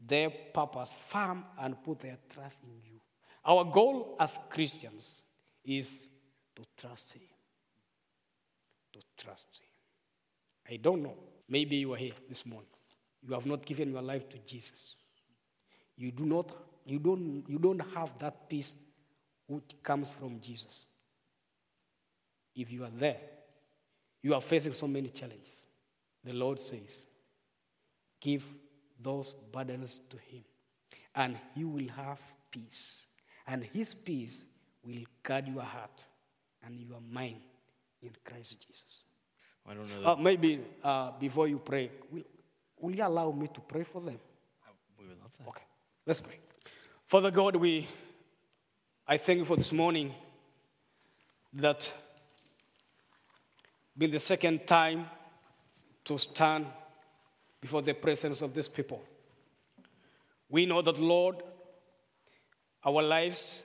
their 0.06 0.30
purpose 0.30 0.94
firm 1.08 1.44
and 1.60 1.82
put 1.82 2.00
their 2.00 2.18
trust 2.32 2.62
in 2.64 2.70
you. 2.84 3.00
Our 3.44 3.64
goal 3.64 4.16
as 4.20 4.38
Christians 4.50 5.22
is 5.64 6.08
to 6.56 6.62
trust 6.76 7.12
Him. 7.12 7.22
To 8.92 9.00
trust 9.16 9.46
Him. 9.58 10.74
I 10.74 10.76
don't 10.76 11.02
know. 11.02 11.14
Maybe 11.48 11.76
you 11.76 11.92
are 11.92 11.96
here 11.96 12.12
this 12.28 12.46
morning. 12.46 12.68
You 13.26 13.34
have 13.34 13.46
not 13.46 13.64
given 13.64 13.92
your 13.92 14.02
life 14.02 14.28
to 14.30 14.38
Jesus. 14.38 14.96
You 15.96 16.10
do 16.10 16.24
not, 16.24 16.52
you 16.84 16.98
don't, 16.98 17.44
you 17.46 17.58
don't 17.58 17.80
have 17.94 18.10
that 18.18 18.48
peace 18.48 18.74
which 19.46 19.76
comes 19.82 20.10
from 20.10 20.40
Jesus. 20.40 20.86
If 22.54 22.70
you 22.70 22.84
are 22.84 22.90
there, 22.90 23.20
you 24.22 24.34
are 24.34 24.40
facing 24.40 24.72
so 24.72 24.86
many 24.86 25.08
challenges. 25.08 25.66
The 26.24 26.32
Lord 26.32 26.58
says, 26.60 27.06
Give 28.20 28.44
those 29.02 29.34
burdens 29.52 30.00
to 30.10 30.16
Him, 30.16 30.44
and 31.14 31.36
you 31.54 31.68
will 31.68 31.88
have 31.88 32.18
peace. 32.50 33.06
And 33.46 33.64
His 33.64 33.94
peace 33.94 34.44
will 34.84 35.04
guard 35.22 35.48
your 35.48 35.62
heart 35.62 36.04
and 36.64 36.80
your 36.80 37.00
mind 37.10 37.40
in 38.02 38.10
Christ 38.24 38.56
Jesus. 38.66 39.02
I 39.68 39.74
don't 39.74 39.88
know. 39.88 40.12
Uh, 40.12 40.16
maybe 40.16 40.60
uh, 40.82 41.12
before 41.18 41.48
you 41.48 41.58
pray, 41.58 41.90
will, 42.10 42.22
will 42.80 42.94
you 42.94 43.04
allow 43.04 43.30
me 43.30 43.48
to 43.48 43.60
pray 43.60 43.84
for 43.84 44.00
them? 44.00 44.18
we 44.98 45.06
would 45.06 45.18
love 45.20 45.30
that. 45.38 45.48
Okay, 45.48 45.64
let's 46.06 46.20
pray. 46.20 46.38
Father 47.06 47.30
God, 47.30 47.56
we, 47.56 47.86
I 49.06 49.16
thank 49.18 49.38
you 49.38 49.44
for 49.44 49.56
this 49.56 49.72
morning 49.72 50.14
that 51.54 51.92
been 53.96 54.10
the 54.10 54.18
second 54.18 54.66
time 54.66 55.06
to 56.04 56.18
stand 56.18 56.66
before 57.62 57.80
the 57.80 57.94
presence 57.94 58.42
of 58.42 58.52
these 58.52 58.68
people. 58.68 59.00
We 60.50 60.66
know 60.66 60.82
that, 60.82 60.98
Lord, 60.98 61.36
our 62.84 63.00
lives 63.00 63.62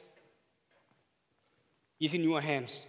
is 1.99 2.13
in 2.13 2.23
your 2.23 2.39
hands. 2.39 2.85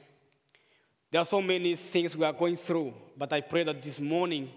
There 1.10 1.20
are 1.20 1.24
so 1.24 1.40
many 1.40 1.74
things 1.74 2.14
we 2.14 2.26
are 2.26 2.32
going 2.32 2.58
through, 2.58 2.92
but 3.16 3.32
I 3.32 3.40
pray 3.40 3.64
that 3.64 3.82
this 3.82 3.98
morning, 3.98 4.50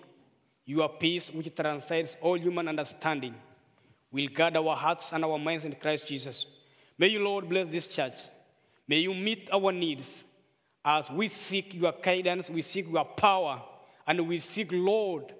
your 0.65 0.89
peace, 0.89 1.31
which 1.31 1.55
transcends 1.55 2.17
all 2.21 2.37
human 2.37 2.67
understanding, 2.67 3.33
will 4.11 4.27
guard 4.27 4.57
our 4.57 4.75
hearts 4.75 5.13
and 5.13 5.23
our 5.23 5.39
minds 5.39 5.63
in 5.63 5.73
Christ 5.75 6.07
Jesus. 6.07 6.45
May 6.97 7.07
you, 7.07 7.19
Lord, 7.23 7.47
bless 7.47 7.67
this 7.69 7.87
church. 7.87 8.25
May 8.87 8.99
you 8.99 9.13
meet 9.13 9.49
our 9.53 9.71
needs 9.71 10.25
as 10.83 11.09
we 11.09 11.29
seek 11.29 11.73
your 11.73 11.93
guidance, 11.93 12.49
we 12.49 12.61
seek 12.61 12.91
your 12.91 13.05
power, 13.05 13.61
and 14.05 14.27
we 14.27 14.39
seek, 14.39 14.69
Lord, 14.71 15.33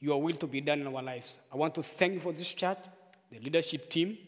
your 0.00 0.22
will 0.22 0.36
to 0.36 0.46
be 0.46 0.60
done 0.60 0.80
in 0.80 0.86
our 0.86 1.02
lives. 1.02 1.36
I 1.52 1.56
want 1.56 1.74
to 1.76 1.82
thank 1.82 2.14
you 2.14 2.20
for 2.20 2.32
this 2.32 2.48
church, 2.48 2.78
the 3.30 3.40
leadership 3.40 3.90
team, 3.90 4.18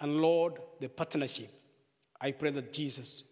and 0.00 0.20
Lord, 0.20 0.54
the 0.80 0.88
partnership. 0.88 1.50
I 2.20 2.32
pray 2.32 2.50
that 2.50 2.72
Jesus, 2.72 3.22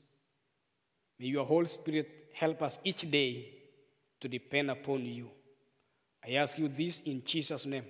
may 1.18 1.26
your 1.26 1.44
Holy 1.44 1.66
Spirit 1.66 2.28
help 2.32 2.62
us 2.62 2.78
each 2.84 3.10
day 3.10 3.48
to 4.20 4.28
depend 4.28 4.70
upon 4.70 5.04
you. 5.04 5.30
I 6.26 6.32
ask 6.34 6.58
you 6.58 6.68
this 6.68 7.00
in 7.02 7.22
Jesus' 7.24 7.66
name. 7.66 7.84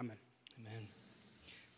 Amen. 0.00 0.16
Amen. 0.60 0.88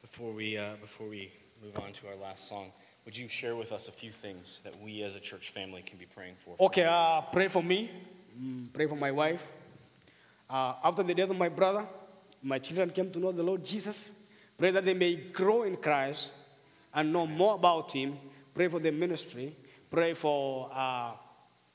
Before 0.01 0.33
we, 0.33 0.57
uh, 0.57 0.75
before 0.81 1.09
we 1.09 1.33
move 1.63 1.77
on 1.79 1.93
to 1.93 2.09
our 2.09 2.17
last 2.17 2.49
song, 2.49 2.73
would 3.05 3.17
you 3.17 3.29
share 3.29 3.57
with 3.57 3.73
us 3.73 3.89
a 3.89 3.93
few 3.93 4.13
things 4.13 4.61
that 4.65 4.81
we 4.81 5.03
as 5.03 5.15
a 5.15 5.21
church 5.21 5.51
family 5.51 5.83
can 5.83 5.99
be 5.99 6.07
praying 6.07 6.35
for? 6.45 6.57
Okay, 6.61 6.85
uh, 6.85 7.23
pray 7.33 7.49
for 7.49 7.63
me. 7.63 7.91
Mm, 8.41 8.73
pray 8.73 8.87
for 8.87 8.97
my 8.97 9.11
wife. 9.11 9.47
Uh, 10.49 10.75
after 10.83 11.03
the 11.03 11.15
death 11.15 11.31
of 11.31 11.37
my 11.37 11.49
brother, 11.49 11.87
my 12.43 12.59
children 12.59 12.91
came 12.91 13.11
to 13.11 13.19
know 13.19 13.33
the 13.33 13.43
Lord 13.43 13.65
Jesus. 13.65 14.13
Pray 14.57 14.71
that 14.71 14.85
they 14.85 14.95
may 14.95 15.15
grow 15.15 15.63
in 15.63 15.77
Christ 15.77 16.31
and 16.95 17.13
know 17.13 17.27
more 17.27 17.55
about 17.55 17.93
Him. 17.93 18.19
Pray 18.55 18.69
for 18.69 18.81
the 18.81 18.91
ministry. 18.91 19.57
Pray 19.91 20.15
for 20.15 20.71
uh, 20.73 21.13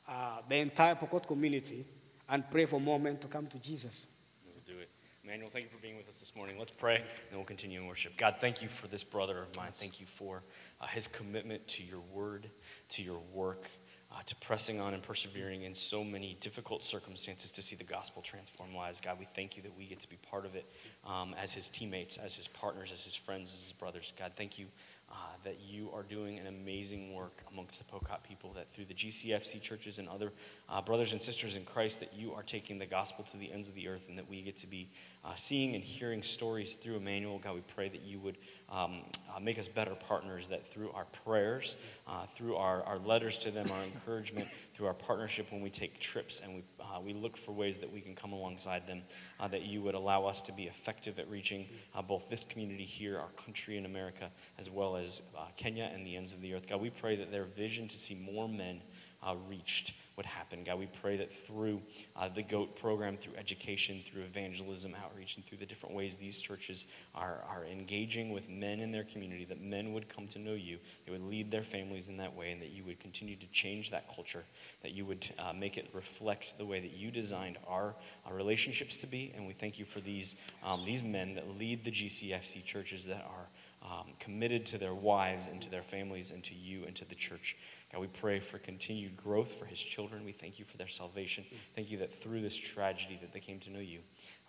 uh, 0.07 0.37
the 0.47 0.55
entire 0.55 0.95
Pokot 0.95 1.27
community. 1.27 1.85
And 2.29 2.49
pray 2.49 2.65
for 2.65 2.79
more 2.79 2.99
men 2.99 3.17
to 3.17 3.27
come 3.27 3.47
to 3.47 3.59
Jesus. 3.59 4.07
We'll 4.45 4.75
do 4.75 4.81
it. 4.81 4.89
Emmanuel, 5.23 5.49
thank 5.51 5.65
you 5.65 5.71
for 5.71 5.81
being 5.81 5.97
with 5.97 6.09
us 6.09 6.19
this 6.19 6.33
morning. 6.35 6.57
Let's 6.57 6.71
pray, 6.71 6.95
and 6.95 7.37
we'll 7.37 7.45
continue 7.45 7.79
in 7.79 7.87
worship. 7.87 8.17
God, 8.17 8.35
thank 8.41 8.61
you 8.61 8.67
for 8.67 8.87
this 8.87 9.03
brother 9.03 9.41
of 9.41 9.55
mine. 9.55 9.71
Thank 9.71 10.01
you 10.01 10.05
for 10.05 10.43
uh, 10.81 10.87
his 10.87 11.07
commitment 11.07 11.65
to 11.69 11.83
your 11.83 12.01
word, 12.11 12.49
to 12.89 13.03
your 13.03 13.21
work, 13.33 13.69
uh, 14.13 14.21
to 14.25 14.35
pressing 14.37 14.79
on 14.79 14.93
and 14.93 15.01
persevering 15.01 15.63
in 15.63 15.73
so 15.73 16.03
many 16.03 16.37
difficult 16.39 16.83
circumstances 16.83 17.51
to 17.51 17.61
see 17.61 17.75
the 17.75 17.83
gospel 17.83 18.21
transform 18.21 18.75
lives. 18.75 19.01
God, 19.01 19.17
we 19.19 19.27
thank 19.35 19.57
you 19.57 19.63
that 19.63 19.75
we 19.77 19.85
get 19.85 19.99
to 20.01 20.09
be 20.09 20.17
part 20.29 20.45
of 20.45 20.55
it 20.55 20.65
um, 21.05 21.33
as 21.41 21.51
his 21.51 21.69
teammates, 21.69 22.17
as 22.17 22.35
his 22.35 22.47
partners, 22.47 22.91
as 22.93 23.03
his 23.03 23.15
friends, 23.15 23.53
as 23.53 23.63
his 23.63 23.71
brothers. 23.73 24.13
God, 24.17 24.33
thank 24.37 24.59
you 24.59 24.67
uh, 25.13 25.15
that 25.43 25.59
you 25.61 25.91
are 25.93 26.01
doing 26.01 26.39
an 26.39 26.47
amazing 26.47 27.13
work 27.13 27.43
amongst 27.51 27.77
the 27.77 27.85
Pokot 27.85 28.23
people, 28.27 28.51
that 28.53 28.73
through 28.73 28.85
the 28.85 28.95
GCFC 28.95 29.61
churches 29.61 29.99
and 29.99 30.09
other 30.09 30.31
uh, 30.67 30.81
brothers 30.81 31.11
and 31.11 31.21
sisters 31.21 31.55
in 31.55 31.63
Christ, 31.65 31.99
that 31.99 32.15
you 32.15 32.33
are 32.33 32.41
taking 32.41 32.79
the 32.79 32.87
gospel 32.87 33.23
to 33.25 33.37
the 33.37 33.51
ends 33.51 33.67
of 33.67 33.75
the 33.75 33.87
earth 33.87 34.05
and 34.09 34.17
that 34.17 34.27
we 34.27 34.41
get 34.41 34.57
to 34.57 34.67
be 34.67 34.89
uh, 35.23 35.35
seeing 35.35 35.75
and 35.75 35.83
hearing 35.83 36.23
stories 36.23 36.75
through 36.75 36.95
Emmanuel. 36.95 37.39
God, 37.39 37.53
we 37.53 37.63
pray 37.75 37.89
that 37.89 38.01
you 38.01 38.19
would 38.19 38.37
um, 38.69 39.01
uh, 39.33 39.39
make 39.39 39.59
us 39.59 39.67
better 39.67 39.93
partners, 39.93 40.47
that 40.47 40.65
through 40.65 40.91
our 40.91 41.05
prayers, 41.23 41.77
uh, 42.07 42.25
through 42.35 42.55
our, 42.55 42.81
our 42.83 42.97
letters 42.97 43.37
to 43.39 43.51
them, 43.51 43.67
our 43.71 43.83
encouragement, 43.83 44.47
through 44.73 44.87
our 44.87 44.93
partnership 44.93 45.51
when 45.51 45.61
we 45.61 45.69
take 45.69 45.99
trips 45.99 46.41
and 46.43 46.55
we, 46.55 46.63
uh, 46.93 46.99
we 46.99 47.13
look 47.13 47.37
for 47.37 47.51
ways 47.51 47.79
that 47.79 47.91
we 47.91 48.01
can 48.01 48.15
come 48.15 48.33
alongside 48.33 48.85
them, 48.85 49.01
uh, 49.39 49.47
that 49.47 49.63
you 49.63 49.81
would 49.81 49.95
allow 49.95 50.25
us 50.25 50.41
to 50.43 50.51
be 50.51 50.63
effective 50.63 51.17
at 51.19 51.29
reaching 51.29 51.67
uh, 51.95 52.01
both 52.01 52.29
this 52.29 52.43
community 52.43 52.85
here, 52.85 53.17
our 53.17 53.29
country 53.43 53.77
in 53.77 53.85
America, 53.85 54.29
as 54.59 54.69
well 54.69 54.95
as 54.95 55.21
uh, 55.37 55.45
Kenya 55.57 55.89
and 55.93 56.05
the 56.05 56.15
ends 56.15 56.33
of 56.33 56.41
the 56.41 56.53
earth. 56.53 56.67
God, 56.67 56.81
we 56.81 56.89
pray 56.89 57.15
that 57.15 57.31
their 57.31 57.45
vision 57.45 57.87
to 57.87 57.97
see 57.97 58.15
more 58.15 58.47
men 58.47 58.81
uh, 59.21 59.35
reached 59.47 59.93
would 60.15 60.25
happen. 60.25 60.63
God, 60.63 60.79
we 60.79 60.87
pray 61.01 61.17
that 61.17 61.33
through 61.47 61.81
uh, 62.15 62.29
the 62.29 62.43
GOAT 62.43 62.75
program, 62.75 63.17
through 63.17 63.33
education, 63.37 64.03
through 64.05 64.23
evangelism, 64.23 64.95
outreach, 65.03 65.35
and 65.35 65.45
through 65.45 65.57
the 65.57 65.65
different 65.65 65.95
ways 65.95 66.17
these 66.17 66.39
churches 66.39 66.85
are, 67.15 67.43
are 67.49 67.65
engaging 67.65 68.31
with 68.31 68.49
men 68.49 68.79
in 68.79 68.91
their 68.91 69.03
community, 69.03 69.45
that 69.45 69.61
men 69.61 69.93
would 69.93 70.13
come 70.13 70.27
to 70.27 70.39
know 70.39 70.53
you, 70.53 70.77
they 71.05 71.11
would 71.11 71.23
lead 71.23 71.49
their 71.49 71.63
families 71.63 72.07
in 72.07 72.17
that 72.17 72.35
way, 72.35 72.51
and 72.51 72.61
that 72.61 72.69
you 72.69 72.83
would 72.83 72.99
continue 72.99 73.35
to 73.35 73.47
change 73.47 73.89
that 73.91 74.13
culture, 74.13 74.43
that 74.83 74.91
you 74.91 75.05
would 75.05 75.27
uh, 75.39 75.53
make 75.53 75.77
it 75.77 75.89
reflect 75.93 76.57
the 76.57 76.65
way 76.65 76.79
that 76.79 76.91
you 76.91 77.09
designed 77.09 77.57
our, 77.67 77.95
our 78.25 78.35
relationships 78.35 78.97
to 78.97 79.07
be. 79.07 79.33
And 79.35 79.47
we 79.47 79.53
thank 79.53 79.79
you 79.79 79.85
for 79.85 79.99
these, 79.99 80.35
um, 80.63 80.85
these 80.85 81.01
men 81.01 81.35
that 81.35 81.57
lead 81.57 81.83
the 81.83 81.91
GCFC 81.91 82.63
churches 82.63 83.05
that 83.05 83.25
are 83.25 83.47
um, 83.83 84.13
committed 84.19 84.65
to 84.67 84.77
their 84.77 84.93
wives 84.93 85.47
and 85.47 85.61
to 85.61 85.69
their 85.69 85.81
families 85.81 86.31
and 86.31 86.43
to 86.45 86.55
you 86.55 86.85
and 86.85 86.95
to 86.95 87.05
the 87.05 87.15
church. 87.15 87.57
God, 87.93 88.01
we 88.01 88.07
pray 88.07 88.39
for 88.39 88.57
continued 88.57 89.15
growth 89.15 89.51
for 89.53 89.65
his 89.65 89.81
children. 89.81 90.25
We 90.25 90.31
thank 90.31 90.57
you 90.57 90.65
for 90.65 90.77
their 90.77 90.87
salvation. 90.87 91.45
Thank 91.75 91.91
you 91.91 91.99
that 91.99 92.11
through 92.21 92.41
this 92.41 92.57
tragedy 92.57 93.19
that 93.21 93.31
they 93.31 93.39
came 93.39 93.59
to 93.59 93.69
know 93.69 93.79
you. 93.79 93.99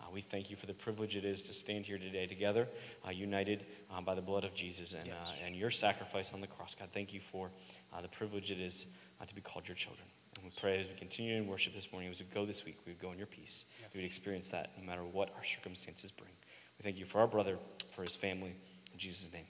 Uh, 0.00 0.06
we 0.10 0.22
thank 0.22 0.48
you 0.48 0.56
for 0.56 0.64
the 0.64 0.72
privilege 0.72 1.14
it 1.14 1.26
is 1.26 1.42
to 1.42 1.52
stand 1.52 1.84
here 1.84 1.98
today 1.98 2.26
together, 2.26 2.68
uh, 3.06 3.10
united 3.10 3.66
uh, 3.94 4.00
by 4.00 4.14
the 4.14 4.22
blood 4.22 4.44
of 4.44 4.54
Jesus 4.54 4.94
and, 4.94 5.08
uh, 5.10 5.44
and 5.44 5.54
your 5.54 5.70
sacrifice 5.70 6.32
on 6.32 6.40
the 6.40 6.46
cross. 6.46 6.74
God, 6.74 6.88
thank 6.94 7.12
you 7.12 7.20
for 7.20 7.50
uh, 7.92 8.00
the 8.00 8.08
privilege 8.08 8.50
it 8.50 8.60
is 8.60 8.86
uh, 9.20 9.26
to 9.26 9.34
be 9.34 9.42
called 9.42 9.68
your 9.68 9.76
children. 9.76 10.06
And 10.36 10.46
we 10.46 10.52
pray 10.58 10.80
as 10.80 10.88
we 10.88 10.94
continue 10.94 11.36
in 11.36 11.46
worship 11.46 11.74
this 11.74 11.92
morning, 11.92 12.10
as 12.10 12.20
we 12.20 12.26
go 12.32 12.46
this 12.46 12.64
week, 12.64 12.78
we 12.86 12.92
would 12.92 13.00
go 13.00 13.12
in 13.12 13.18
your 13.18 13.26
peace. 13.26 13.66
We 13.92 14.00
would 14.00 14.06
experience 14.06 14.50
that 14.52 14.72
no 14.78 14.86
matter 14.86 15.04
what 15.04 15.30
our 15.36 15.44
circumstances 15.44 16.10
bring. 16.10 16.32
We 16.78 16.82
thank 16.82 16.96
you 16.96 17.04
for 17.04 17.20
our 17.20 17.28
brother, 17.28 17.58
for 17.90 18.02
his 18.02 18.16
family. 18.16 18.54
In 18.92 18.98
Jesus' 18.98 19.30
name. 19.32 19.44